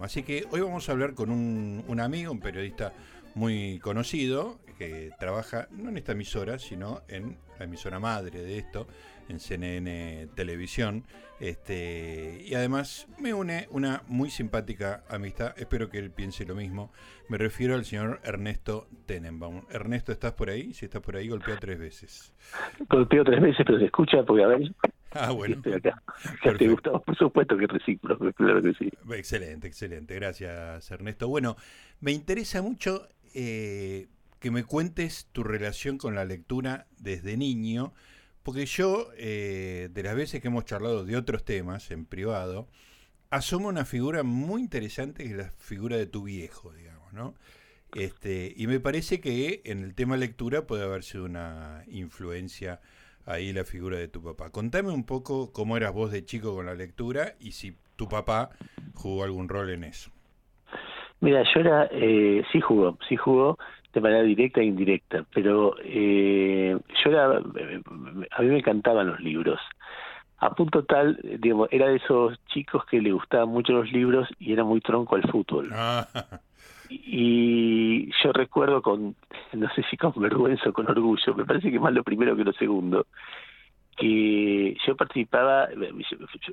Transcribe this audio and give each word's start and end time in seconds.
Así 0.00 0.22
que 0.22 0.44
hoy 0.50 0.60
vamos 0.60 0.88
a 0.88 0.92
hablar 0.92 1.14
con 1.14 1.30
un, 1.30 1.84
un 1.86 2.00
amigo, 2.00 2.32
un 2.32 2.40
periodista 2.40 2.92
muy 3.34 3.78
conocido, 3.80 4.58
que 4.78 5.10
trabaja 5.18 5.68
no 5.70 5.88
en 5.88 5.96
esta 5.96 6.12
emisora, 6.12 6.58
sino 6.58 7.02
en 7.08 7.36
la 7.58 7.64
emisora 7.64 7.98
madre 7.98 8.42
de 8.42 8.58
esto, 8.58 8.86
en 9.28 9.40
CNN 9.40 10.28
Televisión. 10.34 11.04
Este, 11.40 12.42
y 12.46 12.54
además 12.54 13.06
me 13.18 13.34
une 13.34 13.68
una 13.70 14.02
muy 14.08 14.30
simpática 14.30 15.04
amistad, 15.08 15.52
espero 15.58 15.90
que 15.90 15.98
él 15.98 16.10
piense 16.10 16.46
lo 16.46 16.54
mismo. 16.54 16.92
Me 17.28 17.38
refiero 17.38 17.74
al 17.74 17.84
señor 17.84 18.20
Ernesto 18.24 18.88
Tenenbaum. 19.06 19.62
Ernesto, 19.70 20.12
¿estás 20.12 20.32
por 20.32 20.48
ahí? 20.48 20.72
Si 20.72 20.86
estás 20.86 21.02
por 21.02 21.16
ahí, 21.16 21.28
golpea 21.28 21.56
tres 21.56 21.78
veces. 21.78 22.32
Golpeo 22.88 23.24
tres 23.24 23.40
veces, 23.40 23.64
pero 23.66 23.78
se 23.78 23.86
escucha 23.86 24.22
porque 24.24 24.44
a 24.44 24.46
ver. 24.46 24.72
Ah, 25.20 25.30
bueno. 25.32 25.56
Estoy 25.56 25.74
acá. 25.74 26.02
¿Te? 26.58 26.76
Por 26.76 27.16
supuesto 27.16 27.56
que 27.56 27.66
recíproco, 27.66 28.32
claro 28.32 28.62
que 28.62 28.74
sí. 28.74 28.90
Excelente, 29.12 29.66
excelente. 29.66 30.14
Gracias, 30.14 30.90
Ernesto. 30.90 31.28
Bueno, 31.28 31.56
me 32.00 32.12
interesa 32.12 32.62
mucho 32.62 33.08
eh, 33.34 34.08
que 34.40 34.50
me 34.50 34.64
cuentes 34.64 35.28
tu 35.32 35.42
relación 35.42 35.98
con 35.98 36.14
la 36.14 36.24
lectura 36.24 36.86
desde 36.98 37.36
niño, 37.36 37.94
porque 38.42 38.66
yo, 38.66 39.08
eh, 39.16 39.88
de 39.92 40.02
las 40.02 40.14
veces 40.14 40.40
que 40.40 40.48
hemos 40.48 40.64
charlado 40.64 41.04
de 41.04 41.16
otros 41.16 41.44
temas 41.44 41.90
en 41.90 42.06
privado, 42.06 42.68
asomo 43.30 43.68
una 43.68 43.84
figura 43.84 44.22
muy 44.22 44.62
interesante 44.62 45.24
que 45.24 45.30
es 45.30 45.36
la 45.36 45.50
figura 45.50 45.96
de 45.96 46.06
tu 46.06 46.22
viejo, 46.22 46.72
digamos, 46.72 47.12
¿no? 47.12 47.34
Este, 47.94 48.52
y 48.56 48.66
me 48.66 48.80
parece 48.80 49.20
que 49.20 49.62
en 49.64 49.82
el 49.82 49.94
tema 49.94 50.16
lectura 50.16 50.66
puede 50.66 50.84
haber 50.84 51.02
sido 51.02 51.24
una 51.24 51.84
influencia 51.88 52.80
ahí 53.26 53.52
la 53.52 53.64
figura 53.64 53.98
de 53.98 54.08
tu 54.08 54.22
papá. 54.22 54.50
Contame 54.50 54.90
un 54.90 55.04
poco 55.04 55.52
cómo 55.52 55.76
eras 55.76 55.92
vos 55.92 56.10
de 56.10 56.24
chico 56.24 56.54
con 56.54 56.66
la 56.66 56.74
lectura 56.74 57.34
y 57.40 57.52
si 57.52 57.76
tu 57.96 58.08
papá 58.08 58.50
jugó 58.94 59.24
algún 59.24 59.48
rol 59.48 59.70
en 59.70 59.84
eso. 59.84 60.10
Mira, 61.20 61.42
yo 61.54 61.60
era, 61.60 61.88
eh, 61.90 62.44
sí 62.52 62.60
jugó, 62.60 62.98
sí 63.08 63.16
jugó 63.16 63.58
de 63.92 64.00
manera 64.00 64.22
directa 64.22 64.60
e 64.60 64.64
indirecta, 64.64 65.24
pero 65.34 65.74
eh, 65.82 66.78
yo 67.02 67.10
era, 67.10 67.38
a 67.38 68.42
mí 68.42 68.48
me 68.48 68.58
encantaban 68.58 69.06
los 69.06 69.20
libros. 69.20 69.58
A 70.38 70.54
punto 70.54 70.84
tal, 70.84 71.18
digamos, 71.40 71.68
era 71.72 71.88
de 71.88 71.96
esos 71.96 72.38
chicos 72.48 72.84
que 72.84 73.00
le 73.00 73.12
gustaban 73.12 73.48
mucho 73.48 73.72
los 73.72 73.90
libros 73.90 74.28
y 74.38 74.52
era 74.52 74.64
muy 74.64 74.82
tronco 74.82 75.16
al 75.16 75.22
fútbol. 75.30 75.70
Ah, 75.72 76.06
Y 76.88 78.10
yo 78.22 78.32
recuerdo 78.32 78.82
con, 78.82 79.14
no 79.52 79.68
sé 79.74 79.82
si 79.90 79.96
con 79.96 80.12
vergüenza 80.16 80.70
o 80.70 80.72
con 80.72 80.88
orgullo, 80.90 81.34
me 81.34 81.44
parece 81.44 81.70
que 81.70 81.80
más 81.80 81.92
lo 81.92 82.02
primero 82.04 82.36
que 82.36 82.44
lo 82.44 82.52
segundo, 82.52 83.06
que 83.96 84.76
yo 84.86 84.96
participaba, 84.96 85.68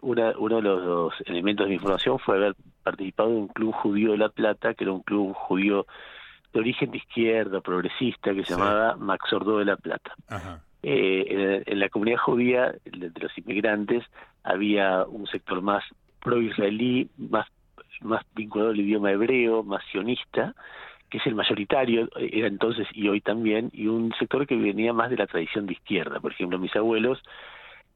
una, 0.02 0.34
uno 0.38 0.56
de 0.58 0.62
los 0.62 1.14
elementos 1.26 1.68
de 1.68 1.74
mi 1.74 1.80
formación 1.80 2.18
fue 2.20 2.38
haber 2.38 2.56
participado 2.84 3.30
en 3.30 3.36
un 3.36 3.48
club 3.50 3.74
judío 3.74 4.12
de 4.12 4.18
La 4.18 4.30
Plata, 4.30 4.74
que 4.74 4.86
era 4.86 4.94
un 4.94 5.02
club 5.02 5.34
judío 5.34 5.86
de 6.54 6.60
origen 6.60 6.92
de 6.92 6.98
izquierda, 6.98 7.60
progresista, 7.62 8.34
que 8.34 8.44
se 8.46 8.54
Sí. 8.54 8.60
llamaba 8.60 8.96
Max 8.96 9.32
Ordo 9.34 9.58
de 9.60 9.66
La 9.66 9.76
Plata. 9.78 10.14
ajá. 10.30 10.62
Eh, 10.86 11.64
en, 11.66 11.74
en 11.74 11.80
la 11.80 11.88
comunidad 11.88 12.18
judía 12.18 12.74
de, 12.84 13.10
de 13.10 13.20
los 13.22 13.38
inmigrantes 13.38 14.04
había 14.44 15.06
un 15.06 15.26
sector 15.28 15.62
más 15.62 15.82
pro-israelí, 16.22 17.10
más, 17.18 17.48
más 18.04 18.24
vinculado 18.36 18.72
al 18.72 18.80
idioma 18.80 19.12
hebreo, 19.12 19.64
más 19.64 19.84
sionista, 19.92 20.54
que 21.10 21.18
es 21.20 21.28
el 21.28 21.36
mayoritario, 21.36 22.10
eh, 22.18 22.30
era 22.34 22.48
entonces 22.48 22.88
y 22.94 23.08
hoy 23.08 23.22
también, 23.22 23.70
y 23.74 23.88
un 23.88 24.14
sector 24.18 24.48
que 24.48 24.56
venía 24.56 24.94
más 24.94 25.10
de 25.10 25.18
la 25.18 25.28
tradición 25.28 25.66
de 25.66 25.74
izquierda. 25.74 26.20
Por 26.20 26.32
ejemplo, 26.32 26.58
mis 26.58 26.76
abuelos, 26.76 27.22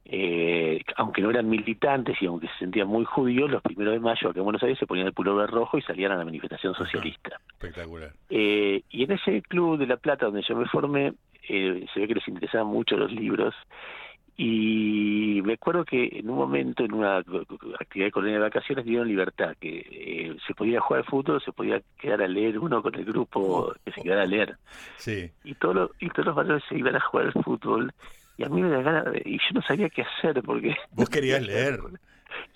eh, 0.09 0.81
aunque 0.95 1.21
no 1.21 1.29
eran 1.29 1.49
militantes 1.49 2.15
y 2.21 2.27
aunque 2.27 2.47
se 2.47 2.59
sentían 2.59 2.87
muy 2.87 3.03
judíos, 3.03 3.51
los 3.51 3.61
primeros 3.61 3.93
de 3.93 3.99
mayo 3.99 4.29
acá 4.29 4.39
en 4.39 4.45
Buenos 4.45 4.63
Aires 4.63 4.79
se 4.79 4.87
ponían 4.87 5.07
el 5.07 5.13
pullover 5.13 5.49
rojo 5.49 5.77
y 5.77 5.81
salían 5.81 6.13
a 6.13 6.15
la 6.15 6.23
manifestación 6.23 6.73
socialista. 6.75 7.39
Espectacular. 7.49 8.11
Eh, 8.29 8.83
y 8.89 9.03
en 9.03 9.11
ese 9.11 9.41
club 9.41 9.77
de 9.77 9.85
La 9.85 9.97
Plata 9.97 10.27
donde 10.27 10.43
yo 10.43 10.55
me 10.55 10.65
formé, 10.67 11.13
eh, 11.49 11.85
se 11.93 11.99
ve 11.99 12.07
que 12.07 12.15
les 12.15 12.27
interesaban 12.27 12.67
mucho 12.67 12.95
los 12.95 13.11
libros. 13.11 13.53
Y 14.39 15.41
me 15.43 15.53
acuerdo 15.53 15.83
que 15.83 16.09
en 16.13 16.29
un 16.29 16.37
momento, 16.37 16.83
en 16.83 16.93
una 16.93 17.17
actividad 17.17 18.05
de 18.05 18.11
colonia 18.11 18.35
de 18.35 18.43
vacaciones, 18.43 18.85
dieron 18.85 19.07
libertad, 19.07 19.55
que 19.59 19.79
eh, 19.79 20.37
se 20.45 20.53
podía 20.53 20.79
jugar 20.79 21.01
al 21.01 21.09
fútbol, 21.09 21.41
se 21.43 21.51
podía 21.51 21.81
quedar 21.99 22.21
a 22.21 22.27
leer 22.27 22.59
uno 22.59 22.83
con 22.83 22.93
el 22.93 23.03
grupo 23.03 23.73
que 23.83 23.91
se 23.91 24.01
quedara 24.01 24.21
a 24.21 24.27
leer. 24.27 24.55
Sí, 24.97 25.31
Y, 25.43 25.55
todos 25.55 25.75
los 25.75 25.91
y 25.99 26.09
todos 26.09 26.27
los 26.27 26.35
varones 26.35 26.63
se 26.69 26.77
iban 26.77 26.95
a 26.95 26.99
jugar 26.99 27.31
al 27.33 27.43
fútbol. 27.43 27.91
Y 28.37 28.43
a 28.43 28.49
mí 28.49 28.61
me 28.61 28.69
da 28.69 28.83
ganas, 28.83 29.15
y 29.25 29.39
yo 29.39 29.55
no 29.55 29.61
sabía 29.63 29.89
qué 29.89 30.03
hacer, 30.03 30.43
porque 30.43 30.75
vos 30.91 31.09
querías 31.09 31.41
leer. 31.45 31.79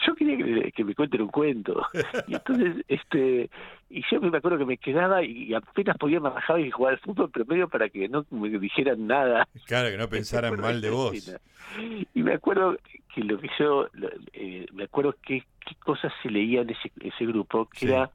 Yo 0.06 0.16
quería 0.16 0.38
que, 0.38 0.72
que 0.72 0.84
me 0.84 0.96
cuenten 0.96 1.22
un 1.22 1.28
cuento 1.30 1.82
y 2.28 2.34
entonces 2.36 2.84
este 2.88 3.50
y 3.90 4.02
yo 4.10 4.22
me 4.22 4.38
acuerdo 4.38 4.58
que 4.58 4.66
me 4.66 4.78
quedaba 4.78 5.24
y 5.24 5.54
apenas 5.54 5.98
podía 5.98 6.20
me 6.20 6.30
bajaba 6.30 6.60
y 6.60 6.72
jugar 6.72 6.94
al 6.94 7.00
fútbol 7.00 7.30
pero 7.34 7.46
medio 7.46 7.68
para 7.70 7.90
que 7.90 8.08
no 8.10 8.26
me 8.32 8.50
dijeran 8.50 9.08
nada 9.08 9.48
Claro, 9.66 9.90
que 9.90 9.98
no 9.98 10.08
pensaran 10.10 10.52
Me 10.56 10.62
mal 10.62 10.82
de 10.82 10.90
vos. 10.90 11.36
y 12.14 12.22
me 12.24 12.34
acuerdo 12.34 12.78
que 13.14 13.24
lo 13.24 13.40
que 13.40 13.50
yo 13.60 13.88
eh, 14.34 14.66
me 14.74 14.84
acuerdo 14.86 15.16
que 15.22 15.44
qué 15.66 15.76
cosas 15.84 16.12
se 16.24 16.30
leía 16.30 16.62
en 16.62 16.70
ese 16.72 16.92
ese 17.02 17.26
grupo 17.26 17.66
que 17.68 17.80
Sí. 17.80 17.86
era 17.88 18.10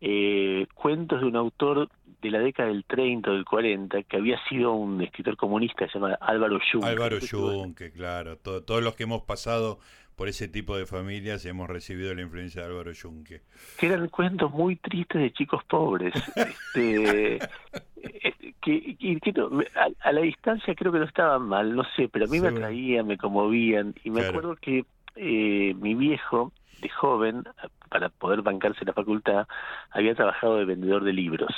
eh, 0.00 0.66
cuentos 0.74 1.20
de 1.20 1.26
un 1.26 1.36
autor 1.36 1.88
de 2.20 2.30
la 2.30 2.38
década 2.40 2.68
del 2.68 2.84
30 2.84 3.30
o 3.30 3.34
del 3.34 3.44
40 3.44 4.02
que 4.04 4.16
había 4.16 4.36
sido 4.48 4.72
un 4.72 5.00
escritor 5.02 5.36
comunista 5.36 5.86
que 5.86 5.92
se 5.92 5.98
llama 5.98 6.14
Álvaro 6.20 6.58
Juncker 6.72 6.90
Álvaro 6.90 7.18
Que 7.20 7.26
tuvo- 7.26 7.52
Junque, 7.52 7.92
claro. 7.92 8.36
todo- 8.36 8.62
todos 8.64 8.82
los 8.82 8.94
que 8.96 9.04
hemos 9.04 9.22
pasado 9.22 9.78
por 10.22 10.28
ese 10.28 10.46
tipo 10.46 10.76
de 10.76 10.86
familias 10.86 11.44
hemos 11.46 11.68
recibido 11.68 12.14
la 12.14 12.22
influencia 12.22 12.62
de 12.62 12.68
Álvaro 12.68 12.92
Junque. 12.94 13.40
que 13.76 13.86
eran 13.86 14.06
cuentos 14.08 14.52
muy 14.52 14.76
tristes 14.76 15.20
de 15.20 15.32
chicos 15.32 15.64
pobres 15.64 16.14
este 16.36 17.36
eh, 17.96 18.52
que, 18.62 19.18
que 19.20 19.32
no, 19.32 19.50
me- 19.50 19.66
a, 19.74 19.88
a 20.08 20.12
la 20.12 20.20
distancia 20.20 20.76
creo 20.76 20.92
que 20.92 21.00
no 21.00 21.06
estaban 21.06 21.42
mal 21.42 21.74
no 21.74 21.82
sé 21.96 22.08
pero 22.08 22.26
a 22.26 22.28
mí 22.28 22.38
me 22.38 22.48
atraían 22.50 23.04
me 23.04 23.18
conmovían 23.18 23.96
y 24.04 24.10
me 24.10 24.20
Claro. 24.20 24.28
acuerdo 24.38 24.56
que 24.60 24.84
eh, 25.16 25.74
mi 25.80 25.96
viejo 25.96 26.52
de 26.80 26.88
joven 26.88 27.42
para 27.90 28.08
poder 28.08 28.42
bancarse 28.42 28.84
la 28.84 28.92
facultad 28.92 29.48
había 29.90 30.14
trabajado 30.14 30.56
de 30.58 30.66
vendedor 30.66 31.02
de 31.02 31.14
libros 31.14 31.50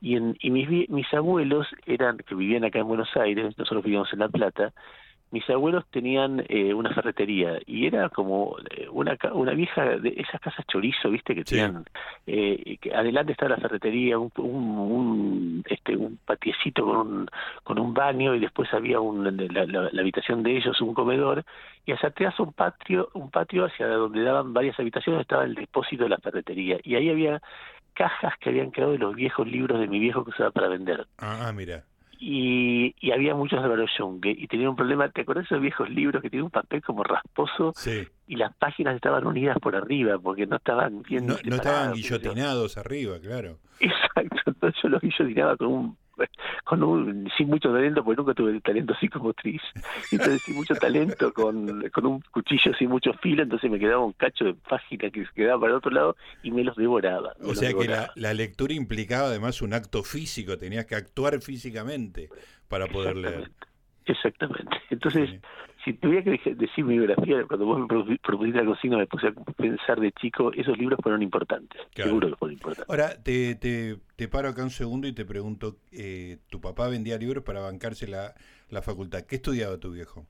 y 0.00 0.16
en, 0.16 0.36
y 0.40 0.50
mis 0.50 0.88
mis 0.90 1.14
abuelos 1.14 1.68
eran 1.86 2.16
que 2.18 2.34
vivían 2.34 2.64
acá 2.64 2.80
en 2.80 2.88
Buenos 2.88 3.16
Aires 3.16 3.56
nosotros 3.56 3.84
vivíamos 3.84 4.12
en 4.12 4.18
La 4.18 4.28
Plata 4.28 4.72
mis 5.30 5.48
abuelos 5.50 5.84
tenían 5.90 6.44
eh, 6.48 6.72
una 6.72 6.94
ferretería 6.94 7.58
y 7.66 7.86
era 7.86 8.08
como 8.08 8.56
eh, 8.70 8.86
una 8.88 9.16
una 9.32 9.52
vieja 9.52 9.84
de 9.98 10.10
esas 10.16 10.40
casas 10.40 10.64
chorizo 10.68 11.10
viste 11.10 11.34
que 11.34 11.42
Sí. 11.44 11.56
tenían 11.56 11.84
eh, 12.26 12.76
que 12.80 12.94
adelante 12.94 13.32
estaba 13.32 13.50
la 13.56 13.56
ferretería 13.56 14.16
un, 14.18 14.30
un, 14.36 14.44
un, 14.78 15.64
este 15.68 15.96
un 15.96 16.18
patiecito 16.24 16.84
con 16.84 16.96
un, 16.98 17.30
con 17.64 17.78
un 17.80 17.92
baño 17.92 18.34
y 18.36 18.38
después 18.38 18.72
había 18.72 19.00
un, 19.00 19.24
la, 19.24 19.64
la- 19.66 19.88
la 19.92 20.00
habitación 20.00 20.42
de 20.44 20.56
ellos 20.56 20.80
un 20.80 20.94
comedor 20.94 21.44
y 21.84 21.92
hacia 21.92 22.10
atrás 22.10 22.38
un 22.38 22.52
patio 22.52 23.08
un 23.14 23.30
patio 23.30 23.64
hacia 23.64 23.88
donde 23.88 24.22
daban 24.22 24.52
varias 24.52 24.78
habitaciones 24.78 25.22
estaba 25.22 25.44
el 25.44 25.54
depósito 25.56 26.04
de 26.04 26.10
la 26.10 26.18
ferretería 26.18 26.78
y 26.84 26.94
ahí 26.94 27.10
había 27.10 27.42
cajas 27.94 28.34
que 28.38 28.50
habían 28.50 28.70
quedado 28.70 28.92
de 28.92 28.98
los 28.98 29.14
viejos 29.16 29.46
libros 29.48 29.80
de 29.80 29.86
mi 29.88 29.98
viejo 29.98 30.22
que 30.24 30.30
usaba 30.30 30.50
para 30.52 30.68
vender 30.68 31.06
Ah, 31.18 31.46
ah, 31.48 31.52
mira. 31.52 31.84
Y, 32.26 32.94
y 33.00 33.10
había 33.12 33.34
muchos 33.34 33.58
de 33.58 33.64
Álvaro 33.66 33.84
Junque 33.98 34.34
y 34.36 34.46
tenía 34.46 34.70
un 34.70 34.76
problema, 34.76 35.10
¿te 35.10 35.20
acuerdas 35.20 35.42
de 35.44 35.46
esos 35.56 35.60
viejos 35.60 35.90
libros 35.90 36.22
que 36.22 36.30
tienen 36.30 36.44
un 36.46 36.50
papel 36.50 36.80
como 36.82 37.04
rasposo 37.04 37.72
Sí. 37.76 38.08
y 38.26 38.36
las 38.36 38.54
páginas 38.56 38.96
estaban 38.96 39.26
unidas 39.26 39.58
por 39.60 39.76
arriba 39.76 40.18
porque 40.18 40.46
no 40.46 40.56
estaban 40.56 41.02
bien 41.02 41.26
No, 41.26 41.36
no 41.44 41.56
estaban 41.56 41.92
guillotinados 41.92 42.78
arriba, 42.78 43.18
claro. 43.20 43.58
Exacto, 43.80 44.38
entonces 44.46 44.80
yo 44.82 44.88
los 44.88 45.02
guillotinaba 45.02 45.56
con 45.58 45.66
un 45.68 45.96
con 46.64 46.82
un 46.82 47.30
sin 47.36 47.48
mucho 47.48 47.72
talento 47.72 48.04
porque 48.04 48.20
nunca 48.20 48.34
tuve 48.34 48.60
talento 48.60 48.94
psicomotriz 48.94 49.62
entonces 50.10 50.42
sin 50.42 50.56
mucho 50.56 50.74
talento 50.74 51.32
con, 51.32 51.88
con 51.90 52.06
un 52.06 52.20
cuchillo 52.30 52.74
sin 52.74 52.88
mucho 52.88 53.12
filo 53.14 53.42
entonces 53.42 53.70
me 53.70 53.78
quedaba 53.78 54.04
un 54.04 54.12
cacho 54.12 54.44
de 54.44 54.54
página 54.54 55.10
que 55.10 55.24
se 55.26 55.32
quedaba 55.32 55.60
para 55.60 55.72
el 55.72 55.78
otro 55.78 55.90
lado 55.90 56.16
y 56.42 56.50
me 56.50 56.64
los 56.64 56.76
devoraba 56.76 57.34
me 57.40 57.46
O 57.46 57.48
los 57.48 57.58
sea 57.58 57.72
que 57.72 58.20
la, 58.20 58.34
lectura 58.34 58.74
implicaba 58.74 59.28
además 59.28 59.62
un 59.62 59.74
acto 59.74 60.02
físico, 60.02 60.58
tenías 60.58 60.86
que 60.86 60.94
actuar 60.94 61.40
físicamente 61.40 62.28
para 62.68 62.86
poder 62.86 63.16
leer. 63.16 63.34
Exactamente. 63.34 63.64
Exactamente. 64.06 64.76
Entonces, 64.90 65.30
Sí. 65.30 65.40
Si 65.84 65.92
tuviera 65.94 66.22
que 66.22 66.54
decir 66.54 66.84
mi 66.84 66.96
biografía, 66.98 67.44
cuando 67.46 67.66
vos 67.66 67.78
me 67.80 67.86
propu- 67.86 68.18
propusiste 68.20 68.58
la 68.60 68.66
cocina, 68.66 68.96
me 68.96 69.06
puse 69.06 69.28
a 69.28 69.32
pensar 69.32 70.00
de 70.00 70.12
chico, 70.12 70.52
esos 70.52 70.76
libros 70.78 70.98
fueron 71.02 71.22
importantes. 71.22 71.80
Claro. 71.94 72.08
Seguro 72.10 72.28
que 72.30 72.36
fueron 72.36 72.52
importantes. 72.54 72.88
Ahora, 72.90 73.22
te, 73.22 73.54
te, 73.56 73.96
te 74.16 74.28
paro 74.28 74.48
acá 74.48 74.62
un 74.62 74.70
segundo 74.70 75.06
y 75.06 75.12
te 75.12 75.24
pregunto, 75.24 75.76
eh, 75.92 76.38
tu 76.50 76.60
papá 76.60 76.88
vendía 76.88 77.18
libros 77.18 77.44
para 77.44 77.60
bancarse 77.60 78.06
la, 78.08 78.34
la 78.70 78.82
facultad. 78.82 79.22
¿Qué 79.28 79.36
estudiaba 79.36 79.78
tu 79.78 79.92
viejo? 79.92 80.26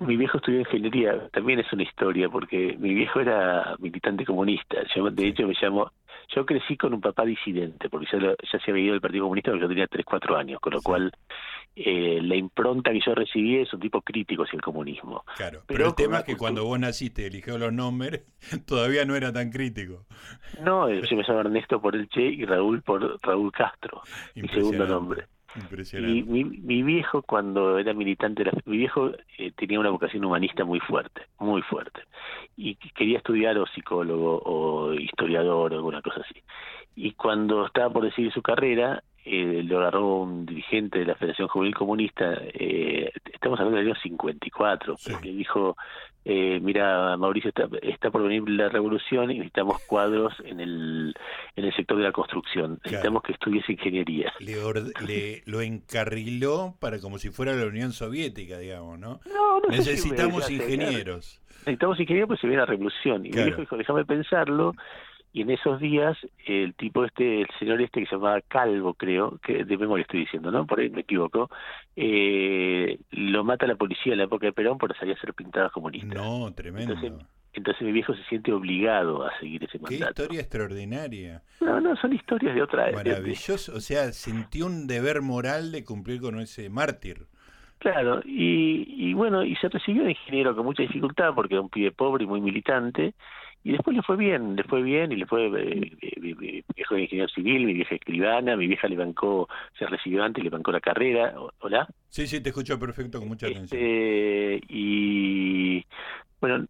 Mi 0.00 0.16
viejo 0.16 0.38
estudió 0.38 0.58
ingeniería, 0.60 1.28
también 1.28 1.60
es 1.60 1.72
una 1.72 1.84
historia, 1.84 2.28
porque 2.28 2.76
mi 2.80 2.94
viejo 2.94 3.20
era 3.20 3.76
militante 3.78 4.24
comunista. 4.24 4.78
Yo, 4.94 5.08
de 5.10 5.28
hecho, 5.28 5.46
me 5.46 5.54
llamo. 5.60 5.90
Yo 6.34 6.44
crecí 6.46 6.76
con 6.76 6.94
un 6.94 7.00
papá 7.00 7.24
disidente, 7.24 7.88
porque 7.90 8.06
ya, 8.10 8.18
lo- 8.18 8.34
ya 8.50 8.58
se 8.58 8.70
había 8.70 8.84
ido 8.84 8.92
del 8.94 9.00
Partido 9.00 9.24
Comunista 9.24 9.50
cuando 9.50 9.66
yo 9.66 9.68
tenía 9.68 9.86
3, 9.86 10.04
4 10.04 10.36
años, 10.36 10.58
con 10.58 10.72
lo 10.72 10.78
Sí. 10.80 10.84
cual 10.84 11.12
eh, 11.76 12.20
la 12.22 12.36
impronta 12.36 12.92
que 12.92 13.00
yo 13.04 13.14
recibí 13.14 13.56
es 13.56 13.72
un 13.72 13.80
tipo 13.80 14.00
crítico 14.02 14.44
hacia 14.44 14.56
el 14.56 14.62
comunismo. 14.62 15.24
Claro, 15.36 15.62
pero, 15.66 15.88
el 15.88 15.94
tema 15.94 16.18
es 16.18 16.24
que 16.24 16.36
cuando 16.36 16.64
vos 16.64 16.78
naciste 16.78 17.26
eligió 17.26 17.58
los 17.58 17.72
nombres, 17.72 18.22
todavía 18.66 19.04
no 19.04 19.16
era 19.16 19.32
tan 19.32 19.50
crítico. 19.50 20.06
No, 20.62 20.88
eh, 20.88 21.02
yo 21.08 21.16
me 21.16 21.22
llamo 21.22 21.40
Ernesto 21.40 21.80
por 21.80 21.96
el 21.96 22.08
Che 22.08 22.22
y 22.22 22.44
Raúl 22.44 22.82
por 22.82 23.18
Raúl 23.22 23.50
Castro, 23.50 24.02
mi 24.34 24.48
segundo 24.48 24.86
nombre. 24.86 25.26
Y 25.92 26.22
mi, 26.24 26.82
viejo 26.82 27.22
cuando 27.22 27.78
era 27.78 27.94
militante, 27.94 28.44
mi 28.64 28.78
viejo 28.78 29.12
eh, 29.38 29.52
tenía 29.56 29.78
una 29.78 29.90
vocación 29.90 30.24
humanista 30.24 30.64
muy 30.64 30.80
fuerte, 30.80 31.22
muy 31.38 31.62
fuerte, 31.62 32.00
y 32.56 32.74
quería 32.74 33.18
estudiar 33.18 33.56
o 33.58 33.66
psicólogo 33.66 34.42
o 34.44 34.92
historiador 34.94 35.72
o 35.72 35.76
alguna 35.76 36.02
cosa 36.02 36.22
así. 36.22 36.42
Y 36.96 37.12
cuando 37.12 37.66
estaba 37.66 37.92
por 37.92 38.04
decidir 38.04 38.32
su 38.32 38.42
carrera, 38.42 39.04
eh, 39.26 39.62
lo 39.64 39.78
agarró 39.78 40.18
un 40.18 40.44
dirigente 40.44 40.98
de 40.98 41.06
la 41.06 41.14
Federación 41.14 41.48
Juvenil 41.48 41.74
Comunista, 41.74 42.34
eh, 42.52 43.10
estamos 43.32 43.58
hablando 43.58 43.78
del 43.78 43.88
año 43.88 44.00
54, 44.02 44.96
sí. 44.98 45.12
le 45.22 45.32
dijo, 45.32 45.76
eh, 46.26 46.60
mira 46.60 47.16
Mauricio, 47.16 47.48
está, 47.48 47.66
está, 47.80 48.10
por 48.10 48.22
venir 48.22 48.46
la 48.50 48.68
revolución 48.68 49.30
y 49.30 49.38
necesitamos 49.38 49.80
cuadros 49.86 50.34
en 50.44 50.60
el, 50.60 51.14
en 51.56 51.64
el 51.64 51.74
sector 51.74 51.96
de 51.96 52.04
la 52.04 52.12
construcción, 52.12 52.78
necesitamos 52.84 53.22
que 53.22 53.32
estudies 53.32 53.66
ingeniería. 53.70 54.30
Le, 54.40 55.42
lo 55.46 55.62
encarriló 55.62 56.74
para 56.78 56.98
como 56.98 57.18
si 57.18 57.30
fuera 57.30 57.54
la 57.54 57.64
Unión 57.64 57.92
Soviética, 57.92 58.58
digamos, 58.58 58.98
¿no? 58.98 59.20
no, 59.26 59.60
no 59.60 59.68
Necesitamos 59.68 60.50
ingenieros. 60.50 61.40
Necesitamos 61.60 61.98
ingenieros 61.98 62.28
porque 62.28 62.40
se 62.42 62.46
viene 62.46 62.60
la 62.60 62.66
revolución. 62.66 63.24
Y 63.24 63.30
mi 63.30 63.40
hijo 63.40 63.62
dijo, 63.62 63.76
déjame 63.78 64.04
pensarlo 64.04 64.74
y 65.34 65.42
en 65.42 65.50
esos 65.50 65.80
días 65.80 66.16
el 66.46 66.74
tipo 66.74 67.04
este, 67.04 67.40
el 67.40 67.48
señor 67.58 67.82
este 67.82 68.00
que 68.00 68.06
se 68.06 68.14
llamaba 68.14 68.40
Calvo, 68.42 68.94
creo, 68.94 69.40
que 69.42 69.64
de 69.64 69.76
memoria 69.76 70.02
estoy 70.02 70.20
diciendo, 70.20 70.52
¿no? 70.52 70.64
Por 70.64 70.78
ahí 70.78 70.90
me 70.90 71.00
equivoco, 71.00 71.50
eh, 71.96 73.00
lo 73.10 73.42
mata 73.42 73.66
la 73.66 73.74
policía 73.74 74.12
en 74.12 74.18
la 74.18 74.24
época 74.24 74.46
de 74.46 74.52
Perón 74.52 74.78
por 74.78 74.96
salir 74.96 75.16
a 75.16 75.20
ser 75.20 75.34
pintadas 75.34 75.72
comunistas. 75.72 76.14
No, 76.14 76.54
tremendo. 76.54 76.94
Entonces, 77.52 77.82
mi 77.82 77.90
viejo 77.92 78.14
se 78.14 78.22
siente 78.24 78.52
obligado 78.52 79.26
a 79.26 79.36
seguir 79.40 79.64
ese 79.64 79.78
mandato. 79.78 80.04
Qué 80.04 80.08
historia 80.08 80.40
extraordinaria. 80.40 81.42
No, 81.60 81.80
no, 81.80 81.96
son 81.96 82.12
historias 82.12 82.54
de 82.54 82.62
otra 82.62 82.92
Maravilloso, 82.92 83.74
o 83.74 83.80
sea, 83.80 84.12
sintió 84.12 84.66
un 84.66 84.86
deber 84.86 85.20
moral 85.20 85.72
de 85.72 85.84
cumplir 85.84 86.20
con 86.20 86.38
ese 86.38 86.70
mártir. 86.70 87.26
Claro, 87.78 88.22
y, 88.24 89.10
y 89.10 89.14
bueno, 89.14 89.42
y 89.44 89.56
se 89.56 89.68
recibió 89.68 90.04
de 90.04 90.10
ingeniero 90.10 90.54
con 90.54 90.64
mucha 90.64 90.82
dificultad 90.82 91.34
porque 91.34 91.54
era 91.54 91.60
un 91.60 91.70
pibe 91.70 91.90
pobre 91.90 92.22
y 92.22 92.26
muy 92.26 92.40
militante, 92.40 93.14
y 93.64 93.72
después 93.72 93.96
le 93.96 94.02
fue 94.02 94.16
bien, 94.16 94.56
le 94.56 94.64
fue 94.64 94.82
bien 94.82 95.10
y 95.10 95.16
le 95.16 95.26
fue, 95.26 95.46
eh, 95.46 95.96
eh, 96.02 96.20
mi, 96.20 96.34
viejo 96.34 96.98
ingeniero 96.98 97.28
civil, 97.30 97.64
mi 97.64 97.72
vieja 97.72 97.94
escribana, 97.94 98.56
mi 98.56 98.66
vieja 98.66 98.86
le 98.88 98.96
bancó, 98.96 99.48
se 99.78 99.86
recibió 99.86 100.22
antes 100.22 100.44
le 100.44 100.50
bancó 100.50 100.70
la 100.70 100.80
carrera. 100.80 101.34
¿Hola? 101.60 101.88
Sí, 102.10 102.26
sí, 102.26 102.42
te 102.42 102.50
escucho 102.50 102.78
perfecto, 102.78 103.18
con 103.18 103.28
mucha 103.28 103.46
atención. 103.46 103.80
Este, 103.80 104.60
y 104.68 105.82
bueno, 106.42 106.66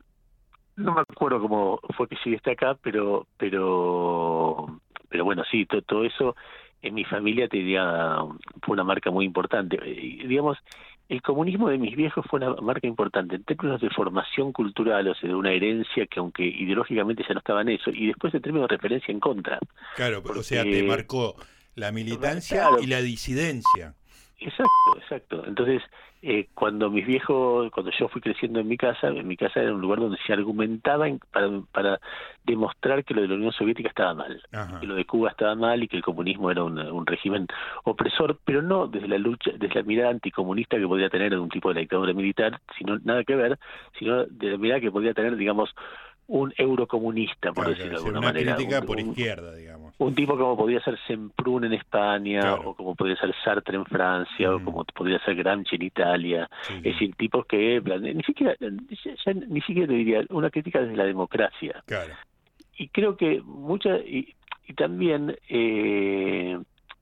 no 0.76 0.94
me 0.94 1.00
acuerdo 1.00 1.40
cómo 1.40 1.80
fue 1.96 2.06
que 2.06 2.16
llegué 2.24 2.36
hasta 2.36 2.52
acá, 2.52 2.78
pero, 2.80 3.26
pero, 3.38 4.80
pero 5.08 5.24
bueno, 5.24 5.42
sí, 5.50 5.66
todo, 5.66 5.82
todo 5.82 6.04
eso 6.04 6.36
en 6.80 6.94
mi 6.94 7.04
familia 7.04 7.48
te 7.48 7.56
diría, 7.56 8.18
fue 8.62 8.74
una 8.74 8.84
marca 8.84 9.10
muy 9.10 9.24
importante. 9.24 9.78
digamos, 9.82 10.58
el 11.08 11.22
comunismo 11.22 11.68
de 11.68 11.78
mis 11.78 11.94
viejos 11.96 12.24
fue 12.28 12.38
una 12.38 12.54
marca 12.60 12.86
importante 12.86 13.36
en 13.36 13.44
términos 13.44 13.80
de 13.80 13.90
formación 13.90 14.52
cultural, 14.52 15.06
o 15.08 15.14
sea, 15.14 15.28
de 15.28 15.34
una 15.34 15.52
herencia 15.52 16.06
que 16.06 16.18
aunque 16.18 16.44
ideológicamente 16.44 17.24
ya 17.26 17.34
no 17.34 17.40
estaba 17.40 17.62
en 17.62 17.70
eso, 17.70 17.90
y 17.90 18.06
después 18.06 18.34
en 18.34 18.42
términos 18.42 18.68
de 18.68 18.76
referencia 18.76 19.12
en 19.12 19.20
contra. 19.20 19.58
Claro, 19.96 20.22
o 20.24 20.42
sea, 20.42 20.62
te 20.62 20.82
marcó 20.82 21.36
la 21.74 21.92
militancia 21.92 22.68
y 22.80 22.86
la 22.86 23.02
disidencia. 23.02 23.94
Exacto, 24.38 24.98
exacto. 24.98 25.44
Entonces, 25.46 25.82
eh, 26.26 26.48
cuando 26.54 26.90
mis 26.90 27.06
viejos, 27.06 27.70
cuando 27.70 27.92
yo 27.92 28.08
fui 28.08 28.22
creciendo 28.22 28.60
en 28.60 28.66
mi 28.66 28.78
casa, 28.78 29.08
en 29.08 29.28
mi 29.28 29.36
casa 29.36 29.60
era 29.60 29.74
un 29.74 29.80
lugar 29.80 30.00
donde 30.00 30.16
se 30.26 30.32
argumentaba 30.32 31.06
para, 31.30 31.48
para 31.70 32.00
demostrar 32.44 33.04
que 33.04 33.12
lo 33.12 33.20
de 33.20 33.28
la 33.28 33.34
Unión 33.34 33.52
Soviética 33.52 33.90
estaba 33.90 34.14
mal, 34.14 34.42
que 34.80 34.86
lo 34.86 34.94
de 34.94 35.04
Cuba 35.04 35.30
estaba 35.30 35.54
mal 35.54 35.82
y 35.82 35.88
que 35.88 35.98
el 35.98 36.02
comunismo 36.02 36.50
era 36.50 36.64
un, 36.64 36.78
un, 36.78 37.04
régimen 37.04 37.46
opresor, 37.84 38.38
pero 38.44 38.62
no 38.62 38.86
desde 38.86 39.06
la 39.06 39.18
lucha, 39.18 39.50
desde 39.58 39.74
la 39.74 39.82
mirada 39.82 40.10
anticomunista 40.10 40.78
que 40.78 40.88
podía 40.88 41.10
tener 41.10 41.38
un 41.38 41.50
tipo 41.50 41.72
de 41.74 41.80
dictadura 41.80 42.14
militar, 42.14 42.58
sino 42.78 42.98
nada 43.04 43.22
que 43.24 43.36
ver, 43.36 43.58
sino 43.98 44.24
de 44.24 44.52
la 44.52 44.56
mirada 44.56 44.80
que 44.80 44.90
podía 44.90 45.12
tener, 45.12 45.36
digamos, 45.36 45.74
un 46.26 46.54
eurocomunista, 46.56 47.52
por 47.52 47.68
decirlo 47.68 47.90
de 47.90 47.96
alguna 47.96 48.18
una 48.18 48.28
manera. 48.28 48.56
crítica 48.56 48.82
por 48.82 48.98
izquierda, 48.98 49.54
digamos. 49.54 49.94
Un 49.98 50.14
tipo 50.14 50.36
como 50.38 50.56
podría 50.56 50.80
ser 50.80 50.98
Semprún 51.06 51.64
en 51.64 51.74
España, 51.74 52.54
o 52.54 52.74
como 52.74 52.94
podría 52.94 53.16
ser 53.16 53.34
Sartre 53.44 53.76
en 53.76 53.84
Francia, 53.84 54.54
o 54.54 54.58
mm. 54.58 54.64
como 54.64 54.84
podría 54.84 55.18
ser 55.20 55.34
Gramsci 55.34 55.76
en 55.76 55.82
Italia. 55.82 56.48
Es 56.76 56.82
decir, 56.82 57.14
tipos 57.16 57.46
que 57.46 57.80
ni 58.00 58.22
siquiera, 58.22 58.54
ni 58.60 59.60
siquiera 59.60 59.88
te 59.88 59.94
diría, 59.94 60.24
una 60.30 60.50
crítica 60.50 60.80
desde 60.80 60.96
la 60.96 61.04
democracia. 61.04 61.82
Claro. 61.86 62.14
Y 62.76 62.88
creo 62.88 63.16
que 63.16 63.40
mucha, 63.42 63.96
y, 63.98 64.34
y 64.66 64.72
también 64.74 65.36
eh, 65.48 66.58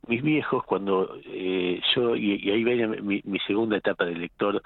mis 0.09 0.23
viejos, 0.23 0.65
cuando 0.65 1.17
eh, 1.27 1.81
yo, 1.95 2.17
y, 2.17 2.51
ahí 2.51 2.65
viene 2.65 3.01
mi, 3.01 3.23
mi 3.25 3.39
segunda 3.41 3.77
etapa 3.77 4.05
de 4.05 4.17
lector, 4.17 4.63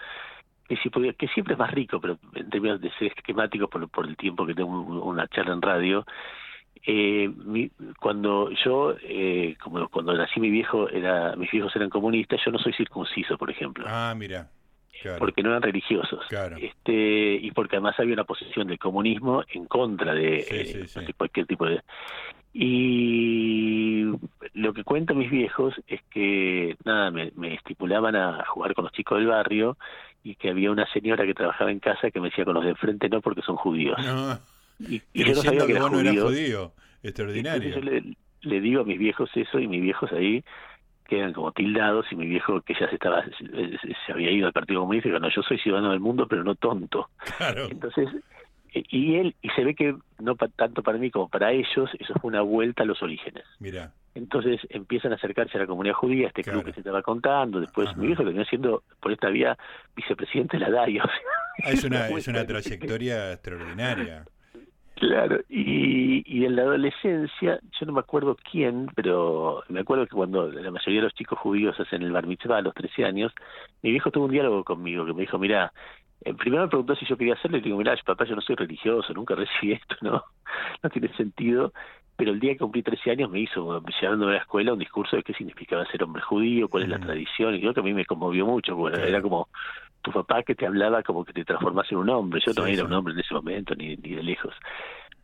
que, 0.69 0.77
si 0.77 0.91
podía, 0.91 1.13
que 1.13 1.29
siempre 1.29 1.55
es 1.55 1.59
más 1.59 1.71
rico, 1.71 2.01
pero 2.01 2.19
en 2.35 2.51
términos 2.51 2.81
de 2.81 2.91
ser 2.99 3.13
esquemático, 3.17 3.69
por, 3.69 3.89
por 3.89 4.07
el 4.07 4.17
tiempo 4.17 4.47
que 4.47 4.55
tengo 4.55 4.71
una 5.05 5.27
charla 5.29 5.53
en 5.55 5.63
radio, 5.63 6.05
eh, 6.89 7.29
mi, 7.29 7.71
cuando 7.99 8.51
yo, 8.65 8.95
eh, 9.03 9.57
como 9.61 9.89
cuando 9.89 10.15
nací 10.15 10.39
mi 10.39 10.51
viejo, 10.51 10.89
era 10.89 11.35
mis 11.35 11.51
viejos 11.51 11.75
eran 11.75 11.91
comunistas, 11.91 12.41
yo 12.45 12.53
no 12.53 12.59
soy 12.59 12.73
circunciso, 12.75 13.37
por 13.37 13.51
ejemplo. 13.51 13.85
Ah, 13.89 14.15
mira. 14.17 14.49
Porque 15.19 15.43
no 15.43 15.51
eran 15.51 15.63
religiosos. 15.63 16.25
Claro. 16.29 16.57
Este, 16.57 17.35
y 17.35 17.51
porque 17.53 17.77
además 17.77 17.99
había 17.99 18.15
una 18.15 18.25
posición 18.25 18.67
del 18.67 18.79
comunismo 18.79 19.45
en 19.53 19.67
contra 19.67 20.15
de, 20.15 20.39
eh, 20.49 20.87
cualquier 21.17 21.47
tipo 21.47 21.67
de... 21.67 21.81
Y 22.55 24.05
lo 24.55 24.73
que 24.73 24.83
cuentan 24.83 25.19
mis 25.19 25.31
viejos 25.31 25.75
es 25.87 26.01
que, 26.11 26.77
nada, 26.85 27.11
me, 27.11 27.31
me 27.37 27.55
estipulaban 27.55 28.17
a 28.17 28.45
jugar 28.47 28.75
con 28.75 28.85
los 28.85 28.93
chicos 28.95 29.19
del 29.19 29.27
barrio 29.27 29.77
y 30.27 30.35
que 30.35 30.51
había 30.51 30.73
una 30.73 30.87
señora 30.93 31.25
que 31.25 31.35
trabajaba 31.35 31.71
en 31.71 31.79
casa 31.79 32.11
que 32.11 32.21
me 32.21 32.31
decía 32.31 32.45
con 32.45 32.55
los 32.55 32.65
de 32.65 32.71
enfrente 32.71 33.09
no 33.09 33.21
porque 33.21 33.43
son 33.43 33.55
judíos. 33.55 33.97
No. 34.05 34.37
Y, 34.81 35.01
yo 35.15 35.27
no 35.27 35.35
sabía 35.37 35.67
que, 35.67 35.73
era 35.73 35.83
judío. 35.83 36.73
Extraordinario. 37.01 37.75
Yo 37.75 37.81
le, 37.81 38.61
digo 38.61 38.81
a 38.81 38.85
mis 38.85 38.99
viejos 38.99 39.31
eso 39.37 39.61
y 39.61 39.69
mis 39.69 39.81
viejos 39.81 40.11
ahí 40.13 40.43
quedan 41.07 41.33
como 41.33 41.53
tildados 41.53 42.07
y 42.11 42.17
mi 42.17 42.27
viejo 42.27 42.61
que 42.63 42.75
ya 42.75 42.89
se 42.89 42.97
estaba 42.97 43.25
se 43.25 44.13
había 44.13 44.33
ido 44.33 44.49
al 44.49 44.53
Partido 44.53 44.81
Comunista 44.81 45.09
y 45.09 45.13
dijo, 45.13 45.21
no, 45.21 45.31
yo 45.31 45.43
soy 45.43 45.59
ciudadano 45.59 45.93
del 45.93 46.01
mundo 46.01 46.27
pero 46.27 46.43
no 46.43 46.57
tonto. 46.57 47.09
Claro. 47.39 47.69
Entonces 47.71 48.09
y 48.75 49.15
él 49.15 49.37
y 49.43 49.49
se 49.51 49.65
ve 49.65 49.77
que 49.77 49.95
no 50.19 50.35
tanto 50.35 50.83
para 50.83 50.99
mí 50.99 51.13
como 51.13 51.29
para 51.29 51.53
ellos 51.53 51.89
eso 51.99 52.15
fue 52.21 52.29
una 52.29 52.43
vuelta 52.43 52.83
a 52.83 52.87
los 52.87 53.01
orígenes 53.03 53.45
mira 53.59 53.95
entonces 54.17 54.61
empiezan 54.71 55.13
a 55.13 55.17
acercarse 55.17 55.59
a 55.59 55.61
la 55.61 55.67
comunidad 55.67 55.95
judía 55.95 56.29
este 56.29 56.43
club 56.43 56.65
que 56.65 56.73
se 56.73 56.81
estaba 56.81 57.03
contando. 57.03 57.61
Después 57.61 57.97
mi 57.97 58.07
viejo 58.07 58.23
terminó 58.23 58.45
siendo 58.45 58.83
por 59.01 59.13
esta 59.13 59.29
vía 59.29 59.57
vicepresidente 59.95 60.59
de 60.59 60.65
la 60.65 60.71
DAIO 60.71 61.03
ah, 61.65 61.71
es 61.71 61.85
una 61.85 62.09
es 62.09 62.29
una 62.29 62.47
trayectoria 62.47 63.33
extraordinaria. 63.33 64.25
Claro, 64.97 65.41
y, 65.51 66.23
y 66.25 66.47
en 66.47 66.57
la 66.57 66.63
adolescencia, 66.63 67.61
yo 67.79 67.85
no 67.85 67.93
me 67.93 68.01
acuerdo 68.01 68.35
quién, 68.51 68.89
pero 68.95 69.63
me 69.69 69.81
acuerdo 69.81 70.07
que 70.07 70.17
cuando 70.17 70.51
la 70.51 70.71
mayoría 70.71 71.01
de 71.01 71.05
los 71.05 71.13
chicos 71.13 71.39
judíos 71.39 71.79
hacen 71.79 72.01
el 72.01 72.13
bar 72.13 72.27
mitzvah 72.27 72.57
a 72.57 72.63
los 72.63 72.73
13 72.73 73.05
años, 73.05 73.31
mi 73.83 73.91
viejo 73.91 74.11
tuvo 74.11 74.25
un 74.25 74.31
diálogo 74.31 74.65
conmigo 74.65 75.05
que 75.05 75.13
me 75.13 75.21
dijo, 75.21 75.39
mira, 75.39 75.71
eh, 76.23 76.33
primero 76.33 76.63
me 76.63 76.69
preguntó 76.69 76.97
si 76.97 77.05
yo 77.05 77.19
quería 77.19 77.35
hacerlo 77.35 77.59
y 77.59 77.61
le 77.61 77.65
digo, 77.67 77.77
mira, 77.77 77.95
papá, 78.07 78.25
yo 78.25 78.35
no 78.35 78.41
soy 78.41 78.57
religioso, 78.57 79.13
nunca 79.13 79.35
recibí 79.35 79.73
esto, 79.73 79.97
no, 80.01 80.25
no 80.83 80.89
tiene 80.89 81.15
sentido. 81.15 81.75
Pero 82.17 82.33
el 82.33 82.41
día 82.41 82.53
que 82.53 82.59
cumplí 82.59 82.83
13 82.83 83.11
años 83.11 83.31
me 83.31 83.41
hizo, 83.41 83.83
llevándome 84.01 84.33
a 84.33 84.37
la 84.37 84.41
escuela, 84.41 84.73
un 84.73 84.79
discurso 84.79 85.17
de 85.17 85.23
qué 85.23 85.35
significaba 85.35 85.85
ser 85.87 86.03
hombre 86.03 86.23
judío, 86.23 86.69
cuál 86.69 86.85
es 86.85 86.89
la 86.89 86.99
tradición, 86.99 87.55
y 87.55 87.61
creo 87.61 87.75
que 87.75 87.81
a 87.81 87.83
mí 87.83 87.93
me 87.93 88.07
conmovió 88.07 88.47
mucho, 88.47 88.75
bueno, 88.75 88.97
era 88.97 89.21
como 89.21 89.49
tu 90.01 90.13
papá 90.13 90.43
que 90.43 90.55
te 90.55 90.67
hablaba 90.67 91.03
como 91.03 91.25
que 91.25 91.33
te 91.33 91.45
transformase 91.45 91.95
en 91.95 92.01
un 92.01 92.11
hombre, 92.11 92.41
yo 92.45 92.53
no 92.55 92.65
era 92.67 92.85
un 92.85 92.93
hombre 92.93 93.13
en 93.13 93.21
ese 93.21 93.35
momento, 93.35 93.75
ni, 93.75 93.97
ni 93.97 94.15
de 94.15 94.23
lejos. 94.23 94.55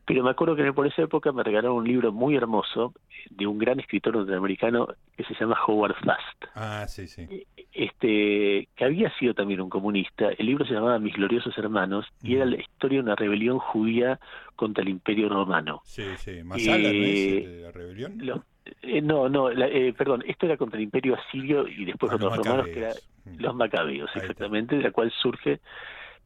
Pero 0.05 0.25
me 0.25 0.31
acuerdo 0.31 0.57
que 0.57 0.73
por 0.73 0.87
esa 0.87 1.03
época 1.03 1.31
me 1.33 1.43
regalaron 1.43 1.77
un 1.77 1.87
libro 1.87 2.13
muy 2.13 2.37
hermoso 2.37 2.93
de 3.31 3.47
un 3.47 3.59
gran 3.59 3.79
escritor 3.79 4.17
norteamericano 4.17 4.89
que 5.17 5.25
se 5.25 5.35
llama 5.35 5.57
Howard 5.67 5.95
Fast. 6.05 6.45
Ah, 6.55 6.87
sí, 6.89 7.07
sí. 7.07 7.47
Este, 7.73 8.69
que 8.75 8.85
había 8.85 9.17
sido 9.19 9.35
también 9.35 9.61
un 9.61 9.71
comunista. 9.71 10.31
El 10.37 10.47
libro 10.47 10.65
se 10.67 10.75
llamaba 10.75 10.99
Mis 10.99 11.15
gloriosos 11.15 11.57
hermanos 11.57 12.07
y 12.23 12.35
era 12.35 12.45
la 12.47 12.57
historia 12.57 12.99
de 12.99 13.05
una 13.05 13.15
rebelión 13.15 13.59
judía 13.59 14.19
contra 14.57 14.83
el 14.83 14.89
Imperio 14.89 15.29
Romano. 15.29 15.83
Sí, 15.85 16.05
sí. 16.19 16.43
¿Masala 16.43 16.79
no 16.79 16.89
es 16.89 17.63
la 17.63 17.71
rebelión? 17.71 18.45
Eh, 18.83 19.01
no, 19.01 19.29
no, 19.29 19.51
eh, 19.51 19.93
perdón, 19.97 20.23
esto 20.27 20.47
era 20.47 20.57
contra 20.57 20.79
el 20.79 20.85
Imperio 20.85 21.17
Asirio 21.17 21.67
y 21.67 21.85
después 21.85 22.11
ah, 22.13 22.19
contra 22.19 22.37
los, 22.37 22.47
romanos, 22.47 22.67
que 22.67 22.79
eran 22.79 22.95
mm. 23.25 23.41
los 23.41 23.55
macabeos, 23.55 24.11
exactamente, 24.15 24.77
de 24.77 24.83
la 24.83 24.91
cual 24.91 25.11
surge 25.11 25.61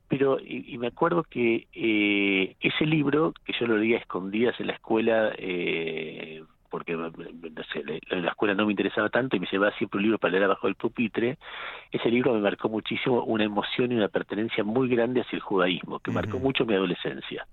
pero 0.08 0.38
y, 0.40 0.76
me 0.78 0.88
acuerdo 0.88 1.24
que 1.24 1.66
eh, 1.72 2.56
ese 2.60 2.86
libro 2.86 3.32
que 3.44 3.52
yo 3.58 3.66
lo 3.66 3.76
leía 3.76 3.98
escondidas 3.98 4.58
en 4.60 4.68
la 4.68 4.74
escuela 4.74 5.32
eh, 5.36 6.42
porque 6.76 6.92
no 6.92 7.10
sé, 7.72 7.82
la, 8.10 8.28
escuela 8.28 8.52
no 8.52 8.66
me 8.66 8.72
interesaba 8.72 9.08
tanto 9.08 9.34
y 9.34 9.40
me 9.40 9.46
llevaba 9.50 9.74
siempre 9.78 9.96
un 9.96 10.02
libro 10.02 10.18
para 10.18 10.32
leer 10.32 10.44
abajo 10.44 10.66
del 10.66 10.76
pupitre, 10.76 11.38
ese 11.90 12.10
libro 12.10 12.34
me 12.34 12.40
marcó 12.40 12.68
muchísimo 12.68 13.24
una 13.24 13.44
emoción 13.44 13.92
y 13.92 13.94
una 13.94 14.08
pertenencia 14.08 14.62
muy 14.62 14.86
grande 14.90 15.22
hacia 15.22 15.36
el 15.36 15.42
judaísmo, 15.42 16.00
que 16.00 16.10
marcó 16.10 16.38
mucho 16.38 16.66
mi 16.66 16.74
adolescencia. 16.74 17.46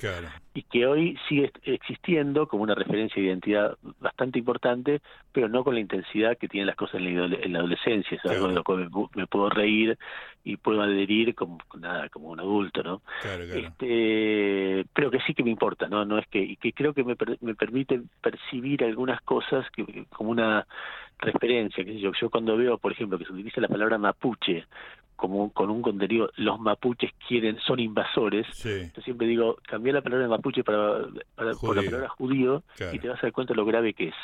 Y 0.53 0.63
que 0.63 0.85
hoy 0.85 1.17
sigue 1.29 1.53
existiendo 1.63 2.49
como 2.49 2.63
una 2.63 2.75
referencia 2.75 3.21
de 3.21 3.29
identidad 3.29 3.77
bastante 4.01 4.39
importante, 4.39 4.99
pero 5.31 5.47
no 5.47 5.63
con 5.63 5.75
la 5.75 5.79
intensidad 5.79 6.37
que 6.37 6.49
tienen 6.49 6.67
las 6.67 6.75
cosas 6.75 6.95
en 6.95 7.53
la, 7.53 7.59
adolescencia, 7.59 8.17
es 8.17 8.29
algo 8.29 8.49
de 8.49 8.55
lo 8.55 8.63
cual 8.65 8.89
me, 9.15 9.25
puedo 9.25 9.49
reír 9.49 9.97
y 10.43 10.57
puedo 10.57 10.81
adherir 10.81 11.33
como, 11.33 11.59
nada, 11.79 12.09
como 12.09 12.27
un 12.27 12.41
adulto, 12.41 12.83
¿no? 12.83 13.01
Este, 13.23 14.85
pero 14.93 15.09
que 15.09 15.21
sí 15.21 15.33
que 15.33 15.45
me 15.45 15.51
importa, 15.51 15.87
¿no? 15.87 16.03
No 16.03 16.17
es 16.17 16.27
que, 16.27 16.39
y 16.39 16.57
que 16.57 16.73
creo 16.73 16.93
que 16.93 17.05
me, 17.05 17.15
me 17.39 17.55
permite 17.55 18.01
percibir 18.21 18.83
algunas 18.83 19.12
cosas 19.21 19.65
que, 19.71 20.05
como 20.09 20.31
una 20.31 20.65
referencia, 21.19 21.83
que 21.83 21.99
yo, 21.99 22.11
yo 22.19 22.29
cuando 22.29 22.57
veo, 22.57 22.77
por 22.77 22.91
ejemplo, 22.91 23.17
que 23.17 23.25
se 23.25 23.33
utiliza 23.33 23.61
la 23.61 23.67
palabra 23.67 23.97
mapuche 23.97 24.65
como 25.15 25.53
con 25.53 25.69
un 25.69 25.81
contenido, 25.81 26.31
los 26.35 26.59
mapuches 26.59 27.11
quieren, 27.27 27.57
son 27.59 27.79
invasores, 27.79 28.45
yo 28.61 29.01
siempre 29.03 29.27
digo, 29.27 29.57
cambiar 29.67 29.95
la 29.95 30.01
palabra 30.01 30.27
mapuche 30.27 30.63
para, 30.63 31.07
por 31.61 31.75
la 31.77 31.83
palabra 31.83 32.09
judío 32.09 32.63
y 32.91 32.99
te 32.99 33.07
vas 33.07 33.19
a 33.19 33.27
dar 33.27 33.31
cuenta 33.31 33.53
de 33.53 33.57
lo 33.57 33.65
grave 33.65 33.93
que 33.93 34.09
es. 34.09 34.15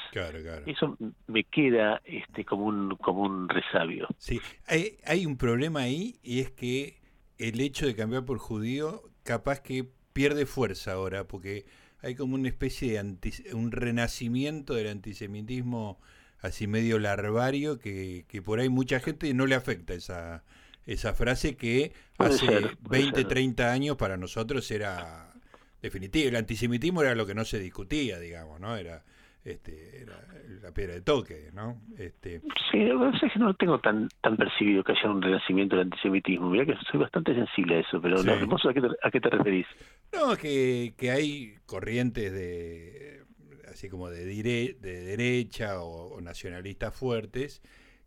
Eso 0.65 0.97
me 1.27 1.45
queda 1.45 2.01
este 2.03 2.43
como 2.43 2.65
un, 2.65 2.97
como 2.97 3.21
un 3.21 3.47
resabio. 3.47 4.07
Sí, 4.17 4.41
hay, 4.67 4.97
hay 5.05 5.25
un 5.25 5.37
problema 5.37 5.81
ahí 5.81 6.15
y 6.21 6.41
es 6.41 6.51
que 6.51 6.99
el 7.37 7.61
hecho 7.61 7.85
de 7.85 7.95
cambiar 7.95 8.25
por 8.25 8.39
judío 8.39 9.03
capaz 9.23 9.61
que 9.61 9.85
pierde 10.11 10.45
fuerza 10.45 10.93
ahora, 10.93 11.25
porque 11.25 11.65
hay 12.01 12.15
como 12.15 12.35
una 12.35 12.47
especie 12.47 13.01
de 13.01 13.53
un 13.53 13.71
renacimiento 13.71 14.73
del 14.73 14.87
antisemitismo 14.87 15.99
así 16.41 16.67
medio 16.67 16.99
larvario 16.99 17.79
que, 17.79 18.25
que 18.27 18.41
por 18.41 18.59
ahí 18.59 18.69
mucha 18.69 18.99
gente 18.99 19.33
no 19.33 19.45
le 19.45 19.55
afecta 19.55 19.93
esa, 19.93 20.43
esa 20.85 21.13
frase 21.13 21.55
que 21.55 21.93
hace 22.17 22.47
20, 22.89 23.25
30 23.25 23.71
años 23.71 23.97
para 23.97 24.17
nosotros 24.17 24.69
era 24.71 25.33
definitivo. 25.81 26.29
El 26.29 26.35
antisemitismo 26.35 27.01
era 27.01 27.15
lo 27.15 27.25
que 27.25 27.35
no 27.35 27.45
se 27.45 27.59
discutía, 27.59 28.19
digamos, 28.19 28.59
¿no? 28.59 28.75
Era 28.75 29.03
este, 29.51 30.01
era 30.01 30.19
la 30.61 30.71
piedra 30.71 30.93
de 30.93 31.01
toque, 31.01 31.49
¿no? 31.53 31.81
Este... 31.97 32.41
Sí, 32.71 32.79
es 32.79 33.33
que 33.33 33.39
no 33.39 33.53
tengo 33.53 33.79
tan 33.79 34.09
tan 34.21 34.37
percibido 34.37 34.83
que 34.83 34.93
haya 34.93 35.09
un 35.09 35.21
renacimiento 35.21 35.75
del 35.75 35.85
antisemitismo. 35.85 36.49
Mira 36.49 36.65
que 36.65 36.75
soy 36.91 36.99
bastante 36.99 37.33
sensible 37.33 37.77
a 37.77 37.79
eso, 37.79 38.01
pero 38.01 38.21
no, 38.23 38.33
¿a, 38.33 38.73
qué 38.73 38.81
te, 38.81 38.87
¿a 39.01 39.11
qué 39.11 39.19
te 39.21 39.29
referís? 39.29 39.67
No, 40.13 40.35
que, 40.35 40.93
que 40.97 41.11
hay 41.11 41.55
corrientes 41.65 42.31
de 42.31 43.23
así 43.69 43.89
como 43.89 44.09
de, 44.09 44.25
de 44.25 45.03
derecha 45.03 45.81
o, 45.81 46.19
nacionalistas 46.21 46.93
fuertes, 46.95 47.61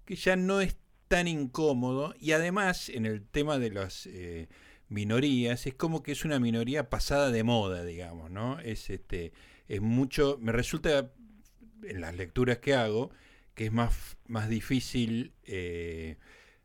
que 0.04 0.16
ya 0.16 0.37
no 0.37 0.61
es 0.61 0.76
tan 1.08 1.28
incómodo 1.28 2.14
y 2.18 2.32
además 2.32 2.88
en 2.88 3.06
el 3.06 3.26
tema 3.26 3.58
de 3.58 3.70
las 3.70 4.06
eh, 4.06 4.49
minorías 4.88 5.66
es 5.66 5.75
como 5.75 6.02
que 6.02 6.12
es 6.12 6.25
una 6.25 6.38
minoría 6.38 6.90
pasada 6.90 7.30
de 7.30 7.44
moda, 7.44 7.84
digamos, 7.84 8.30
¿no? 8.30 8.58
Es 8.61 8.90
este 8.90 9.32
es 9.68 9.80
mucho, 9.80 10.38
me 10.40 10.52
resulta 10.52 11.12
en 11.82 12.00
las 12.00 12.16
lecturas 12.16 12.58
que 12.58 12.74
hago 12.74 13.10
que 13.54 13.66
es 13.66 13.72
más, 13.72 14.16
más 14.26 14.48
difícil 14.48 15.32
eh, 15.44 16.16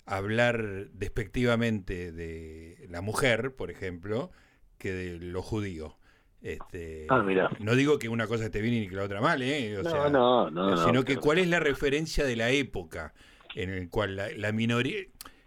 hablar 0.05 0.89
despectivamente 0.93 2.11
de 2.11 2.87
la 2.89 3.01
mujer, 3.01 3.55
por 3.55 3.71
ejemplo, 3.71 4.31
que 4.77 4.93
de 4.93 5.17
lo 5.19 5.41
judío. 5.41 5.97
Este, 6.41 7.07
ah, 7.09 7.21
mira. 7.23 7.49
No 7.59 7.75
digo 7.75 7.99
que 7.99 8.09
una 8.09 8.27
cosa 8.27 8.45
esté 8.45 8.61
bien 8.61 8.75
y 8.75 8.87
que 8.87 8.95
la 8.95 9.03
otra 9.03 9.21
mal, 9.21 9.41
¿eh? 9.41 9.77
no, 9.83 10.09
no, 10.09 10.49
no, 10.49 10.85
Sino 10.85 11.03
que 11.03 11.17
cuál 11.17 11.39
es 11.39 11.47
la 11.47 11.59
referencia 11.59 12.23
de 12.23 12.35
la 12.35 12.51
época 12.51 13.13
en 13.55 13.69
el 13.69 13.89
cual 13.89 14.15
la, 14.15 14.51
minoría... 14.51 14.99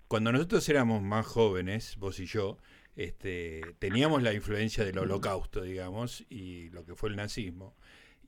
Cuando 0.08 0.32
nosotros 0.32 0.68
éramos 0.68 1.02
más 1.02 1.24
jóvenes, 1.24 1.96
vos 1.96 2.18
y 2.18 2.26
yo, 2.26 2.58
este, 2.96 3.62
teníamos 3.78 4.24
la 4.24 4.34
influencia 4.34 4.84
del 4.84 4.98
holocausto, 4.98 5.62
digamos, 5.62 6.26
y 6.28 6.68
lo 6.70 6.84
que 6.84 6.96
fue 6.96 7.10
el 7.10 7.16
nazismo. 7.16 7.76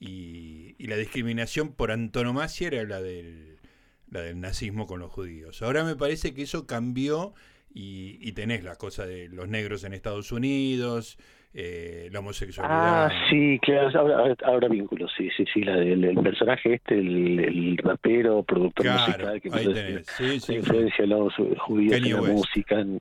Y, 0.05 0.75
y 0.79 0.89
la 0.89 0.97
discriminación 0.97 1.73
por 1.75 1.93
antonomasia 1.93 2.67
era 2.67 2.83
la 2.83 3.01
del, 3.01 3.61
la 4.11 4.21
del 4.21 4.41
nazismo 4.41 4.89
con 4.89 4.99
los 4.99 5.13
judíos. 5.13 5.63
Ahora 5.63 5.85
me 5.85 5.95
parece 5.95 6.35
que 6.35 6.43
eso 6.43 6.67
cambió 6.67 7.35
y, 7.73 8.19
y 8.21 8.33
tenés 8.33 8.65
la 8.65 8.75
cosa 8.75 9.07
de 9.07 9.29
los 9.29 9.49
negros 9.49 9.85
en 9.85 9.93
Estados 9.93 10.33
Unidos, 10.33 11.19
eh, 11.55 12.09
la 12.11 12.21
homosexualidad. 12.21 13.07
Ah, 13.07 13.11
sí, 13.29 13.59
claro, 13.61 14.01
ahora, 14.01 14.35
ahora 14.45 14.69
vínculo, 14.69 15.07
sí, 15.09 15.29
sí, 15.37 15.45
sí, 15.53 15.61
la 15.63 15.77
del 15.77 16.15
personaje 16.23 16.75
este, 16.75 16.99
el, 16.99 17.77
rapero, 17.77 18.43
productor 18.43 18.87
musical, 18.87 19.41
que 19.41 19.51
ahí 19.53 19.73
tenés. 19.73 20.07
Sí, 20.17 20.41
sí, 20.41 20.55
influencia 20.55 21.05
a 21.05 21.09
los 21.09 21.35
judíos 21.59 21.95
en 21.95 22.11
la 22.11 22.23
música, 22.23 22.81
en, 22.81 23.01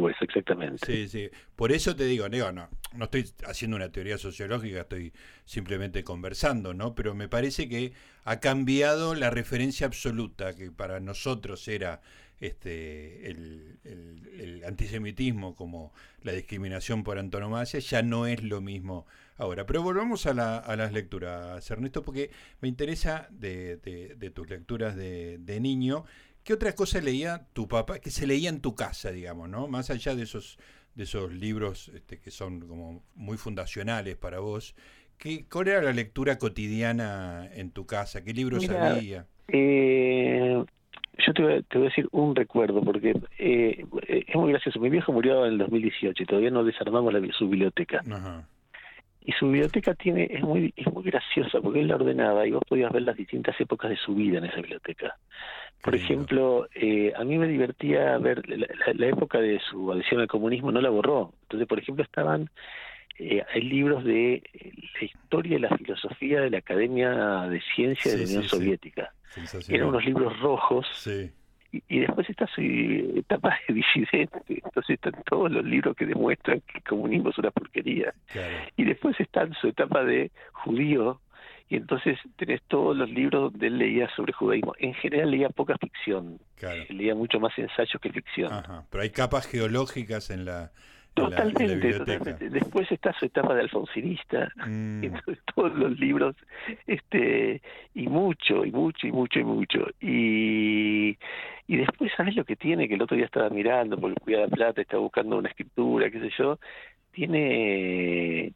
West, 0.00 0.22
exactamente. 0.22 0.84
Sí, 0.84 1.08
sí, 1.08 1.30
por 1.56 1.72
eso 1.72 1.96
te 1.96 2.04
digo, 2.04 2.28
no, 2.28 2.52
no, 2.52 2.68
no 2.96 3.04
estoy 3.04 3.24
haciendo 3.46 3.76
una 3.76 3.90
teoría 3.90 4.18
sociológica, 4.18 4.80
estoy 4.82 5.12
simplemente 5.44 6.04
conversando, 6.04 6.74
¿no? 6.74 6.94
Pero 6.94 7.14
me 7.14 7.28
parece 7.28 7.68
que 7.68 7.92
ha 8.24 8.40
cambiado 8.40 9.14
la 9.14 9.30
referencia 9.30 9.86
absoluta, 9.86 10.54
que 10.54 10.70
para 10.70 11.00
nosotros 11.00 11.66
era 11.66 12.00
este, 12.40 13.30
el, 13.30 13.78
el, 13.84 14.64
antisemitismo 14.64 15.54
como 15.54 15.92
la 16.22 16.32
discriminación 16.32 17.02
por 17.02 17.18
antonomasia 17.18 17.80
ya 17.80 18.02
no 18.02 18.26
es 18.26 18.42
lo 18.42 18.60
mismo 18.60 19.06
ahora. 19.36 19.66
Pero 19.66 19.82
volvamos 19.82 20.26
a, 20.26 20.34
la, 20.34 20.58
a 20.58 20.76
las 20.76 20.92
lecturas, 20.92 21.70
Ernesto, 21.70 22.02
porque 22.02 22.30
me 22.60 22.68
interesa 22.68 23.28
de, 23.30 23.76
de, 23.76 24.30
tus 24.30 24.48
lecturas 24.48 24.96
de, 24.96 25.38
de, 25.38 25.60
niño. 25.60 26.04
¿Qué 26.44 26.54
otra 26.54 26.74
cosa 26.74 27.00
leía 27.00 27.46
tu 27.52 27.68
papá, 27.68 27.98
que 27.98 28.10
se 28.10 28.26
leía 28.26 28.48
en 28.48 28.60
tu 28.60 28.74
casa, 28.74 29.10
digamos, 29.10 29.48
¿no? 29.48 29.68
Más 29.68 29.90
allá 29.90 30.14
de 30.14 30.22
esos, 30.22 30.58
de 30.94 31.04
esos 31.04 31.32
libros 31.32 31.90
este, 31.94 32.18
que 32.18 32.30
son 32.30 32.60
como 32.60 33.02
muy 33.14 33.36
fundacionales 33.36 34.16
para 34.16 34.40
vos. 34.40 34.74
¿Qué, 35.18 35.44
¿Cuál 35.46 35.68
era 35.68 35.82
la 35.82 35.92
lectura 35.92 36.38
cotidiana 36.38 37.50
en 37.52 37.70
tu 37.70 37.84
casa? 37.84 38.24
¿Qué 38.24 38.32
libros 38.32 38.66
había? 38.70 39.26
Eh, 39.48 40.64
yo 41.26 41.32
te 41.32 41.42
voy, 41.42 41.52
a, 41.52 41.78
decir 41.88 42.08
un 42.12 42.34
recuerdo, 42.34 42.82
porque 42.82 43.14
eh, 43.38 43.84
es 44.06 44.34
muy 44.34 44.52
gracioso. 44.52 44.80
Mi 44.80 44.90
viejo 44.90 45.12
murió 45.12 45.46
en 45.46 45.52
el 45.52 45.58
2018 45.58 46.22
y 46.22 46.26
todavía 46.26 46.50
no 46.50 46.64
desarmamos 46.64 47.12
la, 47.12 47.20
su 47.32 47.48
biblioteca. 47.48 48.02
Y 49.22 49.32
su 49.32 49.46
biblioteca 49.46 49.94
tiene 49.94 50.28
es 50.30 50.42
muy 50.42 50.72
es 50.76 50.90
muy 50.90 51.04
graciosa 51.04 51.60
porque 51.60 51.80
él 51.80 51.88
la 51.88 51.96
ordenaba 51.96 52.46
y 52.46 52.52
vos 52.52 52.62
podías 52.66 52.90
ver 52.90 53.02
las 53.02 53.16
distintas 53.16 53.60
épocas 53.60 53.90
de 53.90 53.96
su 53.96 54.14
vida 54.14 54.38
en 54.38 54.46
esa 54.46 54.56
biblioteca. 54.56 55.16
Por 55.82 55.94
ejemplo, 55.94 56.68
eh, 56.74 57.12
a 57.16 57.24
mí 57.24 57.38
me 57.38 57.46
divertía 57.46 58.18
ver 58.18 58.42
la, 58.48 59.06
época 59.06 59.40
de 59.40 59.60
su 59.60 59.90
adhesión 59.92 60.20
al 60.20 60.26
comunismo, 60.26 60.70
no 60.72 60.80
la 60.80 60.90
borró. 60.90 61.32
Entonces, 61.42 61.66
por 61.66 61.78
ejemplo, 61.78 62.04
estaban 62.04 62.50
eh, 63.18 63.42
hay 63.52 63.62
libros 63.62 64.04
de 64.04 64.42
la 64.98 65.04
historia 65.04 65.56
y 65.56 65.60
la 65.60 65.76
filosofía 65.76 66.40
de 66.40 66.50
la 66.50 66.58
Academia 66.58 67.46
de 67.48 67.60
Ciencia 67.74 68.12
de 68.12 68.18
la 68.18 68.24
Unión 68.24 68.42
Soviética. 68.44 69.12
Eran 69.68 69.88
unos 69.88 70.04
libros 70.04 70.38
rojos. 70.40 70.86
Y, 71.72 72.00
después 72.00 72.28
está 72.28 72.48
su 72.48 72.60
etapa 72.60 73.56
de 73.68 73.74
disidente, 73.74 74.42
entonces 74.48 74.90
están 74.90 75.14
todos 75.24 75.52
los 75.52 75.64
libros 75.64 75.96
que 75.96 76.04
demuestran 76.04 76.60
que 76.62 76.78
el 76.78 76.84
comunismo 76.84 77.30
es 77.30 77.38
una 77.38 77.52
porquería. 77.52 78.12
Y 78.76 78.84
después 78.84 79.18
está 79.20 79.48
su 79.60 79.68
etapa 79.68 80.02
de 80.02 80.32
judío, 80.52 81.20
y 81.68 81.76
entonces 81.76 82.18
tenés 82.36 82.60
todos 82.66 82.96
los 82.96 83.08
libros 83.08 83.52
donde 83.52 83.68
él 83.68 83.78
leía 83.78 84.10
sobre 84.16 84.32
judaísmo. 84.32 84.74
En 84.78 84.92
general 84.94 85.30
leía 85.30 85.48
poca 85.50 85.78
ficción, 85.78 86.40
leía 86.88 87.14
mucho 87.14 87.38
más 87.38 87.56
ensayos 87.56 88.00
que 88.02 88.10
ficción. 88.10 88.50
Pero 88.90 89.02
hay 89.02 89.10
capas 89.10 89.46
geológicas 89.46 90.30
en 90.30 90.46
la, 90.46 90.72
Totalmente, 91.14 91.92
totalmente. 91.92 92.50
Después 92.50 92.90
está 92.90 93.12
su 93.12 93.26
etapa 93.26 93.54
de 93.54 93.62
alfonsinista, 93.62 94.50
mm. 94.66 95.04
entonces 95.04 95.38
todos 95.54 95.74
los 95.74 95.98
libros, 95.98 96.36
este, 96.86 97.60
y 97.94 98.08
mucho, 98.08 98.64
y 98.64 98.70
mucho, 98.70 99.06
y 99.06 99.12
mucho, 99.12 99.40
y 99.40 99.44
mucho. 99.44 99.86
Y, 100.00 101.18
y 101.66 101.76
después, 101.76 102.12
¿sabes 102.16 102.36
lo 102.36 102.44
que 102.44 102.56
tiene? 102.56 102.88
Que 102.88 102.94
el 102.94 103.02
otro 103.02 103.16
día 103.16 103.26
estaba 103.26 103.50
mirando, 103.50 103.98
porque 103.98 104.20
cuida 104.20 104.40
la 104.40 104.48
plata, 104.48 104.80
estaba 104.80 105.02
buscando 105.02 105.38
una 105.38 105.48
escritura, 105.48 106.10
qué 106.10 106.20
sé 106.20 106.30
yo, 106.38 106.58
tiene 107.12 108.46
eh, 108.46 108.52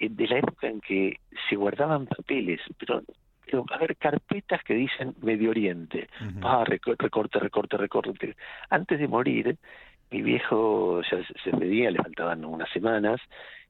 de 0.00 0.28
la 0.28 0.38
época 0.38 0.68
en 0.68 0.80
que 0.80 1.20
se 1.48 1.56
guardaban 1.56 2.06
papeles, 2.06 2.60
pero 2.78 3.02
pero 3.46 3.64
a 3.70 3.78
ver, 3.78 3.96
carpetas 3.96 4.60
que 4.64 4.74
dicen 4.74 5.14
Medio 5.22 5.50
Oriente, 5.50 6.08
ah, 6.42 6.64
recorte, 6.66 7.38
recorte, 7.38 7.76
recorte. 7.76 8.34
Antes 8.70 8.98
de 8.98 9.06
morir, 9.06 9.56
mi 10.10 10.22
viejo 10.22 11.02
ya 11.02 11.18
se 11.42 11.50
pedía, 11.50 11.90
le 11.90 11.98
faltaban 11.98 12.44
unas 12.44 12.70
semanas, 12.70 13.20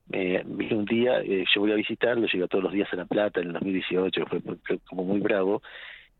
vino 0.08 0.78
un 0.78 0.84
día, 0.84 1.20
eh, 1.20 1.44
yo 1.54 1.60
voy 1.60 1.72
a 1.72 1.76
visitarlo, 1.76 2.26
llega 2.26 2.46
todos 2.46 2.64
los 2.64 2.72
días 2.72 2.92
a 2.92 2.96
La 2.96 3.04
Plata 3.06 3.40
en 3.40 3.48
el 3.48 3.52
2018, 3.54 4.26
fue 4.26 4.78
como 4.88 5.04
muy 5.04 5.20
bravo, 5.20 5.62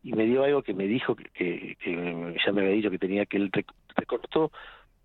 y 0.03 0.13
me 0.13 0.25
dio 0.25 0.43
algo 0.43 0.61
que 0.61 0.73
me 0.73 0.85
dijo 0.85 1.15
que, 1.15 1.75
que, 1.79 2.35
ya 2.45 2.51
me 2.51 2.61
había 2.61 2.73
dicho 2.73 2.91
que 2.91 2.99
tenía 2.99 3.25
que 3.25 3.37
él 3.37 3.51
recortó 3.95 4.51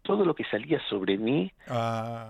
todo 0.02 0.24
lo 0.24 0.34
que 0.34 0.44
salía 0.44 0.80
sobre 0.88 1.16
mí, 1.16 1.52
ah. 1.68 2.26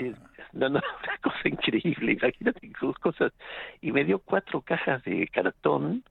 no, 0.52 0.68
no, 0.68 0.80
una 1.04 1.18
cosa 1.22 1.48
increíble, 1.48 2.12
imagínate 2.12 2.70
cosas. 3.00 3.32
Y 3.80 3.92
me 3.92 4.04
dio 4.04 4.18
cuatro 4.18 4.60
cajas 4.60 5.02
de 5.04 5.26
cartón 5.28 6.04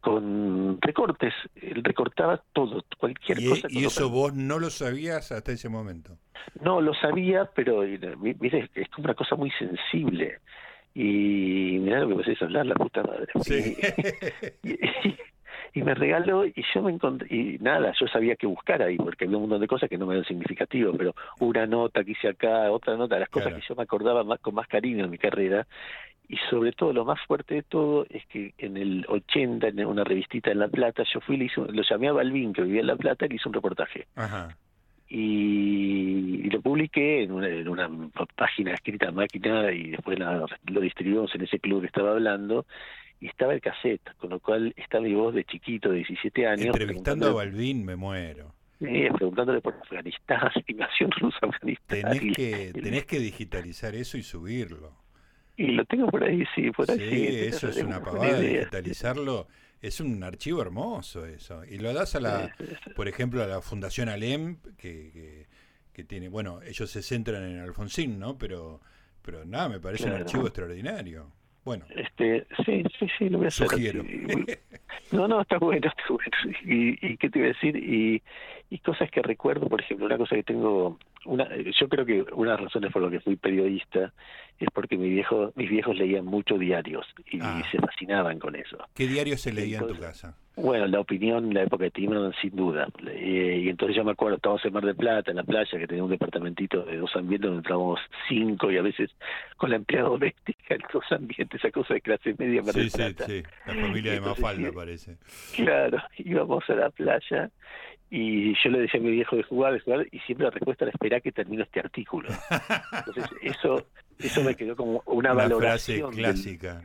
con 0.00 0.78
recortes. 0.80 1.34
Él 1.56 1.82
recortaba 1.84 2.42
todo, 2.52 2.84
cualquier 2.98 3.40
¿Y, 3.40 3.48
cosa. 3.48 3.68
¿Y 3.70 3.84
eso 3.84 4.08
vos 4.10 4.34
no 4.34 4.58
lo 4.58 4.70
sabías 4.70 5.32
hasta 5.32 5.52
ese 5.52 5.68
momento? 5.68 6.16
No, 6.62 6.80
lo 6.80 6.94
sabía, 6.94 7.46
pero 7.54 7.82
mire, 7.82 8.70
es 8.74 8.88
como 8.90 9.04
una 9.06 9.14
cosa 9.14 9.36
muy 9.36 9.50
sensible. 9.52 10.38
Y 10.94 11.78
mira 11.80 12.00
lo 12.00 12.08
que 12.08 12.14
me 12.16 12.22
haces 12.22 12.42
hablar, 12.42 12.66
la 12.66 12.74
puta 12.74 13.02
madre. 13.02 13.28
Sí. 13.42 13.76
Y, 14.62 14.70
y, 14.72 15.16
y, 15.74 15.82
me 15.82 15.94
regaló 15.94 16.44
y 16.46 16.54
yo 16.74 16.82
me 16.82 16.92
encontré, 16.92 17.28
y 17.34 17.58
nada, 17.58 17.92
yo 18.00 18.08
sabía 18.08 18.34
que 18.34 18.46
buscar 18.46 18.82
ahí, 18.82 18.96
porque 18.96 19.24
había 19.26 19.36
un 19.36 19.44
montón 19.44 19.60
de 19.60 19.68
cosas 19.68 19.88
que 19.88 19.98
no 19.98 20.06
me 20.06 20.14
eran 20.14 20.24
significativas, 20.24 20.94
pero 20.96 21.14
una 21.40 21.66
nota 21.66 22.02
que 22.02 22.12
hice 22.12 22.28
acá, 22.28 22.70
otra 22.72 22.96
nota, 22.96 23.18
las 23.18 23.28
cosas 23.28 23.48
Claro. 23.48 23.60
que 23.60 23.68
yo 23.68 23.76
me 23.76 23.82
acordaba 23.82 24.24
más, 24.24 24.40
con 24.40 24.54
más 24.54 24.66
cariño 24.66 25.04
en 25.04 25.10
mi 25.10 25.18
carrera, 25.18 25.66
y 26.28 26.36
sobre 26.50 26.72
todo 26.72 26.92
lo 26.92 27.04
más 27.06 27.18
fuerte 27.26 27.54
de 27.54 27.62
todo 27.62 28.06
es 28.10 28.24
que 28.26 28.52
en 28.58 28.76
el 28.76 29.06
80 29.08 29.68
en 29.68 29.84
una 29.86 30.04
revistita 30.04 30.50
en 30.50 30.58
La 30.58 30.68
Plata 30.68 31.02
yo 31.12 31.20
fui 31.20 31.36
y 31.36 31.38
le 31.38 31.44
hice, 31.46 31.60
un- 31.60 31.74
lo 31.74 31.82
llamé 31.82 32.08
a 32.08 32.12
Balvin 32.12 32.52
que 32.52 32.62
vivía 32.62 32.80
en 32.82 32.86
La 32.88 32.96
Plata 32.96 33.24
y 33.26 33.30
le 33.30 33.34
hice 33.36 33.48
un 33.48 33.54
reportaje 33.54 34.06
Ajá. 34.14 34.56
y, 35.08 36.46
y 36.46 36.50
lo 36.50 36.60
publiqué 36.60 37.22
en 37.22 37.32
una, 37.32 37.48
en 37.48 37.68
una 37.68 37.88
página 38.36 38.74
escrita 38.74 39.08
a 39.08 39.12
máquina 39.12 39.72
y 39.72 39.90
después 39.90 40.18
la- 40.18 40.44
lo 40.66 40.80
distribuimos 40.80 41.34
en 41.34 41.42
ese 41.42 41.58
club 41.58 41.80
que 41.80 41.86
estaba 41.86 42.10
hablando 42.12 42.66
y 43.20 43.26
estaba 43.26 43.52
el 43.54 43.60
cassette, 43.60 44.14
con 44.18 44.30
lo 44.30 44.38
cual 44.40 44.72
está 44.76 45.00
mi 45.00 45.14
voz 45.14 45.34
de 45.34 45.44
chiquito 45.44 45.88
de 45.90 45.96
17 45.98 46.46
años 46.46 46.66
Entrevistando 46.66 47.28
a 47.30 47.32
Balvin 47.32 47.84
me 47.84 47.96
muero. 47.96 48.52
eh, 48.80 49.10
preguntándole 49.16 49.60
por 49.60 49.74
Afganistán, 49.74 50.50
invasión 50.68 51.10
rusa 51.12 51.38
Afganistán 51.42 52.02
Tenés 52.18 52.20
que, 52.36 52.72
tenés 52.82 53.06
que 53.06 53.18
digitalizar 53.18 53.94
eso 53.94 54.18
y 54.18 54.22
subirlo. 54.22 54.92
Y 55.58 55.72
lo 55.72 55.84
tengo 55.84 56.06
por 56.08 56.24
ahí, 56.24 56.44
sí, 56.54 56.70
por 56.70 56.90
ahí 56.90 56.98
Sí, 56.98 57.08
sí, 57.10 57.36
eso 57.48 57.68
es 57.68 57.76
una 57.82 58.00
pavada, 58.02 58.40
digitalizarlo. 58.40 59.46
Es 59.80 60.00
un 60.00 60.24
archivo 60.24 60.60
hermoso 60.62 61.24
eso. 61.26 61.64
Y 61.64 61.78
lo 61.78 61.92
das 61.92 62.14
a 62.16 62.20
la, 62.20 62.46
Sí, 62.58 62.64
sí, 62.66 62.74
sí. 62.84 62.90
por 62.96 63.06
ejemplo, 63.08 63.42
a 63.42 63.46
la 63.46 63.60
Fundación 63.60 64.08
Alem, 64.08 64.56
que, 64.76 65.10
que, 65.12 65.46
que 65.92 66.04
tiene, 66.04 66.28
bueno, 66.28 66.60
ellos 66.62 66.90
se 66.90 67.02
centran 67.02 67.44
en 67.44 67.58
Alfonsín, 67.60 68.18
¿no? 68.18 68.36
Pero, 68.38 68.80
pero 69.22 69.44
nada, 69.44 69.68
me 69.68 69.78
parece 69.78 70.06
un 70.06 70.14
archivo 70.14 70.46
extraordinario. 70.46 71.30
Bueno, 71.64 71.84
Este, 71.94 72.46
sí, 72.64 72.82
sí, 72.98 73.06
sí, 73.18 73.28
lo 73.28 73.38
voy 73.38 73.44
a 73.44 73.48
hacer. 73.48 73.68
sugiero. 73.68 74.02
No, 75.12 75.28
no, 75.28 75.40
está 75.42 75.58
bueno, 75.58 75.86
está 75.88 76.02
bueno. 76.08 76.30
Y, 76.64 77.06
y 77.06 77.16
qué 77.18 77.30
te 77.30 77.38
iba 77.38 77.46
a 77.48 77.52
decir, 77.52 77.76
y, 77.76 78.22
y 78.70 78.78
cosas 78.78 79.10
que 79.10 79.22
recuerdo, 79.22 79.68
por 79.68 79.80
ejemplo, 79.80 80.06
una 80.06 80.16
cosa 80.18 80.34
que 80.34 80.42
tengo, 80.42 80.98
una, 81.26 81.48
yo 81.56 81.88
creo 81.88 82.04
que 82.06 82.24
una 82.32 82.52
de 82.52 82.56
las 82.56 82.64
razones 82.64 82.92
por 82.92 83.02
las 83.02 83.10
que 83.10 83.20
fui 83.20 83.36
periodista 83.36 84.12
es 84.58 84.68
porque 84.74 84.96
mi 84.96 85.08
viejo, 85.08 85.52
mis 85.54 85.70
viejos 85.70 85.96
leían 85.96 86.24
mucho 86.24 86.58
diarios 86.58 87.06
y 87.30 87.38
Ah. 87.40 87.62
se 87.70 87.78
fascinaban 87.78 88.38
con 88.38 88.56
eso. 88.56 88.76
¿Qué 88.94 89.06
diario 89.06 89.36
se 89.36 89.52
leía 89.52 89.78
en 89.78 89.86
tu 89.88 89.96
casa? 89.98 90.36
Bueno, 90.56 90.88
la 90.88 90.98
opinión 90.98 91.44
en 91.44 91.54
la 91.54 91.62
época 91.62 91.84
de 91.84 91.92
Timerman, 91.92 92.32
sin 92.42 92.56
duda. 92.56 92.88
Eh, 93.06 93.60
y 93.64 93.68
entonces 93.68 93.96
yo 93.96 94.02
me 94.02 94.10
acuerdo, 94.10 94.34
estábamos 94.36 94.64
en 94.64 94.72
Mar 94.72 94.84
del 94.84 94.96
Plata, 94.96 95.30
en 95.30 95.36
la 95.36 95.44
playa, 95.44 95.78
que 95.78 95.86
tenía 95.86 96.02
un 96.02 96.10
departamentito 96.10 96.82
de 96.82 96.96
dos 96.96 97.14
ambientes 97.14 97.42
donde 97.48 97.58
entrábamos 97.58 98.00
cinco 98.28 98.68
y 98.72 98.76
a 98.76 98.82
veces 98.82 99.08
con 99.56 99.70
la 99.70 99.76
empleada 99.76 100.08
doméstica 100.08 100.74
en 100.74 100.80
dos 100.92 101.04
ambientes, 101.12 101.60
esa 101.60 101.70
cosa 101.70 101.94
de 101.94 102.00
clase 102.00 102.34
media 102.38 102.62
Mar 102.62 102.72
Sí, 102.74 102.80
del 102.80 102.90
sí, 102.90 102.96
Plata. 102.96 103.26
sí. 103.26 103.42
La 103.66 103.74
familia 103.74 104.10
de 104.10 104.16
Entonces, 104.18 104.42
Mafalda 104.42 104.68
sí. 104.70 104.74
parece. 104.74 105.16
Claro, 105.54 105.98
íbamos 106.16 106.68
a 106.68 106.74
la 106.74 106.90
playa 106.90 107.50
y 108.10 108.54
yo 108.62 108.70
le 108.70 108.80
decía 108.80 109.00
a 109.00 109.02
mi 109.02 109.10
viejo 109.10 109.36
de 109.36 109.42
jugar, 109.42 109.72
de 109.74 109.80
jugar, 109.80 110.06
y 110.10 110.18
siempre 110.20 110.44
la 110.44 110.50
respuesta 110.50 110.84
era 110.84 110.92
esperar 110.92 111.20
que 111.22 111.32
termine 111.32 111.62
este 111.62 111.80
artículo. 111.80 112.28
Entonces 113.06 113.24
eso 113.42 113.86
eso 114.18 114.42
me 114.42 114.54
quedó 114.56 114.74
como 114.76 115.02
una, 115.06 115.32
Una 115.32 115.44
frase 115.46 115.54
valoración. 115.54 116.10
del- 116.10 116.18
clásica. 116.24 116.82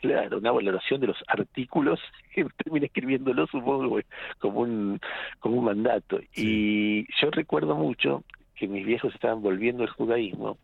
claro, 0.00 0.38
una 0.38 0.50
valoración 0.52 1.00
de 1.00 1.06
los 1.08 1.16
artículos 1.26 1.98
que 2.34 2.44
terminé 2.62 2.86
escribiéndolo, 2.86 3.46
supongo, 3.46 3.98
como 4.38 4.60
un, 4.60 5.00
como 5.38 5.56
un 5.58 5.64
mandato. 5.64 6.20
Y 6.34 7.06
yo 7.20 7.30
recuerdo 7.30 7.74
mucho 7.74 8.22
que 8.54 8.68
mis 8.68 8.84
viejos 8.84 9.14
estaban 9.14 9.40
volviendo 9.40 9.82
al 9.84 9.88
judaísmo 9.90 10.58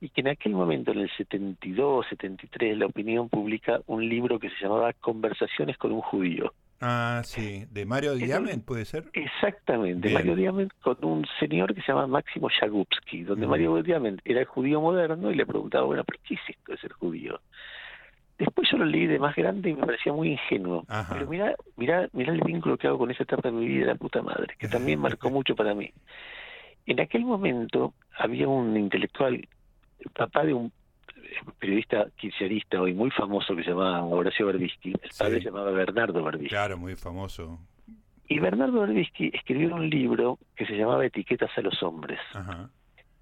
y 0.00 0.08
que 0.10 0.20
en 0.20 0.28
aquel 0.28 0.52
momento, 0.52 0.92
en 0.92 1.00
el 1.00 1.10
72, 1.16 2.06
73, 2.08 2.78
la 2.78 2.86
opinión 2.86 3.28
publica 3.28 3.80
un 3.86 4.08
libro 4.08 4.38
que 4.38 4.48
se 4.50 4.56
llamaba 4.62 4.92
Conversaciones 4.94 5.76
con 5.76 5.90
un 5.92 6.00
judío. 6.00 6.54
Ah, 6.80 7.22
sí. 7.24 7.64
¿De 7.70 7.84
Mario 7.84 8.14
Diamen 8.14 8.60
puede 8.60 8.84
ser? 8.84 9.10
Exactamente, 9.12 10.08
Bien. 10.08 10.14
Mario 10.14 10.36
Diamant 10.36 10.72
con 10.80 10.96
un 11.02 11.26
señor 11.40 11.74
que 11.74 11.80
se 11.82 11.88
llama 11.88 12.06
Máximo 12.06 12.48
Yagubski, 12.60 13.24
donde. 13.24 13.46
Mario 13.46 13.82
Diamant 13.82 14.20
era 14.24 14.40
el 14.40 14.46
judío 14.46 14.80
moderno 14.80 15.30
y 15.30 15.34
le 15.34 15.46
preguntaba, 15.46 15.86
bueno, 15.86 16.04
¿pero 16.04 16.20
qué 16.22 16.34
es 16.34 16.40
esto 16.48 16.72
de 16.72 16.78
ser 16.78 16.92
judío? 16.92 17.40
Después 18.38 18.68
yo 18.70 18.78
lo 18.78 18.84
leí 18.84 19.06
de 19.06 19.18
más 19.18 19.34
grande 19.34 19.70
y 19.70 19.74
me 19.74 19.84
parecía 19.84 20.12
muy 20.12 20.30
ingenuo. 20.30 20.84
Ajá. 20.86 21.14
Pero 21.14 21.28
mira, 21.28 21.54
mira, 21.76 22.08
mira 22.12 22.32
el 22.32 22.40
vínculo 22.42 22.76
que 22.76 22.86
hago 22.86 22.98
con 22.98 23.10
esa 23.10 23.24
etapa 23.24 23.48
de 23.48 23.56
mi 23.56 23.66
vida, 23.66 23.86
la 23.86 23.94
puta 23.96 24.22
madre, 24.22 24.54
que 24.56 24.68
también 24.68 25.00
marcó 25.00 25.30
mucho 25.30 25.56
para 25.56 25.74
mí. 25.74 25.92
En 26.86 27.00
aquel 27.00 27.24
momento 27.24 27.94
había 28.16 28.46
un 28.46 28.76
intelectual, 28.76 29.34
el 29.34 30.10
papá 30.14 30.44
de 30.44 30.54
un 30.54 30.72
periodista 31.58 32.06
kirchnerista 32.16 32.80
hoy 32.80 32.94
muy 32.94 33.10
famoso 33.10 33.54
que 33.56 33.64
se 33.64 33.70
llamaba 33.70 34.04
Horacio 34.04 34.46
Berbisky, 34.46 34.90
el 34.90 35.10
padre 35.18 35.38
se 35.38 35.46
llamaba 35.46 35.70
Bernardo 35.70 36.22
Berbisky. 36.22 36.48
Claro, 36.48 36.78
muy 36.78 36.96
famoso. 36.96 37.58
Y 38.28 38.38
Bernardo 38.40 38.80
Berbisky 38.80 39.30
escribió 39.32 39.74
un 39.74 39.88
libro 39.88 40.38
que 40.54 40.66
se 40.66 40.76
llamaba 40.76 41.06
Etiquetas 41.06 41.50
a 41.56 41.62
los 41.62 41.82
hombres, 41.82 42.20
Ajá. 42.34 42.68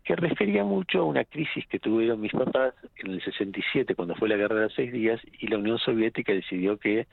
que 0.05 0.16
refería 0.16 0.64
mucho 0.64 1.01
a 1.01 1.05
una 1.05 1.25
crisis 1.25 1.66
que 1.69 1.79
tuvieron 1.79 2.21
mis 2.21 2.33
papás 2.33 2.75
en 2.97 3.12
el 3.12 3.23
67, 3.23 3.95
cuando 3.95 4.16
fue 4.16 4.29
la 4.29 4.37
guerra 4.37 4.57
de 4.57 4.62
los 4.62 4.75
seis 4.75 4.92
días, 4.92 5.21
y 5.38 5.47
la 5.47 5.59
Unión 5.59 5.79
Soviética 5.79 6.33
decidió 6.33 6.77
que 6.79 7.07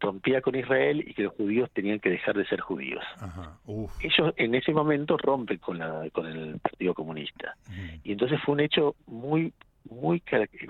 rompía 0.00 0.40
con 0.40 0.56
Israel 0.56 1.04
y 1.06 1.14
que 1.14 1.24
los 1.24 1.34
judíos 1.34 1.70
tenían 1.72 2.00
que 2.00 2.10
dejar 2.10 2.36
de 2.36 2.46
ser 2.46 2.60
judíos. 2.60 3.04
Ajá. 3.18 3.58
Uf. 3.66 3.92
Ellos 4.02 4.32
en 4.36 4.54
ese 4.54 4.72
momento 4.72 5.16
rompen 5.18 5.58
con, 5.58 5.78
la, 5.78 6.08
con 6.10 6.26
el 6.26 6.58
Partido 6.58 6.94
Comunista. 6.94 7.54
Y 8.02 8.12
entonces 8.12 8.40
fue 8.42 8.54
un 8.54 8.60
hecho 8.60 8.96
muy 9.06 9.52
muy 9.88 10.22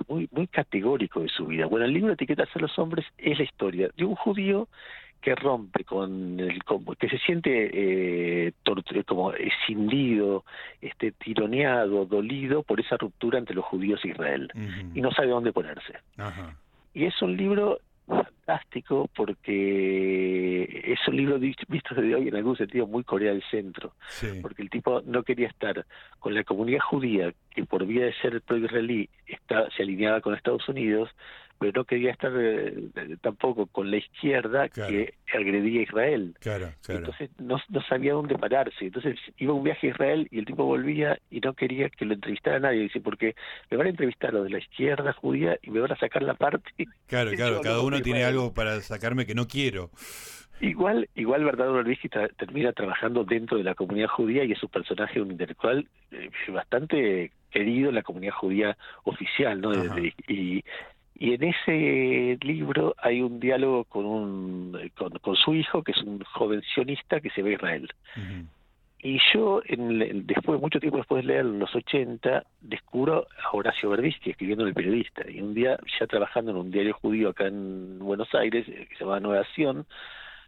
muy 0.09 0.29
muy 0.33 0.47
categórico 0.47 1.21
de 1.21 1.29
su 1.29 1.47
vida. 1.47 1.67
Bueno, 1.67 1.87
el 1.87 1.93
libro 1.93 2.13
Etiquetas 2.13 2.49
a 2.55 2.59
los 2.59 2.79
hombres 2.79 3.07
es 3.19 3.39
la 3.39 3.45
historia 3.45 3.91
de 3.97 4.05
un 4.05 4.15
judío 4.15 4.69
que 5.21 5.35
rompe 5.35 5.85
con 5.85 6.41
el 6.41 6.63
que 6.99 7.09
se 7.09 7.19
siente 7.19 7.51
eh, 8.49 8.53
como 9.07 9.33
escindido, 9.33 10.45
este 10.81 11.13
tironeado, 11.13 12.07
dolido 12.07 12.63
por 12.63 12.81
esa 12.81 12.97
ruptura 12.97 13.39
entre 13.39 13.55
los 13.55 13.65
judíos 13.67 14.01
e 14.05 14.09
Israel 14.09 14.51
y 14.95 15.01
no 15.01 15.11
sabe 15.13 15.29
dónde 15.29 15.53
ponerse. 15.53 15.99
Y 16.95 17.05
es 17.05 17.21
un 17.21 17.37
libro 17.37 17.81
fantástico 18.11 19.09
porque 19.15 20.83
es 20.93 20.99
un 21.09 21.17
libro 21.17 21.39
visto 21.39 21.95
desde 21.95 22.15
hoy 22.15 22.29
en 22.29 22.37
algún 22.37 22.57
sentido 22.57 22.87
muy 22.87 23.05
Corea 23.05 23.33
del 23.33 23.43
Centro 23.51 23.93
Sí. 24.09 24.27
porque 24.43 24.63
el 24.63 24.71
tipo 24.71 25.01
no 25.03 25.23
quería 25.23 25.49
estar 25.49 25.87
con 26.19 26.35
la 26.35 26.45
comunidad 26.45 26.81
judía, 26.81 27.33
que 27.55 27.65
por 27.65 27.87
vía 27.87 28.07
de 28.07 28.13
ser 28.15 28.41
pro-israelí 28.43 29.09
está, 29.27 29.71
se 29.71 29.83
alineaba 29.83 30.21
con 30.21 30.35
Estados 30.35 30.69
Unidos, 30.69 31.09
pero 31.61 31.73
no 31.77 31.85
quería 31.85 32.11
estar 32.11 32.33
eh, 32.37 32.89
tampoco 33.21 33.67
con 33.67 33.91
la 33.91 33.99
izquierda 33.99 34.69
Claro. 34.71 34.91
que 34.91 35.15
agredía 35.33 35.81
a 35.81 35.83
Israel. 35.83 36.35
Claro, 36.41 36.71
claro. 36.83 37.01
Entonces 37.01 37.31
no, 37.39 37.59
no 37.69 37.83
sabía 37.83 38.15
dónde 38.15 38.37
pararse. 38.39 38.87
Entonces 38.87 39.17
iba 39.37 39.53
a 39.53 39.57
un 39.57 39.63
viaje 39.63 39.89
a 39.89 39.91
Israel 39.91 40.27
y 40.31 40.39
el 40.39 40.47
tipo 40.47 40.65
volvía 40.65 41.19
y 41.31 41.41
no 41.41 41.53
quería 41.53 41.91
que 41.91 42.07
lo 42.07 42.15
entrevistara 42.15 42.59
nadie. 42.59 42.81
Dice, 42.81 43.01
porque 43.01 43.35
me 43.71 43.77
van 43.77 43.87
a 43.89 43.91
entrevistar 43.91 44.33
los 44.33 44.45
de 44.45 44.51
la 44.51 44.59
izquierda 44.59 45.13
judía 45.13 45.59
y 45.63 45.71
me 45.71 45.81
van 45.81 45.93
a 45.93 45.97
sacar 45.97 46.23
la 46.23 46.35
parte. 46.35 46.71
Claro, 47.07 47.31
claro, 47.37 47.61
cada 47.61 47.81
uno 47.83 48.01
tiene 48.01 48.21
Israel. 48.21 48.37
algo 48.39 48.55
para 48.55 48.81
sacarme 48.81 49.27
que 49.27 49.35
no 49.35 49.47
quiero. 49.47 49.91
Igual, 50.63 51.09
igual 51.15 51.43
Bernardo 51.45 51.73
Berbisky 51.73 52.09
tra- 52.11 52.31
termina 52.37 52.73
trabajando 52.73 53.25
dentro 53.25 53.57
de 53.57 53.65
la 53.65 53.75
comunidad 53.75 54.09
judía 54.09 54.45
y 54.45 54.53
es 54.53 54.63
un 54.63 54.69
personaje, 54.69 55.19
un 55.21 55.31
intelectual 55.31 55.89
eh, 56.11 56.29
bastante 56.49 57.33
querido 57.51 57.89
en 57.89 57.95
la 57.95 58.03
comunidad 58.03 58.35
judía 58.35 58.77
oficial, 59.05 59.59
¿no? 59.61 59.71
Desde- 59.71 60.15
y, 60.29 60.63
y 61.21 61.35
en 61.35 61.45
ese 61.45 62.39
libro 62.41 62.97
hay 62.97 63.21
un 63.21 63.39
diálogo 63.39 63.85
con 63.85 64.07
un 64.07 64.91
con, 64.97 65.11
con 65.19 65.37
su 65.37 65.55
hijo, 65.55 65.83
que 65.83 65.93
es 65.93 65.99
un 65.99 66.25
joven 66.25 66.63
sionista 66.75 67.21
que 67.21 67.29
se 67.29 67.43
ve 67.43 67.51
a 67.51 67.55
Israel. 67.55 67.93
Y 69.03 69.21
yo, 69.35 69.61
en, 69.67 70.27
después, 70.27 70.59
mucho 70.59 70.81
tiempo 70.81 70.97
después 70.97 71.23
de 71.23 71.29
leer 71.29 71.45
en 71.45 71.59
los 71.59 71.75
80, 71.75 72.43
descubro 72.63 73.27
a 73.39 73.55
Horacio 73.55 73.91
Berbisky 73.91 74.31
escribiendo 74.31 74.65
en 74.65 74.69
El 74.69 74.75
Periodista. 74.75 75.31
Y 75.31 75.43
un 75.43 75.53
día, 75.53 75.79
ya 75.99 76.07
trabajando 76.07 76.53
en 76.53 76.57
un 76.57 76.71
diario 76.71 76.95
judío 76.95 77.29
acá 77.29 77.47
en 77.49 77.99
Buenos 77.99 78.35
Aires, 78.35 78.67
eh, 78.69 78.87
que 78.89 78.97
se 78.97 79.05
llama 79.05 79.21
Nueva 79.21 79.43
Acción, 79.43 79.87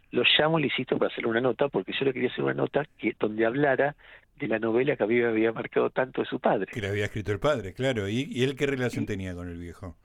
lo 0.09 0.23
llamo 0.37 0.57
y 0.57 0.63
le 0.63 0.67
insisto 0.69 0.97
para 0.97 1.11
hacerle 1.11 1.29
una 1.29 1.41
nota, 1.41 1.69
porque 1.69 1.93
yo 1.93 2.05
le 2.05 2.13
quería 2.13 2.29
hacer 2.29 2.43
una 2.43 2.55
nota 2.55 2.87
que 2.97 3.15
donde 3.19 3.45
hablara 3.45 3.95
de 4.39 4.47
la 4.47 4.57
novela 4.57 4.95
que 4.95 5.03
había, 5.03 5.29
había 5.29 5.51
marcado 5.51 5.91
tanto 5.91 6.21
de 6.21 6.27
su 6.27 6.39
padre. 6.39 6.65
Que 6.71 6.81
le 6.81 6.87
había 6.87 7.05
escrito 7.05 7.31
el 7.31 7.39
padre, 7.39 7.73
claro. 7.73 8.09
¿Y, 8.09 8.27
y 8.31 8.43
él 8.43 8.55
qué 8.55 8.65
relación 8.65 9.05
tenía 9.05 9.35
con 9.35 9.49
el 9.49 9.59
viejo? 9.59 9.97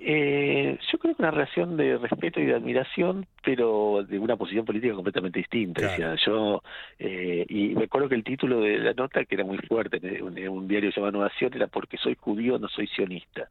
Eh, 0.00 0.78
yo 0.90 0.98
creo 0.98 1.14
que 1.14 1.22
una 1.22 1.30
relación 1.30 1.76
de 1.76 1.96
respeto 1.96 2.40
y 2.40 2.46
de 2.46 2.54
admiración, 2.54 3.26
pero 3.44 4.04
de 4.06 4.18
una 4.18 4.36
posición 4.36 4.64
política 4.64 4.94
completamente 4.94 5.38
distinta. 5.38 5.82
Decía, 5.82 6.16
yo 6.26 6.62
eh, 6.98 7.46
y 7.48 7.74
me 7.74 7.84
acuerdo 7.84 8.08
que 8.08 8.16
el 8.16 8.24
título 8.24 8.60
de 8.60 8.78
la 8.78 8.94
nota, 8.94 9.24
que 9.24 9.34
era 9.36 9.44
muy 9.44 9.58
fuerte 9.58 10.00
en 10.02 10.48
un, 10.48 10.66
diario 10.66 10.90
llamado 10.90 11.12
Novación, 11.12 11.54
era 11.54 11.68
porque 11.68 11.98
soy 11.98 12.16
judío, 12.18 12.58
no 12.58 12.68
soy 12.68 12.88
sionista. 12.88 13.48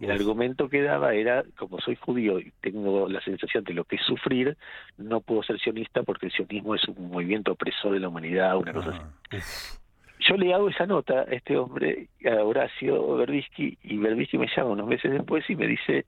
el 0.00 0.10
argumento 0.10 0.68
que 0.68 0.82
daba 0.82 1.14
era, 1.14 1.44
como 1.56 1.78
soy 1.80 1.96
judío 1.96 2.38
y 2.38 2.52
tengo 2.60 3.08
la 3.08 3.20
sensación 3.20 3.64
de 3.64 3.74
lo 3.74 3.84
que 3.84 3.96
es 3.96 4.02
sufrir, 4.02 4.56
no 4.96 5.20
puedo 5.20 5.42
ser 5.42 5.58
sionista 5.60 6.02
porque 6.04 6.26
el 6.26 6.32
sionismo 6.32 6.74
es 6.74 6.88
un 6.88 7.10
movimiento 7.10 7.52
opresor 7.52 7.92
de 7.92 8.00
la 8.00 8.08
humanidad, 8.08 8.56
una 8.56 8.72
cosa 8.72 9.10
así 9.30 9.81
yo 10.28 10.36
le 10.36 10.54
hago 10.54 10.68
esa 10.68 10.86
nota 10.86 11.20
a 11.20 11.34
este 11.34 11.56
hombre, 11.56 12.08
a 12.24 12.42
Horacio 12.42 13.16
Berbisky, 13.16 13.78
y 13.82 13.96
Berbisky 13.98 14.38
me 14.38 14.48
llama 14.54 14.70
unos 14.70 14.86
meses 14.86 15.10
después 15.10 15.48
y 15.48 15.56
me 15.56 15.66
dice, 15.66 16.06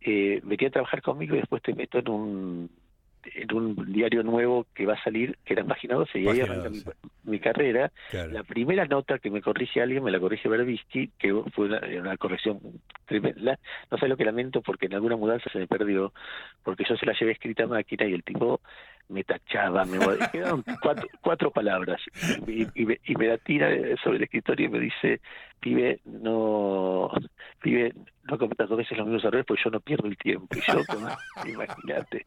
eh, 0.00 0.40
vení 0.42 0.66
a 0.66 0.70
trabajar 0.70 1.02
conmigo 1.02 1.34
y 1.34 1.38
después 1.38 1.62
te 1.62 1.74
meto 1.74 1.98
en 1.98 2.08
un 2.08 2.70
en 3.34 3.54
un 3.54 3.92
diario 3.92 4.22
nuevo 4.22 4.66
que 4.74 4.86
va 4.86 4.94
a 4.94 5.02
salir, 5.02 5.36
que 5.44 5.54
era 5.54 5.64
Página 5.64 5.94
12, 5.94 6.20
y 6.20 6.28
ahí 6.28 6.40
arranca 6.40 6.70
mi, 7.24 7.38
carrera. 7.38 7.90
La 8.12 8.42
primera 8.42 8.84
nota 8.84 9.18
que 9.18 9.30
me 9.30 9.40
corrige 9.40 9.80
alguien, 9.80 10.04
me 10.04 10.10
la 10.10 10.20
corrige 10.20 10.48
Berbisky, 10.48 11.10
que 11.18 11.32
fue 11.54 11.66
una, 11.66 12.16
corrección 12.16 12.60
tremenda. 13.06 13.58
No 13.90 13.98
sé 13.98 14.08
lo 14.08 14.16
que 14.16 14.24
lamento 14.24 14.62
porque 14.62 14.86
en 14.86 14.94
alguna 14.94 15.16
mudanza 15.16 15.50
se 15.50 15.58
me 15.58 15.66
perdió, 15.66 16.12
porque 16.62 16.84
yo 16.88 16.96
se 16.96 17.06
la 17.06 17.14
llevé 17.18 17.32
escrita 17.32 17.64
a 17.64 17.68
máquina 17.68 18.06
y 18.06 18.12
el 18.12 18.22
tipo 18.22 18.60
me 19.08 19.24
tachaba, 19.24 19.84
me 19.84 19.98
quedaron 20.32 20.64
cuatro, 20.82 21.08
cuatro 21.20 21.50
palabras 21.50 22.00
y, 22.46 22.66
me, 22.84 22.98
y, 23.04 23.14
me, 23.16 23.26
la 23.26 23.38
tira 23.38 23.68
sobre 24.02 24.16
el 24.16 24.24
escritorio 24.24 24.66
y 24.66 24.70
me 24.70 24.78
dice, 24.80 25.20
pibe, 25.60 26.00
no, 26.04 27.10
pibe, 27.62 27.94
no 28.24 28.38
cometas 28.38 28.68
dos 28.68 28.78
veces 28.78 28.96
los 28.98 29.06
mismos 29.06 29.24
errores 29.24 29.46
porque 29.46 29.62
yo 29.64 29.70
no 29.70 29.80
pierdo 29.80 30.08
el 30.08 30.16
tiempo. 30.16 30.48
Y 30.54 30.60
yo, 30.60 30.80
imagínate. 31.48 32.26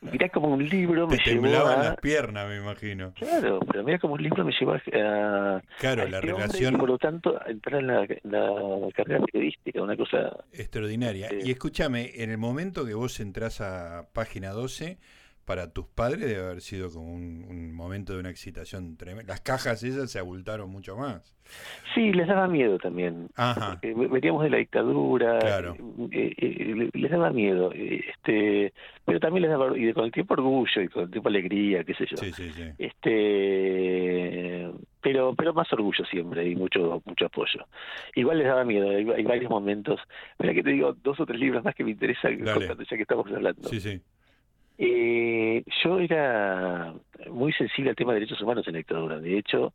Mirá 0.00 0.28
como 0.28 0.48
un 0.48 0.68
libro 0.68 1.06
me 1.08 1.16
Te 1.16 1.30
llevó 1.30 1.66
a... 1.66 1.76
las 1.76 1.96
piernas, 1.96 2.48
me 2.48 2.56
imagino. 2.56 3.12
Claro, 3.14 3.60
pero 3.60 3.84
mira 3.84 3.98
como 3.98 4.14
un 4.14 4.22
libro 4.22 4.44
me 4.44 4.52
llevó 4.52 4.72
a... 4.74 5.62
Claro, 5.78 6.08
la 6.08 6.18
este 6.18 6.32
relación... 6.32 6.74
y 6.74 6.76
por 6.78 6.88
lo 6.88 6.98
tanto, 6.98 7.40
a 7.40 7.50
entrar 7.50 7.80
en 7.80 7.86
la, 7.86 8.06
la, 8.24 8.92
carrera 8.94 9.24
periodística, 9.24 9.82
una 9.82 9.96
cosa... 9.96 10.36
Extraordinaria. 10.52 11.28
Y 11.42 11.50
escúchame, 11.50 12.10
en 12.14 12.30
el 12.30 12.38
momento 12.38 12.84
que 12.84 12.94
vos 12.94 13.18
entras 13.20 13.60
a 13.60 14.08
Página 14.12 14.50
12 14.50 14.98
para 15.46 15.72
tus 15.72 15.86
padres 15.86 16.20
debe 16.20 16.44
haber 16.44 16.60
sido 16.60 16.90
como 16.90 17.14
un, 17.14 17.72
momento 17.72 18.12
de 18.12 18.20
una 18.20 18.30
excitación 18.30 18.96
tremenda. 18.96 19.32
Las 19.32 19.40
cajas 19.40 19.82
esas 19.84 20.10
se 20.10 20.18
abultaron 20.18 20.68
mucho 20.68 20.96
más. 20.96 21.32
Sí, 21.94 22.12
les 22.12 22.26
daba 22.26 22.48
miedo 22.48 22.78
también. 22.78 23.28
Ajá. 23.36 23.78
Veníamos 23.80 24.42
de 24.42 24.50
la 24.50 24.56
dictadura. 24.56 25.38
Claro. 25.38 25.76
Eh, 26.10 26.34
eh, 26.36 26.90
les 26.92 27.10
daba 27.10 27.30
miedo. 27.30 27.70
este 27.72 28.72
Pero 29.04 29.20
también 29.20 29.42
les 29.42 29.52
daba, 29.52 29.78
y 29.78 29.92
con 29.92 30.06
el 30.06 30.12
tiempo 30.12 30.34
orgullo 30.34 30.82
y 30.82 30.88
con 30.88 31.04
el 31.04 31.10
tiempo 31.12 31.28
alegría, 31.28 31.84
qué 31.84 31.94
sé 31.94 32.06
yo. 32.06 32.16
Sí, 32.16 32.32
sí, 32.32 32.50
sí. 32.50 32.64
Este 32.78 34.68
pero 35.00 35.32
pero 35.36 35.54
más 35.54 35.72
orgullo 35.72 36.04
siempre 36.06 36.44
y 36.48 36.56
mucho 36.56 37.00
mucho 37.04 37.26
apoyo. 37.26 37.64
Igual 38.16 38.38
les 38.38 38.48
daba 38.48 38.64
miedo, 38.64 38.90
hay, 38.90 39.22
varios 39.22 39.48
momentos. 39.48 40.00
Mira 40.40 40.52
que 40.52 40.64
te 40.64 40.70
digo 40.70 40.92
dos 41.04 41.20
o 41.20 41.26
tres 41.26 41.38
libros 41.38 41.62
más 41.62 41.76
que 41.76 41.84
me 41.84 41.92
interesan 41.92 42.36
ya 42.44 42.96
que 42.96 43.02
estamos 43.02 43.26
hablando. 43.28 43.68
Sí, 43.68 43.80
sí. 43.80 44.02
Eh, 44.78 45.64
yo 45.82 45.98
era 45.98 46.92
muy 47.30 47.52
sensible 47.52 47.90
al 47.90 47.96
tema 47.96 48.12
de 48.12 48.20
derechos 48.20 48.40
humanos 48.40 48.66
en 48.66 48.74
la 48.74 48.78
dictadura. 48.78 49.18
De 49.18 49.38
hecho, 49.38 49.72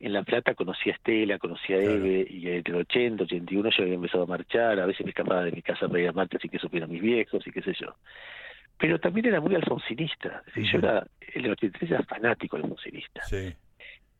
en 0.00 0.12
La 0.12 0.22
Plata 0.22 0.54
conocí 0.54 0.90
a 0.90 0.94
Estela, 0.94 1.38
conocí 1.38 1.72
a 1.72 1.78
Eve, 1.78 2.26
y 2.28 2.48
en 2.48 2.62
el 2.64 2.74
80, 2.74 3.24
81 3.24 3.70
yo 3.70 3.82
había 3.82 3.94
empezado 3.94 4.24
a 4.24 4.26
marchar, 4.26 4.78
a 4.78 4.86
veces 4.86 5.04
me 5.04 5.10
escapaba 5.10 5.44
de 5.44 5.52
mi 5.52 5.62
casa 5.62 5.88
para 5.88 6.00
ir 6.00 6.08
a 6.08 6.38
sin 6.40 6.50
que 6.50 6.58
supieran 6.58 6.90
mis 6.90 7.02
viejos 7.02 7.46
y 7.46 7.50
qué 7.50 7.62
sé 7.62 7.72
yo. 7.74 7.94
Pero 8.78 9.00
también 9.00 9.26
era 9.26 9.40
muy 9.40 9.54
alfonsinista, 9.56 10.42
es 10.46 10.54
decir, 10.54 10.72
yo 10.72 10.78
era, 10.78 11.06
en 11.20 11.44
el 11.44 11.50
83 11.50 11.90
era 11.90 12.02
fanático 12.04 12.56
alfonsinista. 12.56 13.22
Sí. 13.24 13.52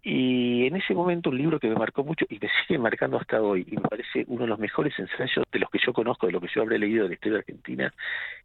Y 0.02 0.66
en 0.66 0.76
ese 0.76 0.94
momento 0.94 1.30
un 1.30 1.38
libro 1.38 1.58
que 1.58 1.68
me 1.68 1.74
marcó 1.74 2.04
mucho 2.04 2.24
y 2.28 2.38
me 2.38 2.48
sigue 2.66 2.78
marcando 2.78 3.18
hasta 3.18 3.42
hoy, 3.42 3.66
y 3.68 3.76
me 3.76 3.82
parece 3.82 4.24
uno 4.28 4.42
de 4.42 4.48
los 4.48 4.58
mejores 4.58 4.96
ensayos 4.98 5.44
de 5.50 5.58
los 5.58 5.70
que 5.70 5.78
yo 5.84 5.92
conozco, 5.92 6.26
de 6.26 6.32
lo 6.32 6.40
que 6.40 6.48
yo 6.54 6.62
habré 6.62 6.78
leído 6.78 7.04
de 7.04 7.08
la 7.08 7.14
historia 7.14 7.38
argentina, 7.38 7.92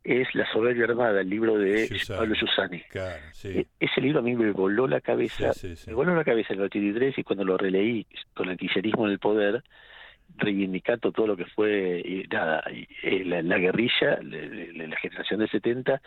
es 0.04 0.34
La 0.34 0.52
soberbia 0.52 0.86
armada, 0.86 1.22
el 1.22 1.30
libro 1.30 1.58
de 1.58 1.90
Pablo 2.08 2.36
Giussani. 2.36 2.84
E, 3.44 3.68
ese 3.80 4.02
libro 4.02 4.20
a 4.20 4.24
mí 4.24 4.36
me 4.36 4.52
voló 4.52 4.88
la 4.88 5.02
cabeza, 5.02 5.52
me 5.88 5.94
voló 5.94 6.16
la 6.16 6.24
cabeza 6.24 6.54
en 6.54 6.60
el 6.60 6.66
83 6.66 7.18
y 7.18 7.24
cuando 7.24 7.46
lo 7.46 7.58
releí 7.58 8.06
con 8.34 8.50
el 8.50 8.58
kirchnerismo 8.58 9.06
en 9.06 9.14
el 9.14 9.20
poder, 9.20 9.64
reivindicando 10.38 11.12
todo 11.12 11.28
lo 11.28 11.38
que 11.38 11.46
fue 11.46 12.26
nada, 12.32 12.64
eh, 13.04 13.24
la, 13.26 13.42
la, 13.44 13.58
guerrilla, 13.60 14.20
la, 14.24 14.88
la 14.88 14.98
generación 14.98 15.40
del 15.40 15.50
70 15.50 16.02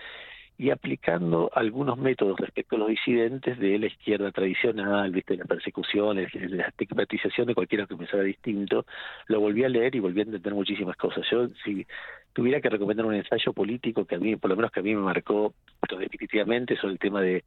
y 0.58 0.70
aplicando 0.70 1.50
algunos 1.54 1.98
métodos 1.98 2.38
respecto 2.40 2.76
a 2.76 2.78
los 2.78 2.88
disidentes 2.88 3.58
de 3.58 3.78
la 3.78 3.86
izquierda 3.86 4.30
tradicional, 4.32 5.10
viste, 5.10 5.36
la 5.36 5.44
persecución, 5.44 6.16
la 6.16 6.68
estigmatización 6.68 7.46
de 7.46 7.54
cualquiera 7.54 7.86
que 7.86 7.96
pensara 7.96 8.22
distinto, 8.22 8.86
lo 9.26 9.40
volví 9.40 9.64
a 9.64 9.68
leer 9.68 9.94
y 9.94 10.00
volví 10.00 10.20
a 10.20 10.24
entender 10.24 10.54
muchísimas 10.54 10.96
cosas. 10.96 11.26
Yo, 11.30 11.48
si 11.64 11.86
tuviera 12.32 12.60
que 12.60 12.70
recomendar 12.70 13.04
un 13.04 13.14
ensayo 13.14 13.52
político 13.52 14.04
que 14.06 14.14
a 14.14 14.18
mí, 14.18 14.36
por 14.36 14.50
lo 14.50 14.56
menos 14.56 14.70
que 14.70 14.80
a 14.80 14.82
mí 14.82 14.94
me 14.94 15.02
marcó, 15.02 15.54
pero 15.80 15.98
definitivamente 15.98 16.76
sobre 16.76 16.94
el 16.94 16.98
tema 16.98 17.20
de 17.20 17.44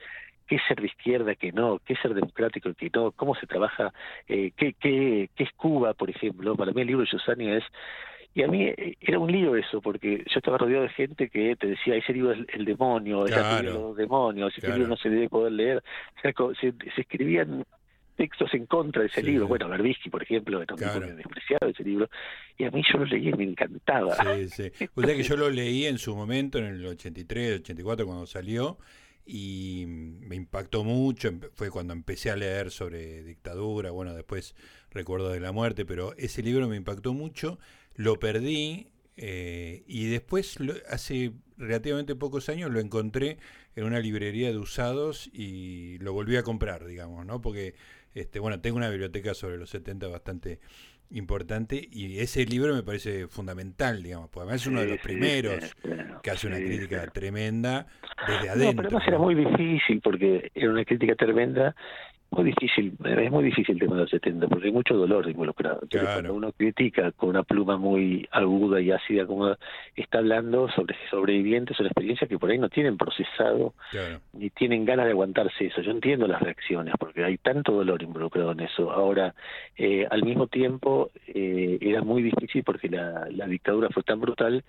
qué 0.47 0.55
es 0.55 0.61
ser 0.67 0.79
de 0.81 0.87
izquierda, 0.87 1.35
qué 1.35 1.51
no, 1.51 1.79
qué 1.85 1.95
ser 1.95 2.13
democrático, 2.13 2.73
qué 2.73 2.89
no, 2.93 3.11
cómo 3.11 3.35
se 3.35 3.47
trabaja, 3.47 3.93
eh, 4.27 4.51
qué, 4.55 4.73
qué, 4.73 5.29
qué 5.35 5.43
es 5.43 5.51
Cuba, 5.53 5.93
por 5.93 6.09
ejemplo. 6.09 6.55
Para 6.55 6.71
mí 6.71 6.81
el 6.81 6.87
libro 6.87 7.03
de 7.03 7.11
Yusani 7.11 7.51
es 7.51 7.63
y 8.33 8.43
a 8.43 8.47
mí 8.47 8.63
eh, 8.63 8.95
era 9.01 9.19
un 9.19 9.31
lío 9.31 9.55
eso, 9.55 9.81
porque 9.81 10.19
yo 10.19 10.37
estaba 10.37 10.57
rodeado 10.57 10.83
de 10.83 10.89
gente 10.89 11.29
que 11.29 11.55
te 11.55 11.67
decía, 11.67 11.95
ese 11.95 12.13
libro 12.13 12.31
es 12.31 12.39
el 12.53 12.65
demonio, 12.65 13.25
claro, 13.25 13.73
los 13.73 13.97
demonios, 13.97 14.55
ese 14.57 14.71
libro 14.71 14.87
no 14.87 14.97
se 14.97 15.09
debe 15.09 15.29
poder 15.29 15.53
leer. 15.53 15.83
O 16.17 16.21
sea, 16.21 16.33
se, 16.59 16.73
escribían 17.01 17.65
textos 18.15 18.53
en 18.53 18.65
contra 18.65 19.01
de 19.01 19.07
ese 19.07 19.23
libro. 19.23 19.47
Bueno, 19.47 19.67
Berbisky, 19.67 20.09
por 20.09 20.21
ejemplo, 20.21 20.61
era 20.61 20.75
un 20.75 21.15
despreciado 21.15 21.71
ese 21.71 21.83
libro. 21.83 22.09
Y 22.57 22.65
a 22.65 22.71
mí 22.71 22.83
yo 22.91 22.99
lo 22.99 23.05
leí 23.05 23.29
y 23.29 23.33
me 23.33 23.45
encantaba. 23.45 24.15
Sí, 24.15 24.49
sí. 24.49 24.87
O 24.93 25.01
sea 25.01 25.15
que 25.15 25.23
yo 25.23 25.35
lo 25.35 25.49
leí 25.49 25.85
en 25.85 25.97
su 25.97 26.15
momento, 26.15 26.59
en 26.59 26.65
el 26.65 26.85
83, 26.85 27.61
84, 27.61 28.05
cuando 28.05 28.27
salió, 28.27 28.77
y 29.25 29.85
me 29.87 30.35
impactó 30.35 30.83
mucho. 30.83 31.31
Fue 31.55 31.71
cuando 31.71 31.93
empecé 31.93 32.29
a 32.29 32.35
leer 32.35 32.69
sobre 32.71 33.23
dictadura, 33.23 33.91
bueno, 33.91 34.13
después 34.13 34.53
recuerdo 34.91 35.29
de 35.29 35.39
la 35.39 35.51
muerte, 35.51 35.85
pero 35.85 36.13
ese 36.17 36.43
libro 36.43 36.67
me 36.67 36.75
impactó 36.75 37.13
mucho 37.13 37.57
lo 37.95 38.19
perdí 38.19 38.88
eh, 39.21 39.84
y 39.86 40.08
después, 40.08 40.58
hace 40.89 41.34
relativamente 41.58 42.15
pocos 42.15 42.47
años, 42.47 42.71
lo 42.71 42.80
encontré 42.80 43.38
en 43.75 43.84
una 43.84 43.99
librería 43.99 44.49
de 44.49 44.58
usados 44.58 45.30
y 45.34 45.97
lo 45.99 46.13
volví 46.13 46.38
a 46.38 46.43
comprar, 46.43 46.86
digamos, 46.86 47.25
¿no? 47.25 47.41
Porque, 47.41 47.75
este, 48.13 48.39
bueno, 48.39 48.62
tengo 48.62 48.78
una 48.78 48.89
biblioteca 48.89 49.34
sobre 49.34 49.58
los 49.58 49.69
70 49.71 50.08
bastante 50.08 50.60
importante 51.12 51.88
y 51.91 52.19
ese 52.19 52.45
libro 52.45 52.73
me 52.73 52.84
parece 52.84 53.28
fundamental, 53.28 54.04
digamos, 54.04 54.30
porque 54.30 54.43
además 54.43 54.62
es 54.62 54.67
uno 54.67 54.82
de 54.82 54.88
los 54.88 54.99
primeros 54.99 55.75
que 56.21 56.32
hace 56.32 56.47
una 56.47 56.58
crítica 56.58 57.06
tremenda 57.08 57.88
desde 58.28 58.49
adentro. 58.49 58.65
No, 58.71 58.75
pero 58.75 58.88
además 58.88 59.08
era 59.08 59.17
muy 59.17 59.36
difícil 59.36 59.99
porque 60.02 60.52
era 60.54 60.69
una 60.69 60.86
crítica 60.86 61.15
tremenda 61.15 61.75
muy 62.31 62.43
difícil, 62.45 62.93
es 63.03 63.31
muy 63.31 63.43
difícil 63.43 63.75
el 63.75 63.79
tema 63.79 63.95
de 63.95 64.01
los 64.01 64.11
70 64.11 64.47
porque 64.47 64.67
hay 64.67 64.71
mucho 64.71 64.95
dolor 64.95 65.27
involucrado. 65.29 65.81
Cuando 65.89 66.33
uno 66.33 66.51
critica 66.51 67.11
con 67.11 67.29
una 67.29 67.43
pluma 67.43 67.77
muy 67.77 68.27
aguda 68.31 68.79
y 68.79 68.91
ácida 68.91 69.25
como 69.25 69.55
está 69.95 70.19
hablando 70.19 70.69
sobre 70.69 70.95
sobrevivientes, 71.09 71.75
sobre 71.75 71.89
experiencias 71.89 72.29
que 72.29 72.37
por 72.37 72.51
ahí 72.51 72.57
no 72.57 72.69
tienen 72.69 72.97
procesado 72.97 73.73
ni 74.33 74.49
tienen 74.51 74.85
ganas 74.85 75.05
de 75.05 75.11
aguantarse 75.11 75.65
eso. 75.65 75.81
Yo 75.81 75.91
entiendo 75.91 76.27
las 76.27 76.41
reacciones 76.41 76.93
porque 76.99 77.23
hay 77.23 77.37
tanto 77.37 77.71
dolor 77.71 78.03
involucrado 78.03 78.51
en 78.51 78.61
eso. 78.61 78.91
Ahora, 78.91 79.33
eh, 79.77 80.05
al 80.09 80.23
mismo 80.23 80.47
tiempo, 80.47 81.11
eh, 81.27 81.77
era 81.81 82.01
muy 82.01 82.21
difícil 82.21 82.63
porque 82.63 82.89
la, 82.89 83.27
la 83.31 83.47
dictadura 83.47 83.89
fue 83.89 84.03
tan 84.03 84.19
brutal 84.19 84.63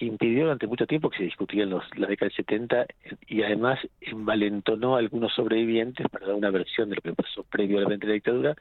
impidió 0.00 0.44
durante 0.44 0.66
mucho 0.66 0.86
tiempo 0.86 1.10
que 1.10 1.18
se 1.18 1.24
discutiera 1.24 1.64
en 1.64 1.70
los, 1.70 1.84
la 1.96 2.06
década 2.06 2.28
del 2.28 2.36
70 2.36 2.86
y 3.26 3.42
además 3.42 3.78
envalentonó 4.00 4.96
a 4.96 4.98
algunos 4.98 5.32
sobrevivientes 5.34 6.08
para 6.08 6.26
dar 6.26 6.34
una 6.34 6.50
versión 6.50 6.90
de 6.90 6.96
lo 6.96 7.02
que 7.02 7.12
pasó 7.12 7.44
previo 7.44 7.78
a 7.78 7.88
la 7.88 7.96
dictadura 7.96 8.56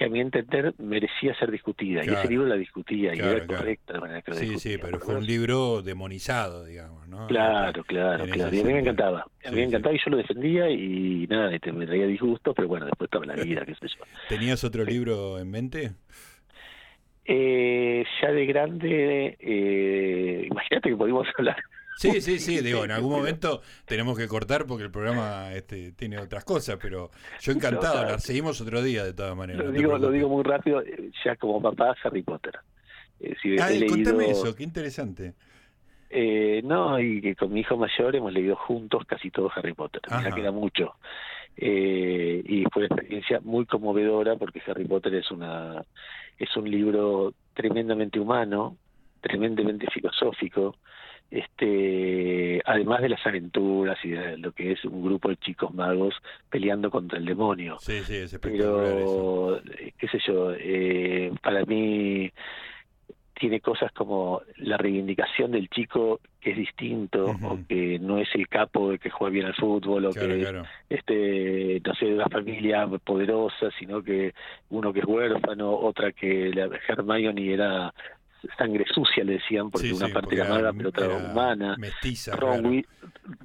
que 0.00 0.06
a 0.06 0.08
mi 0.08 0.20
entender 0.20 0.72
merecía 0.78 1.34
ser 1.38 1.50
discutida 1.50 2.02
y 2.02 2.08
ese 2.08 2.26
libro 2.26 2.46
la 2.46 2.54
discutía 2.54 3.14
y 3.14 3.18
era 3.18 3.46
correcta 3.46 3.92
de 3.92 4.00
manera 4.00 4.22
que 4.22 4.32
Sí, 4.32 4.58
sí, 4.58 4.78
pero 4.80 4.98
fue 4.98 5.16
un 5.16 5.26
libro 5.26 5.82
demonizado, 5.82 6.64
digamos, 6.64 7.06
¿no? 7.06 7.26
Claro, 7.26 7.84
claro, 7.84 8.24
claro. 8.24 8.54
Y 8.54 8.60
a 8.60 8.64
mí 8.64 8.72
me 8.72 8.80
encantaba. 8.80 9.26
A 9.44 9.50
mí 9.50 9.56
me 9.56 9.64
encantaba 9.64 9.94
y 9.94 9.98
yo 9.98 10.10
lo 10.10 10.16
defendía 10.16 10.70
y 10.70 11.26
nada, 11.28 11.50
te, 11.58 11.70
me 11.70 11.86
traía 11.86 12.06
disgusto, 12.06 12.54
pero 12.54 12.66
bueno, 12.66 12.86
después 12.86 13.08
estaba 13.08 13.26
la 13.26 13.34
vida, 13.34 13.66
qué 13.66 13.74
sé 13.74 13.88
yo. 13.88 14.02
¿Tenías 14.26 14.64
otro 14.64 14.86
libro 14.86 15.38
en 15.38 15.50
mente? 15.50 15.92
Eh, 17.32 18.04
ya 18.20 18.32
de 18.32 18.44
grande, 18.44 19.36
eh, 19.38 20.48
imagínate 20.50 20.88
que 20.90 20.96
podíamos 20.96 21.28
hablar. 21.38 21.62
Sí, 21.96 22.20
sí, 22.20 22.40
sí, 22.40 22.60
digo, 22.60 22.84
en 22.84 22.90
algún 22.90 23.12
momento 23.18 23.62
tenemos 23.84 24.18
que 24.18 24.26
cortar 24.26 24.66
porque 24.66 24.82
el 24.82 24.90
programa 24.90 25.52
este, 25.52 25.92
tiene 25.92 26.18
otras 26.18 26.44
cosas, 26.44 26.76
pero 26.82 27.12
yo 27.40 27.52
encantado, 27.52 28.02
la 28.02 28.18
seguimos 28.18 28.60
otro 28.60 28.82
día 28.82 29.04
de 29.04 29.12
todas 29.12 29.36
maneras. 29.36 29.64
Lo, 29.64 29.70
digo, 29.70 29.96
lo 29.96 30.10
digo 30.10 30.28
muy 30.28 30.42
rápido, 30.42 30.82
ya 31.24 31.36
como 31.36 31.62
papá, 31.62 31.94
Harry 32.02 32.22
Potter. 32.22 32.58
ah, 33.60 33.68
contame 33.88 34.30
eso, 34.30 34.56
qué 34.56 34.64
interesante. 34.64 35.34
Eh, 36.12 36.62
no, 36.64 36.98
y 36.98 37.20
que 37.20 37.36
con 37.36 37.52
mi 37.52 37.60
hijo 37.60 37.76
mayor 37.76 38.16
hemos 38.16 38.32
leído 38.32 38.56
juntos 38.56 39.04
casi 39.06 39.30
todo 39.30 39.52
Harry 39.54 39.74
Potter. 39.74 40.02
Ya 40.10 40.32
queda 40.32 40.50
mucho. 40.50 40.96
Eh, 41.56 42.42
y 42.44 42.64
fue 42.72 42.86
una 42.86 42.94
experiencia 42.94 43.40
muy 43.42 43.66
conmovedora 43.66 44.36
porque 44.36 44.62
Harry 44.66 44.86
Potter 44.86 45.14
es 45.14 45.30
una 45.30 45.84
es 46.38 46.56
un 46.56 46.70
libro 46.70 47.34
tremendamente 47.52 48.18
humano, 48.18 48.76
tremendamente 49.20 49.86
filosófico, 49.92 50.76
este 51.30 52.62
además 52.64 53.02
de 53.02 53.10
las 53.10 53.26
aventuras 53.26 53.98
y 54.02 54.10
de 54.10 54.38
lo 54.38 54.52
que 54.52 54.72
es 54.72 54.84
un 54.84 55.04
grupo 55.04 55.28
de 55.28 55.36
chicos 55.36 55.72
magos 55.74 56.14
peleando 56.48 56.90
contra 56.90 57.18
el 57.18 57.26
demonio. 57.26 57.76
Sí, 57.80 58.00
sí, 58.04 58.16
es 58.16 58.38
Pero, 58.40 59.60
qué 59.98 60.08
sé 60.08 60.18
yo, 60.26 60.52
eh, 60.54 61.30
para 61.42 61.64
mí 61.66 62.32
tiene 63.40 63.60
cosas 63.60 63.90
como 63.92 64.42
la 64.58 64.76
reivindicación 64.76 65.50
del 65.50 65.70
chico 65.70 66.20
que 66.40 66.50
es 66.50 66.58
distinto 66.58 67.24
o 67.24 67.58
que 67.66 67.98
no 67.98 68.18
es 68.18 68.28
el 68.34 68.46
capo 68.48 68.90
de 68.90 68.98
que 68.98 69.08
juega 69.08 69.32
bien 69.32 69.46
al 69.46 69.54
fútbol 69.54 70.04
o 70.04 70.12
que 70.12 70.62
este 70.90 71.80
no 71.84 71.94
sé 71.94 72.04
de 72.04 72.14
una 72.14 72.28
familia 72.28 72.86
poderosa 73.02 73.70
sino 73.78 74.02
que 74.02 74.34
uno 74.68 74.92
que 74.92 75.00
es 75.00 75.06
huérfano 75.06 75.72
otra 75.72 76.12
que 76.12 76.50
la 76.54 76.68
Hermione 76.86 77.54
era 77.54 77.94
sangre 78.56 78.84
sucia, 78.92 79.24
le 79.24 79.34
decían, 79.34 79.70
porque 79.70 79.92
una 79.92 80.08
parte 80.08 80.34
era 80.34 80.48
mala, 80.48 80.72
pero 80.72 80.88
otra 80.88 81.08
humana. 81.08 81.76
Mestiza, 81.78 82.36
Ron, 82.36 82.84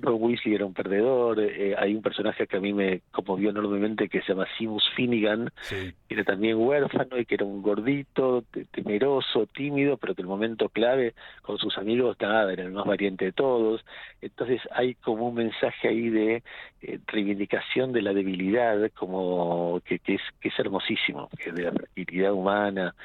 Weasley 0.04 0.56
era 0.56 0.66
un 0.66 0.74
perdedor. 0.74 1.40
Eh, 1.40 1.76
hay 1.78 1.96
un 1.96 2.02
personaje 2.02 2.48
que 2.48 2.58
a 2.58 2.60
mí 2.60 2.74
me 2.74 3.02
conmovió 3.12 3.50
enormemente 3.50 4.10
que 4.10 4.22
se 4.22 4.30
llama 4.30 4.48
Simus 4.58 4.84
Finnegan, 4.96 5.52
que 5.70 5.94
era 6.08 6.24
también 6.24 6.58
huérfano 6.58 7.18
y 7.18 7.26
que 7.26 7.36
era 7.36 7.46
un 7.46 7.62
gordito, 7.62 8.44
temeroso, 8.72 9.48
tímido, 9.48 9.98
pero 9.98 10.16
que 10.16 10.22
en 10.22 10.26
el 10.26 10.30
momento 10.30 10.70
clave 10.70 11.14
con 11.42 11.58
sus 11.58 11.78
amigos, 11.78 12.18
nada, 12.20 12.52
era 12.52 12.64
el 12.64 12.72
más 12.72 12.86
valiente 12.86 13.26
de 13.26 13.32
todos. 13.32 13.86
Entonces 14.22 14.62
hay 14.72 14.96
como 14.96 15.28
un 15.28 15.36
mensaje 15.36 15.88
ahí 15.88 16.10
de 16.10 16.44
eh, 16.82 17.00
reivindicación 17.08 17.92
de 17.92 18.02
la 18.02 18.14
debilidad, 18.14 18.92
como 18.94 19.82
que, 19.86 20.00
que, 20.00 20.16
es, 20.16 20.22
que 20.40 20.50
es 20.50 20.60
hermosísimo, 20.60 21.30
que 21.38 21.52
de 21.52 21.64
la 21.64 21.72
fragilidad 21.72 22.34
humana. 22.34 22.96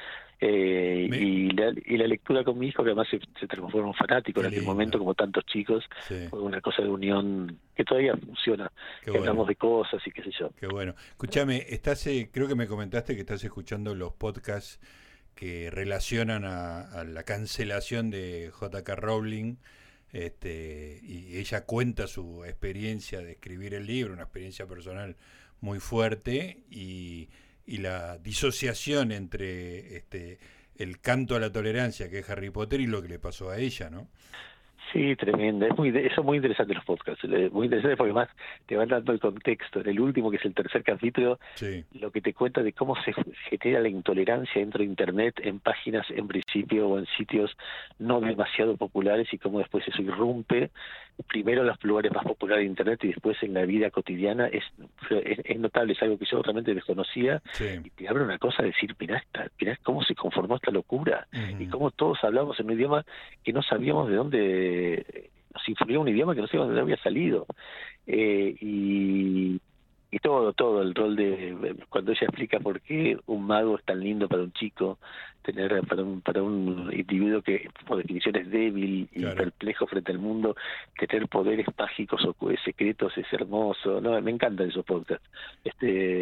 Eh, 0.43 1.07
y, 1.11 1.51
la, 1.51 1.71
y 1.85 1.97
la 1.97 2.07
lectura 2.07 2.43
con 2.43 2.57
mi 2.57 2.69
hijo, 2.69 2.83
que 2.83 2.89
además 2.89 3.07
se, 3.11 3.19
transformó 3.45 3.77
en 3.77 3.85
un 3.85 3.93
fanático 3.93 4.39
en 4.39 4.47
aquel 4.47 4.63
momento, 4.63 4.97
como 4.97 5.13
tantos 5.13 5.45
chicos, 5.45 5.87
fue 6.31 6.41
una 6.41 6.59
cosa 6.61 6.81
de 6.81 6.89
unión 6.89 7.59
que 7.75 7.83
todavía 7.83 8.17
funciona. 8.17 8.71
que 9.05 9.15
hablamos 9.15 9.47
de 9.47 9.55
cosas 9.55 10.01
y 10.03 10.09
qué 10.09 10.23
sé 10.23 10.31
yo. 10.39 10.49
Qué 10.59 10.65
bueno. 10.65 10.95
Escúchame, 11.09 11.67
estás, 11.69 12.07
eh, 12.07 12.31
creo 12.33 12.47
que 12.47 12.55
me 12.55 12.65
comentaste 12.65 13.13
que 13.13 13.21
estás 13.21 13.43
escuchando 13.43 13.93
los 13.93 14.13
podcasts 14.13 14.79
que 15.35 15.69
relacionan 15.69 16.43
a, 16.45 17.03
la 17.03 17.21
cancelación 17.21 18.09
de 18.09 18.49
J.K. 18.51 18.95
Rowling. 18.95 19.57
Este, 20.11 20.99
y 21.03 21.37
ella 21.37 21.65
cuenta 21.65 22.07
su 22.07 22.43
experiencia 22.45 23.19
de 23.19 23.33
escribir 23.33 23.75
el 23.75 23.85
libro, 23.85 24.13
una 24.13 24.23
experiencia 24.23 24.65
personal 24.65 25.15
muy 25.61 25.79
fuerte 25.79 26.63
y 26.71 27.29
y 27.71 27.77
la 27.77 28.17
disociación 28.17 29.13
entre 29.13 29.95
este 29.95 30.39
el 30.77 30.99
canto 30.99 31.35
a 31.35 31.39
la 31.39 31.51
tolerancia 31.51 32.09
que 32.09 32.19
es 32.19 32.29
Harry 32.29 32.49
Potter 32.49 32.81
y 32.81 32.87
lo 32.87 33.01
que 33.01 33.07
le 33.07 33.17
pasó 33.17 33.49
a 33.49 33.59
ella, 33.59 33.89
¿no? 33.89 34.07
Sí, 34.91 35.15
tremenda. 35.15 35.67
Es 35.67 35.77
muy, 35.77 35.89
eso 35.89 36.19
es 36.19 36.25
muy 36.25 36.37
interesante 36.37 36.73
los 36.73 36.83
podcasts. 36.83 37.23
Muy 37.51 37.67
interesante 37.67 37.95
porque 37.95 38.11
más 38.11 38.27
te 38.65 38.75
van 38.75 38.89
dando 38.89 39.13
el 39.13 39.21
contexto. 39.21 39.79
En 39.79 39.87
el 39.87 39.99
último, 40.01 40.29
que 40.29 40.35
es 40.35 40.43
el 40.43 40.53
tercer 40.53 40.83
capítulo, 40.83 41.39
lo 41.93 42.11
que 42.11 42.19
te 42.19 42.33
cuenta 42.33 42.61
de 42.61 42.73
cómo 42.73 42.95
se 43.03 43.13
genera 43.49 43.79
la 43.79 43.87
intolerancia 43.87 44.59
dentro 44.59 44.79
de 44.79 44.85
Internet 44.85 45.39
en 45.43 45.59
páginas 45.59 46.05
en 46.09 46.27
principio 46.27 46.89
o 46.89 46.99
en 46.99 47.05
sitios 47.17 47.55
no 47.99 48.19
demasiado 48.19 48.75
populares 48.75 49.29
y 49.31 49.37
cómo 49.37 49.59
después 49.59 49.87
eso 49.87 50.01
irrumpe 50.01 50.71
primero 51.27 51.61
en 51.61 51.67
los 51.67 51.83
lugares 51.83 52.11
más 52.13 52.23
populares 52.23 52.63
de 52.63 52.69
Internet 52.69 53.03
y 53.03 53.07
después 53.09 53.37
en 53.43 53.53
la 53.53 53.65
vida 53.65 53.89
cotidiana. 53.91 54.47
Es, 54.47 54.63
es, 55.09 55.59
notable, 55.59 55.93
es 55.93 56.01
algo 56.01 56.17
que 56.17 56.25
yo 56.25 56.41
realmente 56.41 56.73
desconocía. 56.73 57.41
Y 57.59 57.89
te 57.91 58.07
abre 58.07 58.23
una 58.23 58.37
cosa 58.37 58.63
de 58.63 58.69
decir, 58.69 58.95
mirá, 58.99 59.23
mirá 59.59 59.77
cómo 59.83 60.03
se 60.03 60.15
conformó 60.15 60.55
esta 60.55 60.71
locura 60.71 61.27
y 61.59 61.67
cómo 61.67 61.91
todos 61.91 62.23
hablamos 62.23 62.59
en 62.59 62.67
un 62.67 62.73
idioma 62.73 63.05
que 63.43 63.53
no 63.53 63.61
sabíamos 63.61 64.09
de 64.09 64.15
dónde 64.15 65.29
nos 65.53 65.67
influyó 65.67 66.01
un 66.01 66.07
idioma 66.07 66.35
que 66.35 66.41
no 66.41 66.47
sé 66.47 66.57
dónde 66.57 66.79
había 66.79 66.97
salido. 66.97 67.45
Eh, 68.07 68.55
y, 68.59 69.59
y 70.11 70.19
todo, 70.19 70.51
todo, 70.51 70.81
el 70.81 70.93
rol 70.93 71.15
de 71.15 71.75
cuando 71.89 72.11
ella 72.11 72.27
explica 72.27 72.59
por 72.59 72.81
qué 72.81 73.17
un 73.27 73.47
mago 73.47 73.77
es 73.77 73.85
tan 73.85 74.01
lindo 74.01 74.27
para 74.27 74.43
un 74.43 74.51
chico, 74.51 74.99
tener 75.41 75.81
para 75.87 76.03
un, 76.03 76.21
para 76.21 76.43
un 76.43 76.91
individuo 76.93 77.41
que 77.41 77.69
por 77.87 77.97
definición 77.97 78.35
es 78.35 78.49
débil 78.51 79.07
y 79.11 79.25
perplejo 79.25 79.87
frente 79.87 80.11
al 80.11 80.19
mundo, 80.19 80.55
tener 80.97 81.27
poderes 81.27 81.65
mágicos 81.77 82.25
o 82.25 82.35
secretos 82.63 83.17
es 83.17 83.25
hermoso. 83.31 84.01
No, 84.01 84.19
me 84.21 84.31
encantan 84.31 84.69
esos 84.69 84.85
podcasts. 84.85 85.27
Este, 85.63 86.20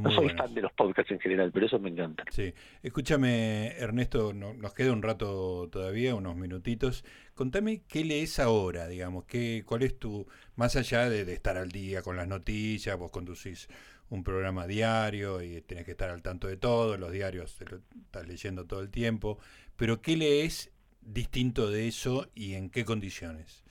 no 0.00 0.10
soy 0.10 0.30
fan 0.30 0.54
de 0.54 0.62
los 0.62 0.72
podcasts 0.72 1.12
en 1.12 1.20
general, 1.20 1.50
pero 1.52 1.66
eso 1.66 1.78
me 1.78 1.90
encanta. 1.90 2.24
Sí, 2.30 2.52
escúchame 2.82 3.68
Ernesto, 3.78 4.32
nos 4.32 4.74
queda 4.74 4.92
un 4.92 5.02
rato 5.02 5.68
todavía, 5.70 6.14
unos 6.14 6.36
minutitos. 6.36 7.04
Contame 7.34 7.82
qué 7.88 8.04
lees 8.04 8.38
ahora, 8.38 8.88
digamos, 8.88 9.24
qué, 9.24 9.62
cuál 9.64 9.82
es 9.82 9.98
tu, 9.98 10.26
más 10.56 10.76
allá 10.76 11.08
de, 11.08 11.24
de 11.24 11.32
estar 11.32 11.56
al 11.56 11.70
día 11.70 12.02
con 12.02 12.16
las 12.16 12.26
noticias, 12.26 12.98
vos 12.98 13.10
conducís 13.10 13.68
un 14.10 14.24
programa 14.24 14.66
diario 14.66 15.42
y 15.42 15.60
tenés 15.62 15.84
que 15.84 15.92
estar 15.92 16.10
al 16.10 16.22
tanto 16.22 16.48
de 16.48 16.56
todo, 16.56 16.96
los 16.96 17.12
diarios 17.12 17.56
te 17.56 17.66
lo 17.66 17.78
estás 18.06 18.26
leyendo 18.26 18.66
todo 18.66 18.80
el 18.80 18.90
tiempo, 18.90 19.38
pero 19.76 20.00
¿qué 20.00 20.16
lees 20.16 20.72
distinto 21.00 21.70
de 21.70 21.88
eso 21.88 22.28
y 22.34 22.54
en 22.54 22.70
qué 22.70 22.84
condiciones? 22.84 23.64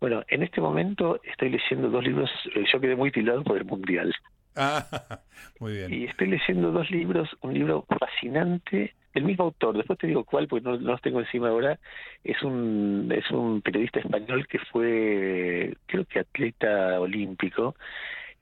Bueno, 0.00 0.22
en 0.28 0.42
este 0.42 0.60
momento 0.60 1.20
estoy 1.22 1.50
leyendo 1.50 1.88
dos 1.88 2.04
libros, 2.04 2.30
eh, 2.54 2.64
yo 2.70 2.80
quedé 2.80 2.96
muy 2.96 3.10
tildado 3.10 3.42
por 3.42 3.56
el 3.56 3.64
Mundial. 3.64 4.12
Ah, 4.56 4.86
muy 5.60 5.72
bien. 5.74 5.92
Y 5.92 6.04
estoy 6.04 6.28
leyendo 6.28 6.70
dos 6.72 6.90
libros, 6.90 7.28
un 7.42 7.54
libro 7.54 7.86
fascinante, 7.98 8.94
el 9.14 9.24
mismo 9.24 9.44
autor, 9.44 9.76
después 9.76 9.98
te 9.98 10.06
digo 10.06 10.24
cuál, 10.24 10.48
porque 10.48 10.64
no, 10.64 10.76
no 10.76 10.98
tengo 10.98 11.20
encima 11.20 11.48
ahora, 11.48 11.78
es 12.24 12.42
un, 12.42 13.12
es 13.14 13.30
un 13.30 13.62
periodista 13.62 14.00
español 14.00 14.46
que 14.48 14.58
fue, 14.58 15.76
creo 15.86 16.04
que 16.04 16.20
atleta 16.20 17.00
olímpico, 17.00 17.74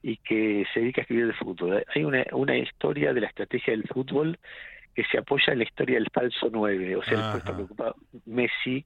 y 0.03 0.17
que 0.17 0.65
se 0.73 0.81
dedica 0.81 1.01
a 1.01 1.03
escribir 1.03 1.27
de 1.27 1.33
fútbol. 1.33 1.85
Hay 1.95 2.03
una, 2.03 2.25
una 2.33 2.57
historia 2.57 3.13
de 3.13 3.21
la 3.21 3.27
estrategia 3.27 3.71
del 3.71 3.87
fútbol 3.87 4.37
que 4.93 5.03
se 5.05 5.17
apoya 5.17 5.53
en 5.53 5.59
la 5.59 5.63
historia 5.63 5.95
del 5.95 6.07
falso 6.11 6.49
9, 6.51 6.95
o 6.95 7.03
sea, 7.03 7.13
el 7.13 7.31
puesto 7.31 7.55
que 7.55 7.63
ocupa 7.63 7.95
Messi, 8.25 8.85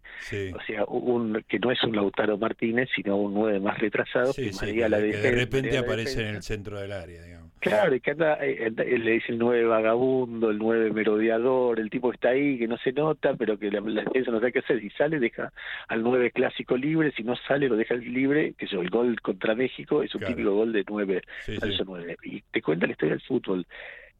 o 0.54 0.62
sea, 0.66 0.86
un 0.86 1.44
que 1.48 1.60
no 1.60 1.72
es 1.72 1.84
un 1.84 1.96
Lautaro 1.96 2.38
Martínez, 2.38 2.90
sino 2.96 3.18
un 3.18 3.34
9 3.34 3.60
más 3.60 3.78
retrasado, 3.80 4.34
que, 4.34 4.52
la 4.90 5.00
de 5.00 5.32
repente 5.32 5.78
aparece 5.78 6.30
en 6.30 6.36
el 6.36 6.44
centro 6.44 6.80
del 6.80 6.92
área, 6.92 7.22
digamos. 7.22 7.48
Claro, 7.60 7.96
y 7.96 8.00
que 8.00 8.12
anda, 8.12 8.38
eh, 8.42 8.72
le 8.72 9.12
dice 9.12 9.32
el 9.32 9.40
9 9.40 9.66
vagabundo, 9.66 10.52
el 10.52 10.60
9 10.60 10.92
merodeador, 10.92 11.80
el 11.80 11.90
tipo 11.90 12.14
está 12.14 12.30
ahí, 12.30 12.58
que 12.58 12.68
no 12.68 12.78
se 12.78 12.92
nota, 12.92 13.34
pero 13.34 13.58
que 13.58 13.72
la, 13.72 13.82
defensa 13.82 14.32
no 14.32 14.40
sabe 14.40 14.54
qué 14.54 14.60
hacer, 14.60 14.80
si 14.80 14.90
sale 14.92 15.20
deja 15.20 15.52
al 15.88 16.04
9 16.04 16.32
clásico 16.32 16.78
libre, 16.78 17.12
si 17.14 17.24
no 17.24 17.36
sale 17.36 17.68
lo 17.68 17.76
deja 17.76 17.96
libre, 17.96 18.54
que 18.58 18.66
es 18.66 18.74
el 18.74 18.90
gol 18.90 19.20
contra 19.22 19.56
México, 19.56 20.04
es 20.04 20.14
un 20.14 20.22
típico 20.22 20.54
gol 20.54 20.72
de 20.72 20.86
9, 20.88 21.22
falso 21.60 21.84
9. 21.86 22.18
Y 22.24 22.42
te 22.42 22.62
cuenta 22.62 22.86
la 22.86 22.92
historia 22.92 23.16
del 23.16 23.26
fútbol 23.26 23.66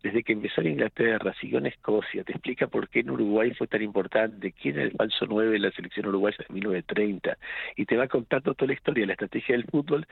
desde 0.04 0.24
que 0.24 0.34
empezó 0.34 0.62
en 0.62 0.68
Inglaterra, 0.68 1.34
siguió 1.40 1.58
en 1.58 1.68
Escocia, 1.68 2.24
te 2.24 2.32
explica 2.32 2.68
por 2.68 2.88
qué 2.90 3.00
en 3.00 3.10
Uruguay 3.10 3.54
fue 3.54 3.68
tan 3.68 3.82
importante, 3.82 4.52
quién 4.52 4.76
era 4.76 4.86
el 4.86 4.92
falso 4.92 5.26
9 5.28 5.52
de 5.52 5.60
la 5.60 5.72
selección 5.72 6.08
uruguaya 6.08 6.38
de 6.48 6.54
1930, 6.54 7.38
y 7.76 7.86
te 7.86 7.98
va 7.98 8.08
contando 8.08 8.54
toda 8.54 8.68
la 8.68 8.74
historia, 8.74 9.06
la 9.06 9.14
estrategia 9.14 9.56
del 9.56 9.66
fútbol, 9.66 10.06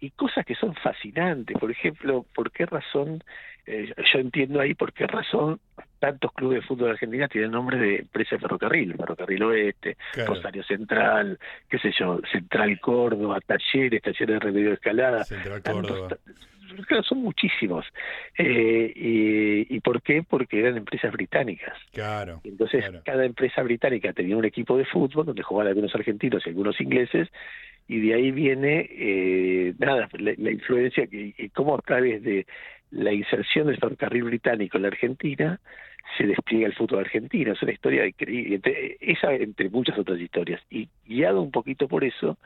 y 0.00 0.10
cosas 0.10 0.46
que 0.46 0.54
son 0.54 0.74
fascinantes. 0.74 1.56
Por 1.58 1.70
ejemplo, 1.70 2.24
¿por 2.34 2.50
qué 2.50 2.64
razón, 2.66 3.22
eh, 3.66 3.92
yo 4.12 4.18
entiendo 4.18 4.58
ahí 4.60 4.74
por 4.74 4.92
qué 4.92 5.06
razón 5.06 5.60
tantos 5.98 6.32
clubes 6.32 6.60
de 6.60 6.66
fútbol 6.66 6.86
de 6.86 6.92
Argentina 6.92 7.28
tienen 7.28 7.50
nombre 7.50 7.78
de 7.78 7.96
empresa 7.96 8.36
de 8.36 8.40
ferrocarril, 8.40 8.96
Ferrocarril 8.96 9.42
Oeste, 9.42 9.98
Rosario 10.26 10.64
Central, 10.64 11.38
qué 11.68 11.78
sé 11.78 11.92
yo, 11.98 12.20
Central 12.32 12.80
Córdoba, 12.80 13.38
Talleres, 13.40 14.00
Talleres 14.00 14.26
de 14.26 14.38
Remedio 14.38 14.68
de 14.68 14.74
Escalada. 14.74 15.24
Central 15.24 15.62
Córdoba 15.62 16.16
son 17.02 17.18
muchísimos. 17.18 17.86
Eh, 18.36 19.66
y, 19.68 19.80
por 19.80 20.02
qué? 20.02 20.22
Porque 20.22 20.60
eran 20.60 20.76
empresas 20.76 21.12
británicas. 21.12 21.76
Claro. 21.92 22.40
Entonces, 22.44 22.84
cada 23.04 23.24
empresa 23.24 23.62
británica 23.62 24.12
tenía 24.12 24.36
un 24.36 24.44
equipo 24.44 24.76
de 24.76 24.84
fútbol 24.84 25.26
donde 25.26 25.42
jugaban 25.42 25.68
algunos 25.68 25.94
argentinos 25.94 26.42
y 26.44 26.50
algunos 26.50 26.80
ingleses, 26.80 27.28
y 27.88 28.00
de 28.00 28.14
ahí 28.14 28.30
viene, 28.30 28.88
eh, 28.90 29.74
nada, 29.78 30.08
la, 30.12 30.50
influencia 30.50 31.08
y 31.10 31.48
cómo 31.50 31.74
a 31.74 31.80
través 31.80 32.22
de 32.22 32.46
la 32.90 33.12
inserción 33.12 33.66
del 33.66 33.78
ferrocarril 33.78 34.24
británico 34.24 34.76
en 34.76 34.82
la 34.82 34.88
Argentina 34.88 35.60
se 36.16 36.26
despliega 36.26 36.66
el 36.66 36.74
fútbol 36.74 37.00
argentino. 37.00 37.52
Es 37.52 37.62
una 37.62 37.72
historia 37.72 38.06
increíble, 38.06 38.60
esa 39.00 39.32
entre 39.32 39.68
muchas 39.70 39.98
otras 39.98 40.18
historias. 40.20 40.60
Y 40.70 40.88
guiado 41.06 41.40
un 41.40 41.50
poquito 41.50 41.88
por 41.88 42.04
eso, 42.04 42.38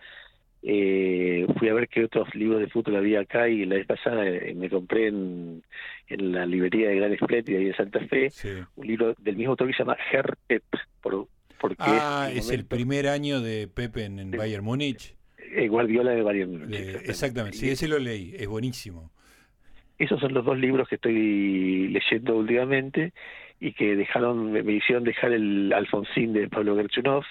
eh, 0.66 1.46
fui 1.58 1.68
a 1.68 1.74
ver 1.74 1.88
qué 1.88 2.04
otros 2.04 2.34
libros 2.34 2.58
de 2.58 2.68
fútbol 2.68 2.96
había 2.96 3.20
acá 3.20 3.50
y 3.50 3.66
la 3.66 3.76
vez 3.76 3.86
pasada 3.86 4.26
eh, 4.26 4.54
me 4.56 4.70
compré 4.70 5.08
en, 5.08 5.62
en 6.08 6.32
la 6.32 6.46
librería 6.46 6.88
de 6.88 6.96
Gran 6.96 7.12
Explet 7.12 7.46
y 7.50 7.56
ahí 7.56 7.64
de 7.66 7.76
Santa 7.76 8.00
Fe 8.06 8.30
un 8.76 8.86
libro 8.86 9.14
del 9.18 9.36
mismo 9.36 9.50
autor 9.50 9.66
que 9.66 9.74
se 9.74 9.80
llama 9.80 9.98
Herr 10.10 10.34
Pep, 10.46 10.64
por, 11.02 11.28
porque 11.60 11.76
ah, 11.80 12.30
es, 12.32 12.48
el 12.50 12.64
primer 12.64 13.08
año 13.08 13.42
de 13.42 13.68
Pep 13.68 13.98
en, 13.98 14.30
Bayern 14.30 14.64
Múnich. 14.64 15.14
Eh, 15.54 15.68
Guardiola 15.68 16.12
de 16.12 16.22
Bayern 16.22 16.58
Múnich. 16.58 16.80
exactamente, 17.04 17.58
sí, 17.58 17.68
ese 17.68 17.86
lo 17.86 17.98
leí, 17.98 18.34
es 18.34 18.48
buenísimo. 18.48 19.10
Esos 19.98 20.18
son 20.18 20.32
los 20.32 20.46
dos 20.46 20.58
libros 20.58 20.88
que 20.88 20.94
estoy 20.94 21.88
leyendo 21.88 22.36
últimamente 22.36 23.12
y 23.60 23.72
que 23.72 23.96
dejaron, 23.96 24.52
me, 24.52 24.72
hicieron 24.72 25.04
dejar 25.04 25.32
el 25.32 25.72
Alfonsín 25.72 26.32
de 26.32 26.48
Pablo 26.48 26.76
Gerchunov, 26.76 27.24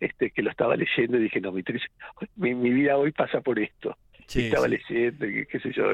este, 0.00 0.30
que 0.30 0.42
lo 0.42 0.50
estaba 0.50 0.76
leyendo 0.76 1.18
y 1.18 1.24
dije, 1.24 1.40
no, 1.40 1.52
mi, 1.52 2.54
mi, 2.54 2.70
vida 2.70 2.96
hoy 2.96 3.12
pasa 3.12 3.40
por 3.40 3.58
esto. 3.58 3.96
estaba 4.26 4.68
leyendo, 4.68 5.26
qué, 5.26 5.60
sé 5.60 5.72
yo. 5.72 5.84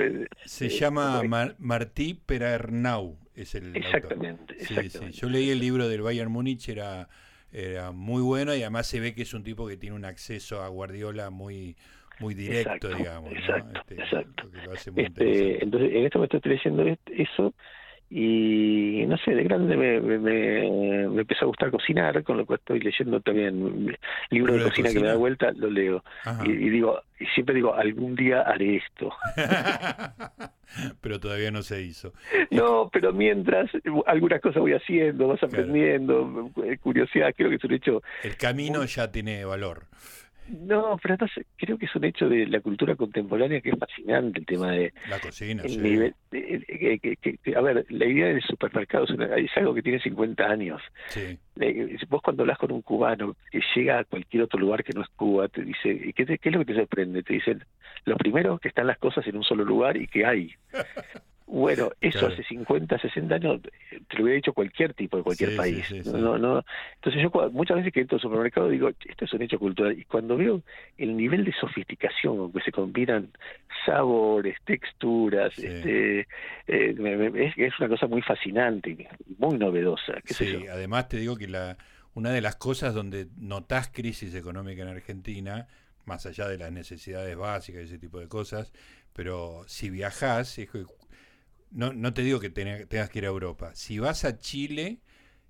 Se 0.44 0.68
llama 0.68 1.22
Martí 1.58 2.14
Perernau, 2.14 3.18
es 3.34 3.54
el 3.54 3.74
exactamente, 3.76 4.54
exactamente. 4.54 5.16
Yo 5.16 5.28
leí 5.28 5.50
el 5.50 5.58
libro 5.58 5.88
del 5.88 6.02
Bayern 6.02 6.30
Múnich, 6.30 6.68
era, 6.68 7.08
era 7.52 7.92
muy 7.92 8.22
bueno 8.22 8.54
y 8.54 8.62
además 8.62 8.86
se 8.86 9.00
ve 9.00 9.14
que 9.14 9.22
es 9.22 9.34
un 9.34 9.42
tipo 9.42 9.66
que 9.66 9.76
tiene 9.76 9.96
un 9.96 10.04
acceso 10.04 10.62
a 10.62 10.68
Guardiola 10.68 11.30
muy 11.30 11.76
muy 12.20 12.34
directo, 12.34 12.88
digamos. 12.94 13.32
Exacto, 13.32 13.80
este, 13.80 13.94
exacto. 13.94 14.50
Este, 14.96 15.64
entonces, 15.64 15.92
en 15.92 16.04
este 16.04 16.18
momento 16.18 16.36
estoy 16.36 16.52
leyendo 16.52 16.84
eso 17.06 17.54
y 18.14 19.06
no 19.06 19.16
sé, 19.16 19.34
de 19.34 19.42
grande 19.42 19.74
me, 19.74 19.98
me, 20.00 20.18
me, 20.18 21.20
empezó 21.20 21.46
a 21.46 21.48
gustar 21.48 21.70
cocinar, 21.70 22.22
con 22.22 22.36
lo 22.36 22.44
cual 22.44 22.58
estoy 22.58 22.80
leyendo 22.80 23.20
también 23.20 23.96
libros 24.28 24.58
de, 24.58 24.64
cocina, 24.64 24.90
que 24.90 25.00
me 25.00 25.06
da 25.06 25.16
vuelta, 25.16 25.50
lo 25.52 25.70
leo. 25.70 26.04
Y, 26.44 26.50
y, 26.50 26.68
digo, 26.68 27.00
y 27.18 27.24
siempre 27.26 27.54
digo, 27.54 27.74
algún 27.74 28.14
día 28.14 28.42
haré 28.42 28.76
esto. 28.76 29.10
pero 31.00 31.20
todavía 31.20 31.50
no 31.50 31.62
se 31.62 31.82
hizo. 31.82 32.12
No, 32.50 32.90
pero 32.92 33.14
mientras 33.14 33.70
algunas 34.06 34.42
cosas 34.42 34.60
voy 34.60 34.74
haciendo, 34.74 35.28
vas 35.28 35.42
aprendiendo, 35.42 36.50
eh, 36.64 36.76
curiosidad, 36.76 37.32
creo 37.34 37.48
que 37.48 37.56
es 37.56 37.64
un 37.64 37.72
hecho. 37.72 38.02
El 38.22 38.36
camino 38.36 38.84
ya 38.84 39.10
tiene 39.10 39.44
valor. 39.46 39.84
No, 40.48 40.98
pero 41.00 41.14
entonces 41.14 41.46
creo 41.56 41.78
que 41.78 41.86
es 41.86 41.94
un 41.94 42.04
hecho 42.04 42.28
de 42.28 42.46
la 42.46 42.60
cultura 42.60 42.96
contemporánea 42.96 43.60
que 43.60 43.70
es 43.70 43.78
fascinante 43.78 44.40
el 44.40 44.46
tema 44.46 44.72
de 44.72 44.92
la 45.08 45.18
cocina. 45.18 45.62
sí. 45.66 47.54
a 47.54 47.60
ver, 47.60 47.86
la 47.88 48.06
idea 48.06 48.26
del 48.26 48.42
supermercado 48.42 49.04
es, 49.04 49.56
algo 49.56 49.74
que 49.74 49.82
tiene 49.82 50.00
50 50.00 50.44
años. 50.44 50.82
Sí. 51.08 51.38
Vos 52.08 52.22
cuando 52.22 52.42
hablas 52.42 52.58
con 52.58 52.72
un 52.72 52.82
cubano 52.82 53.36
que 53.50 53.60
llega 53.74 54.00
a 54.00 54.04
cualquier 54.04 54.42
otro 54.42 54.58
lugar 54.58 54.84
que 54.84 54.92
no 54.92 55.02
es 55.02 55.08
Cuba, 55.10 55.48
te 55.48 55.62
dice, 55.62 56.12
¿qué, 56.14 56.24
qué 56.26 56.48
es 56.48 56.52
lo 56.52 56.58
que 56.60 56.72
te 56.72 56.74
sorprende? 56.74 57.22
Te 57.22 57.34
dicen, 57.34 57.64
lo 58.04 58.16
primero, 58.16 58.58
que 58.58 58.68
están 58.68 58.86
las 58.86 58.98
cosas 58.98 59.26
en 59.26 59.36
un 59.36 59.44
solo 59.44 59.64
lugar 59.64 59.96
y 59.96 60.06
que 60.06 60.26
hay. 60.26 60.54
Bueno, 61.52 61.90
eso 62.00 62.28
hace 62.28 62.42
50, 62.42 62.98
60 62.98 63.34
años 63.34 63.60
te 63.60 64.16
lo 64.16 64.24
hubiera 64.24 64.36
dicho 64.36 64.54
cualquier 64.54 64.94
tipo 64.94 65.18
de 65.18 65.22
cualquier 65.22 65.54
país. 65.54 65.84
no, 66.06 66.38
no. 66.38 66.64
Entonces 66.94 67.22
yo 67.22 67.50
muchas 67.50 67.76
veces 67.76 67.92
que 67.92 68.00
entro 68.00 68.16
al 68.16 68.22
supermercado 68.22 68.70
digo, 68.70 68.88
esto 68.88 69.26
es 69.26 69.32
un 69.34 69.42
hecho 69.42 69.58
cultural. 69.58 69.98
Y 69.98 70.04
cuando 70.06 70.38
veo 70.38 70.62
el 70.96 71.14
nivel 71.14 71.44
de 71.44 71.52
sofisticación 71.52 72.38
con 72.38 72.52
que 72.52 72.62
se 72.62 72.72
combinan 72.72 73.28
sabores, 73.84 74.56
texturas, 74.64 75.58
este, 75.58 76.20
eh, 76.66 77.54
es, 77.56 77.78
una 77.78 77.88
cosa 77.90 78.06
muy 78.06 78.22
fascinante, 78.22 79.06
muy 79.36 79.58
novedosa. 79.58 80.14
sí, 80.24 80.66
además 80.70 81.08
te 81.08 81.18
digo 81.18 81.36
que 81.36 81.48
la 81.48 81.76
una 82.14 82.30
de 82.30 82.40
las 82.40 82.56
cosas 82.56 82.94
donde 82.94 83.28
notás 83.36 83.90
crisis 83.92 84.34
económica 84.34 84.82
en 84.82 84.88
Argentina, 84.88 85.66
más 86.04 86.26
allá 86.26 86.48
de 86.48 86.58
las 86.58 86.72
necesidades 86.72 87.36
básicas 87.36 87.82
y 87.82 87.84
ese 87.84 87.98
tipo 87.98 88.18
de 88.20 88.28
cosas, 88.28 88.72
pero 89.12 89.64
si 89.66 89.90
viajás, 89.90 90.58
es 90.58 90.70
no, 91.72 91.92
no 91.92 92.12
te 92.14 92.22
digo 92.22 92.40
que 92.40 92.50
tengas 92.50 93.10
que 93.10 93.18
ir 93.18 93.24
a 93.24 93.28
Europa. 93.28 93.70
Si 93.74 93.98
vas 93.98 94.24
a 94.24 94.38
Chile, 94.38 95.00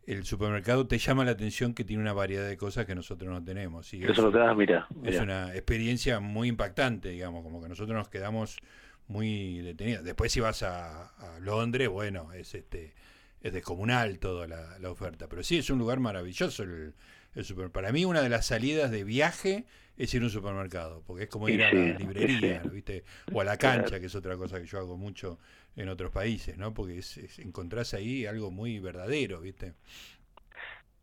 el 0.06 0.24
supermercado 0.24 0.86
te 0.86 0.98
llama 0.98 1.24
la 1.24 1.32
atención 1.32 1.74
que 1.74 1.84
tiene 1.84 2.02
una 2.02 2.12
variedad 2.12 2.48
de 2.48 2.56
cosas 2.56 2.86
que 2.86 2.94
nosotros 2.94 3.30
no 3.30 3.42
tenemos. 3.44 3.92
Y 3.94 4.04
Eso 4.04 4.30
lo 4.30 4.54
mira, 4.54 4.88
Es 5.04 5.20
una 5.20 5.54
experiencia 5.54 6.20
muy 6.20 6.48
impactante, 6.48 7.10
digamos, 7.10 7.42
como 7.42 7.62
que 7.62 7.68
nosotros 7.68 7.96
nos 7.96 8.08
quedamos 8.08 8.58
muy 9.06 9.58
detenidos. 9.58 10.04
Después 10.04 10.32
si 10.32 10.40
vas 10.40 10.62
a, 10.62 11.12
Londres, 11.40 11.88
bueno, 11.88 12.32
es 12.32 12.54
este 12.54 12.94
es 13.42 13.52
descomunal 13.52 14.18
toda 14.18 14.46
la, 14.46 14.78
la, 14.78 14.90
oferta. 14.90 15.28
Pero 15.28 15.42
sí, 15.42 15.58
es 15.58 15.70
un 15.70 15.78
lugar 15.78 16.00
maravilloso 16.00 16.62
el, 16.62 16.94
el 17.34 17.44
super. 17.44 17.70
Para 17.70 17.92
mí 17.92 18.04
una 18.04 18.22
de 18.22 18.28
las 18.28 18.46
salidas 18.46 18.90
de 18.90 19.04
viaje 19.04 19.66
es 19.96 20.14
ir 20.14 20.22
a 20.22 20.24
un 20.24 20.30
supermercado, 20.30 21.02
porque 21.06 21.24
es 21.24 21.28
como 21.28 21.48
ir 21.48 21.62
a 21.62 21.72
la 21.72 21.98
librería, 21.98 22.62
¿viste? 22.72 23.04
O 23.32 23.40
a 23.40 23.44
la 23.44 23.56
cancha, 23.56 24.00
que 24.00 24.06
es 24.06 24.14
otra 24.14 24.36
cosa 24.36 24.60
que 24.60 24.66
yo 24.66 24.78
hago 24.78 24.96
mucho 24.96 25.38
en 25.76 25.88
otros 25.88 26.10
países, 26.10 26.56
¿no? 26.56 26.72
Porque 26.72 26.98
es, 26.98 27.38
encontrás 27.38 27.94
ahí 27.94 28.26
algo 28.26 28.50
muy 28.50 28.78
verdadero, 28.78 29.40
¿viste? 29.40 29.74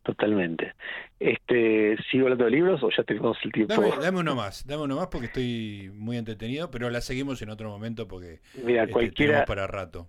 Totalmente. 0.02 0.72
Este, 1.18 1.96
¿Sigo 2.10 2.24
hablando 2.24 2.46
de 2.46 2.50
libros 2.50 2.82
o 2.82 2.90
ya 2.90 3.04
tenemos 3.04 3.36
el 3.44 3.52
tiempo? 3.52 3.74
Dame, 4.00 4.18
uno 4.18 4.34
más, 4.34 4.66
dame 4.66 4.84
uno 4.84 4.96
más 4.96 5.08
porque 5.08 5.26
estoy 5.26 5.90
muy 5.94 6.16
entretenido, 6.16 6.70
pero 6.70 6.88
la 6.88 7.02
seguimos 7.02 7.42
en 7.42 7.50
otro 7.50 7.68
momento 7.68 8.08
porque 8.08 8.40
Mira, 8.64 8.84
este, 8.84 8.92
cualquiera, 8.92 9.44
para 9.44 9.66
rato. 9.66 10.08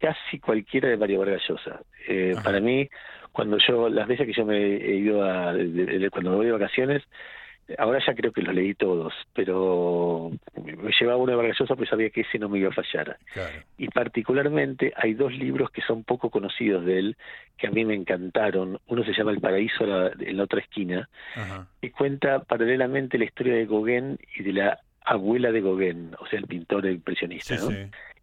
Casi 0.00 0.38
cualquiera 0.38 0.88
de 0.88 0.96
Mario 0.96 1.20
Vargas 1.20 1.42
Llosa. 1.48 1.80
Eh, 2.08 2.34
para 2.42 2.60
mí, 2.60 2.88
cuando 3.32 3.58
yo, 3.58 3.88
las 3.88 4.08
veces 4.08 4.26
que 4.26 4.32
yo 4.32 4.44
me 4.44 4.56
he 4.56 4.96
ido 4.96 5.22
a, 5.24 5.52
cuando 6.10 6.30
me 6.30 6.36
voy 6.36 6.46
de 6.46 6.52
vacaciones, 6.52 7.02
ahora 7.78 8.00
ya 8.04 8.14
creo 8.14 8.32
que 8.32 8.42
los 8.42 8.54
leí 8.54 8.74
todos, 8.74 9.12
pero 9.34 10.30
me 10.64 10.92
llevaba 10.98 11.18
uno 11.18 11.32
de 11.32 11.36
Vargas 11.36 11.58
Llosa 11.58 11.76
pues 11.76 11.88
sabía 11.88 12.10
que 12.10 12.22
ese 12.22 12.38
no 12.38 12.48
me 12.48 12.58
iba 12.58 12.70
a 12.70 12.72
fallar. 12.72 13.18
Y 13.78 13.88
particularmente 13.88 14.92
hay 14.96 15.14
dos 15.14 15.32
libros 15.32 15.70
que 15.70 15.82
son 15.82 16.04
poco 16.04 16.30
conocidos 16.30 16.84
de 16.84 16.98
él, 16.98 17.16
que 17.56 17.68
a 17.68 17.70
mí 17.70 17.84
me 17.84 17.94
encantaron. 17.94 18.80
Uno 18.86 19.04
se 19.04 19.12
llama 19.12 19.30
El 19.30 19.40
Paraíso 19.40 19.84
en 20.18 20.36
la 20.36 20.44
otra 20.44 20.60
esquina, 20.60 21.08
y 21.80 21.90
cuenta 21.90 22.40
paralelamente 22.40 23.18
la 23.18 23.24
historia 23.24 23.54
de 23.54 23.66
Gauguin 23.66 24.18
y 24.36 24.42
de 24.42 24.52
la 24.52 24.80
abuela 25.04 25.50
de 25.52 25.60
Gauguin, 25.60 26.14
o 26.18 26.26
sea, 26.26 26.38
el 26.38 26.46
pintor 26.46 26.86
impresionista. 26.86 27.56
¿no? 27.56 27.70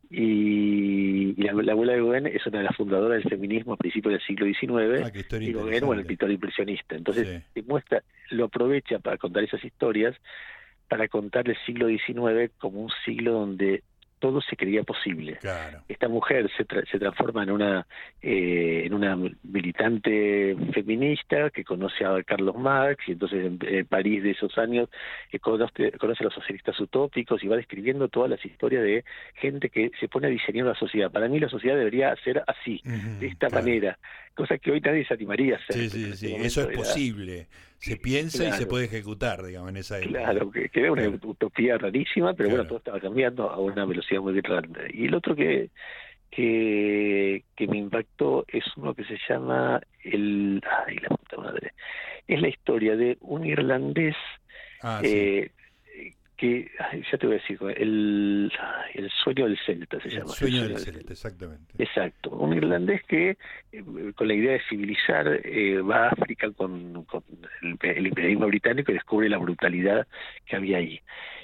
Y, 0.10 1.34
la, 1.42 1.52
abuela 1.52 1.94
de 1.94 2.00
Gauguin 2.00 2.28
es 2.28 2.46
una 2.48 2.60
de 2.60 2.64
las 2.66 2.76
fundadoras 2.76 3.22
del 3.22 3.30
feminismo 3.30 3.74
a 3.74 3.78
principios 3.78 4.14
del 4.14 4.22
siglo 4.22 4.46
XIX 4.46 5.06
ah, 5.06 5.40
y 5.40 5.52
Gauguin, 5.52 5.86
bueno, 5.86 6.02
el 6.02 6.08
pintor 6.08 6.32
impresionista. 6.32 6.96
Entonces, 6.96 7.44
muestra, 7.66 8.04
lo 8.30 8.46
aprovecha 8.46 9.00
para 9.00 9.18
contar 9.18 9.44
esas 9.44 9.64
historias, 9.64 10.16
para 10.88 11.08
contar 11.08 11.50
el 11.50 11.58
siglo 11.66 11.88
XIX 11.88 12.52
como 12.58 12.82
un 12.82 12.92
siglo 13.04 13.34
donde 13.34 13.84
todo 14.20 14.42
se 14.42 14.56
creía 14.56 14.84
posible. 14.84 15.40
Esta 15.88 16.08
mujer 16.08 16.50
se, 16.56 16.66
se 16.90 17.00
transforma 17.00 17.44
en 17.44 17.52
una 17.52 17.88
eh, 18.22 18.84
en 18.86 18.94
una 18.94 19.18
militante 19.44 20.56
feminista 20.74 21.50
que 21.52 21.64
conoce 21.64 22.04
a 22.04 22.22
Carlos 22.24 22.56
Marx 22.58 23.08
y 23.08 23.12
entonces 23.12 23.46
en, 23.46 23.86
París 23.86 24.24
de 24.24 24.32
esos 24.32 24.58
años 24.58 24.90
eh, 25.32 25.40
conoce, 25.40 25.92
a 26.00 26.24
los 26.24 26.34
socialistas 26.34 26.80
utópicos 26.80 27.44
y 27.44 27.48
va 27.48 27.56
describiendo 27.56 28.08
todas 28.08 28.30
las 28.30 28.44
historias 28.44 28.84
de 28.84 29.04
gente 29.36 29.70
que 29.70 29.92
se 30.00 30.08
pone 30.08 30.28
a 30.28 30.30
diseñar 30.30 30.66
la 30.66 30.76
sociedad. 30.76 31.12
Para 31.12 31.28
mí 31.28 31.40
la 31.40 31.50
sociedad 31.50 31.78
debería 31.78 32.16
ser 32.24 32.44
así, 32.48 32.82
de 32.84 33.28
esta 33.28 33.50
manera, 33.50 33.98
cosa 34.34 34.58
que 34.58 34.72
hoy 34.72 34.82
nadie 34.82 35.06
se 35.06 35.14
animaría 35.14 35.56
a 35.56 35.58
hacer. 35.58 35.76
Sí, 35.76 35.90
sí, 35.90 36.14
sí, 36.14 36.36
eso 36.36 36.70
es 36.70 36.76
posible. 36.76 37.48
Se 37.80 37.98
piensa 37.98 38.48
y 38.48 38.52
se 38.54 38.66
puede 38.66 38.86
ejecutar, 38.86 39.44
digamos, 39.44 39.70
en 39.70 39.78
esa 39.78 40.00
época. 40.00 40.20
Claro, 40.20 40.52
que, 40.52 40.70
era 40.74 40.92
una 40.92 41.08
utopía 41.08 41.78
rarísima, 41.78 42.34
pero 42.34 42.50
bueno, 42.50 42.66
todo 42.66 42.80
estaba 42.80 43.00
cambiando 43.00 43.50
a 43.50 43.60
una 43.60 43.86
velocidad 43.86 44.22
muy 44.22 44.40
grande. 44.42 44.90
Y 44.94 45.06
el 45.06 45.16
otro 45.16 45.36
que, 45.36 45.70
que, 46.32 47.44
que 47.56 47.68
me 47.68 47.78
impactó 47.78 48.46
es 48.48 48.66
uno 48.78 48.94
que 48.94 49.04
se 49.06 49.18
llama 49.30 49.80
el... 50.04 50.62
Ay, 50.88 50.98
la 50.98 51.10
puta 51.10 51.38
madre. 51.38 51.74
Es 52.28 52.42
la 52.42 52.50
historia 52.50 52.96
de 52.96 53.18
un 53.22 53.46
irlandés 53.46 54.16
ah, 54.82 55.02
eh, 55.04 55.52
que, 56.38 56.70
ya 57.12 57.18
te 57.18 57.26
voy 57.26 57.36
a 57.36 57.40
decir, 57.40 57.58
el, 57.76 58.52
el 58.94 59.10
sueño 59.10 59.46
del 59.46 59.58
Celta 59.66 60.00
se 60.00 60.10
llama. 60.10 60.26
El 60.26 60.30
sueño 60.30 60.68
del 60.68 60.78
Celta, 60.78 61.14
exactamente. 61.14 61.74
Exacto, 61.78 62.30
un 62.30 62.56
irlandés 62.56 63.04
que 63.04 63.38
eh, 63.72 63.84
con 64.16 64.28
la 64.28 64.34
idea 64.36 64.54
de 64.54 64.62
civilizar 64.70 65.28
eh, 65.44 65.82
va 65.82 66.06
a 66.06 66.10
África 66.10 66.52
con, 66.52 67.04
con 67.06 67.24
el, 67.82 68.08
imperialismo 68.08 68.48
británico 68.48 68.92
y 68.92 68.96
descubre 68.96 69.30
la 69.30 69.40
brutalidad 69.40 70.08
que 70.46 70.56
había 70.56 70.78
ahí 70.78 71.02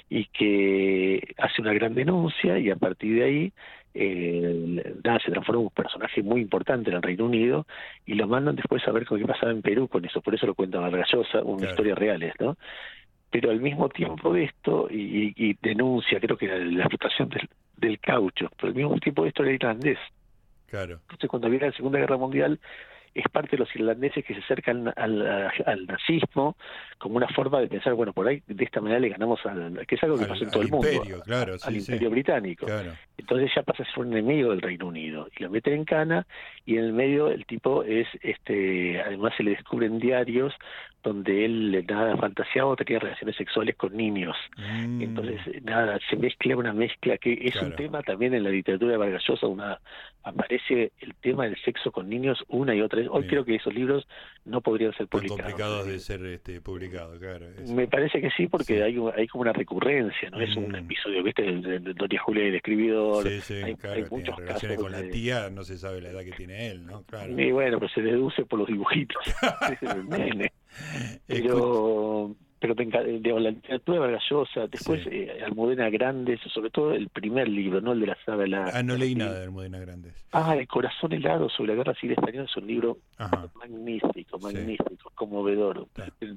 y 0.08 0.26
que 0.26 1.34
hace 1.38 1.60
una 1.60 1.72
gran 1.72 1.94
denuncia 1.94 2.58
y 2.58 2.70
a 2.70 2.76
partir 2.76 3.16
de 3.16 3.24
ahí 3.24 3.52
eh, 3.94 4.94
se 5.24 5.30
transforma 5.30 5.60
en 5.60 5.66
un 5.66 5.70
personaje 5.70 6.22
muy 6.22 6.40
importante 6.40 6.90
en 6.90 6.96
el 6.96 7.02
Reino 7.02 7.24
Unido 7.24 7.66
y 8.06 8.14
lo 8.14 8.26
mandan 8.28 8.56
después 8.56 8.86
a 8.86 8.92
ver 8.92 9.06
qué 9.06 9.18
pasaba 9.26 9.52
en 9.52 9.62
Perú 9.62 9.88
con 9.88 10.04
eso, 10.04 10.20
por 10.20 10.34
eso 10.34 10.46
lo 10.46 10.54
cuenta 10.54 10.78
Vargallosa, 10.78 11.42
una 11.42 11.68
historia 11.68 11.94
real, 11.94 12.32
¿no? 12.38 12.56
Pero 13.34 13.50
al 13.50 13.60
mismo 13.60 13.88
tiempo 13.88 14.32
de 14.32 14.44
esto, 14.44 14.86
y, 14.88 15.56
denuncia, 15.60 16.20
creo 16.20 16.36
que 16.36 16.46
la 16.46 16.84
explotación 16.84 17.28
del, 17.76 17.98
caucho, 17.98 18.48
pero 18.56 18.68
al 18.68 18.76
mismo 18.76 18.96
tiempo 19.00 19.24
de 19.24 19.30
esto 19.30 19.42
era 19.42 19.52
irlandés. 19.52 19.98
Claro. 20.68 21.00
Entonces, 21.02 21.28
cuando 21.28 21.50
viene 21.50 21.66
la 21.66 21.72
Segunda 21.72 21.98
Guerra 21.98 22.16
Mundial, 22.16 22.60
es 23.12 23.24
parte 23.32 23.50
de 23.52 23.58
los 23.58 23.74
irlandeses 23.74 24.24
que 24.24 24.34
se 24.34 24.40
acercan 24.40 24.92
al, 24.94 25.50
al, 25.66 25.86
nazismo 25.86 26.56
como 26.98 27.16
una 27.16 27.26
forma 27.26 27.58
de 27.58 27.66
pensar, 27.66 27.94
bueno, 27.94 28.12
por 28.12 28.28
ahí 28.28 28.40
de 28.46 28.64
esta 28.64 28.80
manera 28.80 29.00
le 29.00 29.08
ganamos 29.08 29.44
al, 29.46 29.84
que 29.84 29.96
es 29.96 30.02
algo 30.04 30.16
que 30.16 30.26
pasó 30.26 30.44
en 30.44 30.50
todo 30.50 30.62
el 30.62 30.70
mundo, 30.70 30.88
claro, 31.24 31.56
al 31.60 31.76
imperio 31.76 32.10
británico. 32.10 32.66
Entonces 33.18 33.50
ya 33.54 33.64
pasa 33.64 33.82
a 33.82 33.86
ser 33.86 33.98
un 33.98 34.12
enemigo 34.12 34.50
del 34.50 34.62
Reino 34.62 34.86
Unido 34.86 35.28
y 35.36 35.42
lo 35.42 35.50
meten 35.50 35.72
en 35.74 35.84
cana 35.84 36.26
y 36.66 36.76
en 36.76 36.84
el 36.84 36.92
medio 36.92 37.28
el 37.28 37.46
tipo 37.46 37.82
es, 37.82 38.06
este, 38.22 39.00
además 39.00 39.32
se 39.36 39.42
le 39.42 39.50
descubren 39.50 39.98
diarios 39.98 40.54
donde 41.04 41.44
él 41.44 41.84
nada 41.86 42.16
fantaseaba 42.16 42.74
tenía 42.76 42.98
relaciones 42.98 43.36
sexuales 43.36 43.76
con 43.76 43.94
niños. 43.96 44.34
Mm. 44.56 45.02
Entonces, 45.02 45.62
nada, 45.62 45.98
se 46.08 46.16
mezcla 46.16 46.56
una 46.56 46.72
mezcla 46.72 47.18
que 47.18 47.38
es 47.42 47.54
un 47.56 47.76
tema 47.76 48.02
también 48.02 48.34
en 48.34 48.42
la 48.42 48.50
literatura 48.50 48.92
de 48.92 48.96
Vargas 48.96 49.22
Llosa, 49.28 49.46
una, 49.46 49.78
aparece 50.22 50.92
el 50.98 51.14
tema 51.16 51.44
del 51.44 51.56
sexo 51.62 51.92
con 51.92 52.08
niños 52.08 52.42
una 52.48 52.74
y 52.74 52.80
otra 52.80 53.00
vez. 53.00 53.08
Hoy 53.10 53.26
creo 53.26 53.44
que 53.44 53.56
esos 53.56 53.74
libros 53.74 54.08
no 54.46 54.62
podrían 54.62 54.94
ser 54.94 55.06
publicados. 55.06 55.42
complicados 55.42 55.86
de 55.86 55.98
ser 56.00 56.24
este, 56.24 56.60
publicados, 56.62 57.18
claro. 57.18 57.46
Me 57.68 57.86
parece 57.86 58.20
que 58.20 58.30
sí, 58.30 58.46
porque 58.46 58.82
hay, 58.82 58.96
hay 59.14 59.28
como 59.28 59.42
una 59.42 59.52
recurrencia, 59.52 60.30
¿no? 60.30 60.40
Es 60.40 60.56
un 60.56 60.70
mm. 60.70 60.76
episodio, 60.76 61.22
¿viste? 61.22 61.42
De, 61.42 61.80
de, 61.80 61.92
Doña 61.92 62.20
Julia, 62.20 62.44
el 62.44 62.54
escribidor. 62.54 63.28
Sí, 63.28 63.40
sí, 63.42 63.54
hay, 63.54 63.74
claro, 63.74 64.06
muchos 64.10 64.36
relaciones 64.36 64.78
con 64.78 64.90
la 64.90 65.02
tía, 65.02 65.50
no 65.50 65.64
se 65.64 65.76
sabe 65.76 66.00
la 66.00 66.10
edad 66.10 66.24
que 66.24 66.32
tiene 66.32 66.70
él, 66.70 66.86
¿no? 66.86 67.02
Claro. 67.02 67.38
Y 67.38 67.52
bueno, 67.52 67.78
pues 67.78 67.92
se 67.92 68.00
deduce 68.00 68.46
por 68.46 68.58
los 68.58 68.68
dibujitos. 68.68 69.22
Pero 71.26 72.36
pero 72.64 72.74
digamos, 72.74 73.42
la 73.42 73.50
literatura 73.50 74.00
Vargallosa, 74.00 74.66
después 74.68 75.06
eh, 75.10 75.42
Almudena 75.44 75.90
Grandes, 75.90 76.40
sobre 76.52 76.70
todo 76.70 76.94
el 76.94 77.10
primer 77.10 77.46
libro, 77.46 77.82
no 77.82 77.92
el 77.92 78.00
de 78.00 78.06
la 78.06 78.16
saga 78.24 78.46
la 78.46 78.70
Ah, 78.72 78.82
no 78.82 78.96
leí 78.96 79.14
nada 79.14 79.38
de 79.38 79.44
Almudena 79.44 79.78
Grandes. 79.80 80.14
Ah, 80.32 80.56
El 80.56 80.66
corazón 80.66 81.12
helado 81.12 81.50
sobre 81.50 81.72
la 81.72 81.74
guerra 81.74 81.94
civil 81.94 82.16
española 82.16 82.46
es 82.48 82.56
un 82.56 82.66
libro 82.66 82.98
magnífico, 83.54 84.38
magnífico, 84.38 85.10
conmovedor, 85.14 85.88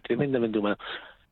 tremendamente 0.03 0.59
humano. 0.59 0.75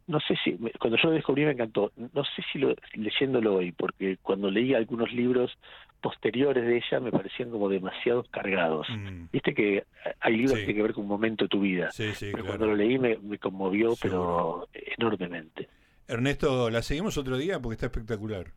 No 0.07 0.19
sé 0.21 0.37
si, 0.41 0.53
cuando 0.79 0.97
yo 0.97 1.09
lo 1.09 1.15
descubrí 1.15 1.43
me 1.43 1.51
encantó, 1.51 1.91
no 1.97 2.23
sé 2.23 2.43
si 2.53 2.59
lo, 2.59 2.73
leyéndolo 2.93 3.55
hoy, 3.55 3.73
porque 3.73 4.17
cuando 4.21 4.49
leí 4.49 4.73
algunos 4.75 5.11
libros 5.11 5.57
posteriores 6.01 6.65
de 6.65 6.77
ella 6.77 6.99
me 6.99 7.11
parecían 7.11 7.49
como 7.49 7.69
demasiado 7.69 8.23
cargados. 8.23 8.87
Mm. 8.89 9.25
Viste 9.31 9.53
que 9.53 9.85
hay 10.19 10.37
libros 10.37 10.53
que 10.53 10.65
tienen 10.65 10.75
que 10.75 10.81
ver 10.83 10.93
con 10.93 11.03
un 11.03 11.09
momento 11.09 11.45
de 11.45 11.49
tu 11.49 11.61
vida, 11.61 11.89
pero 11.97 12.45
cuando 12.45 12.67
lo 12.67 12.75
leí 12.75 12.97
me, 12.97 13.17
conmovió, 13.39 13.95
pero 14.01 14.67
enormemente. 14.97 15.69
Ernesto, 16.07 16.69
la 16.69 16.81
seguimos 16.81 17.17
otro 17.17 17.37
día 17.37 17.59
porque 17.59 17.73
está 17.75 17.87
espectacular. 17.87 18.47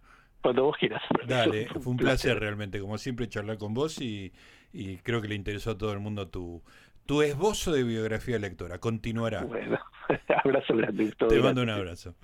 Cuando 0.42 0.64
vos 0.64 0.76
quieras. 0.78 1.02
Dale, 1.26 1.66
fue 1.66 1.92
un 1.92 1.96
placer, 1.96 2.38
realmente, 2.38 2.80
como 2.80 2.98
siempre, 2.98 3.28
charlar 3.28 3.58
con 3.58 3.74
vos 3.74 4.00
y, 4.00 4.32
y 4.72 4.98
creo 4.98 5.20
que 5.20 5.28
le 5.28 5.34
interesó 5.34 5.72
a 5.72 5.78
todo 5.78 5.92
el 5.92 5.98
mundo 5.98 6.28
tu, 6.28 6.62
tu 7.08 7.22
esbozo 7.22 7.72
de 7.72 7.84
biografía 7.84 8.38
lectora. 8.38 8.78
Continuará. 8.78 9.42
Bueno. 9.42 9.78
abrazo 10.44 10.76
grande. 10.76 11.10
Te 11.12 11.40
mando 11.40 11.62
un 11.62 11.70
abrazo. 11.70 12.14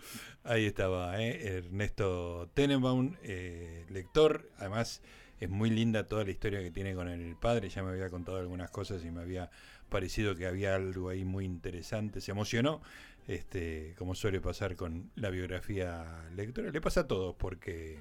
Ahí 0.44 0.66
estaba, 0.66 1.18
¿eh? 1.22 1.56
Ernesto 1.56 2.50
Tenenbaum, 2.52 3.16
eh, 3.22 3.86
lector. 3.88 4.46
Además, 4.58 5.02
es 5.40 5.48
muy 5.48 5.70
linda 5.70 6.06
toda 6.06 6.24
la 6.24 6.30
historia 6.30 6.60
que 6.60 6.70
tiene 6.70 6.94
con 6.94 7.08
el 7.08 7.34
padre. 7.34 7.70
Ya 7.70 7.82
me 7.82 7.92
había 7.92 8.10
contado 8.10 8.36
algunas 8.36 8.70
cosas 8.70 9.02
y 9.06 9.10
me 9.10 9.22
había 9.22 9.50
parecido 9.88 10.36
que 10.36 10.46
había 10.46 10.74
algo 10.74 11.08
ahí 11.08 11.24
muy 11.24 11.46
interesante. 11.46 12.20
Se 12.20 12.32
emocionó, 12.32 12.82
este, 13.26 13.94
como 13.96 14.14
suele 14.14 14.42
pasar 14.42 14.76
con 14.76 15.10
la 15.14 15.30
biografía 15.30 16.26
lectora. 16.36 16.70
Le 16.70 16.80
pasa 16.82 17.00
a 17.00 17.06
todos 17.06 17.34
porque... 17.36 18.00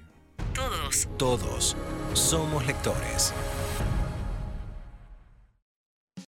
Todos. 0.52 1.08
Todos 1.16 1.76
somos 2.12 2.66
lectores. 2.66 3.32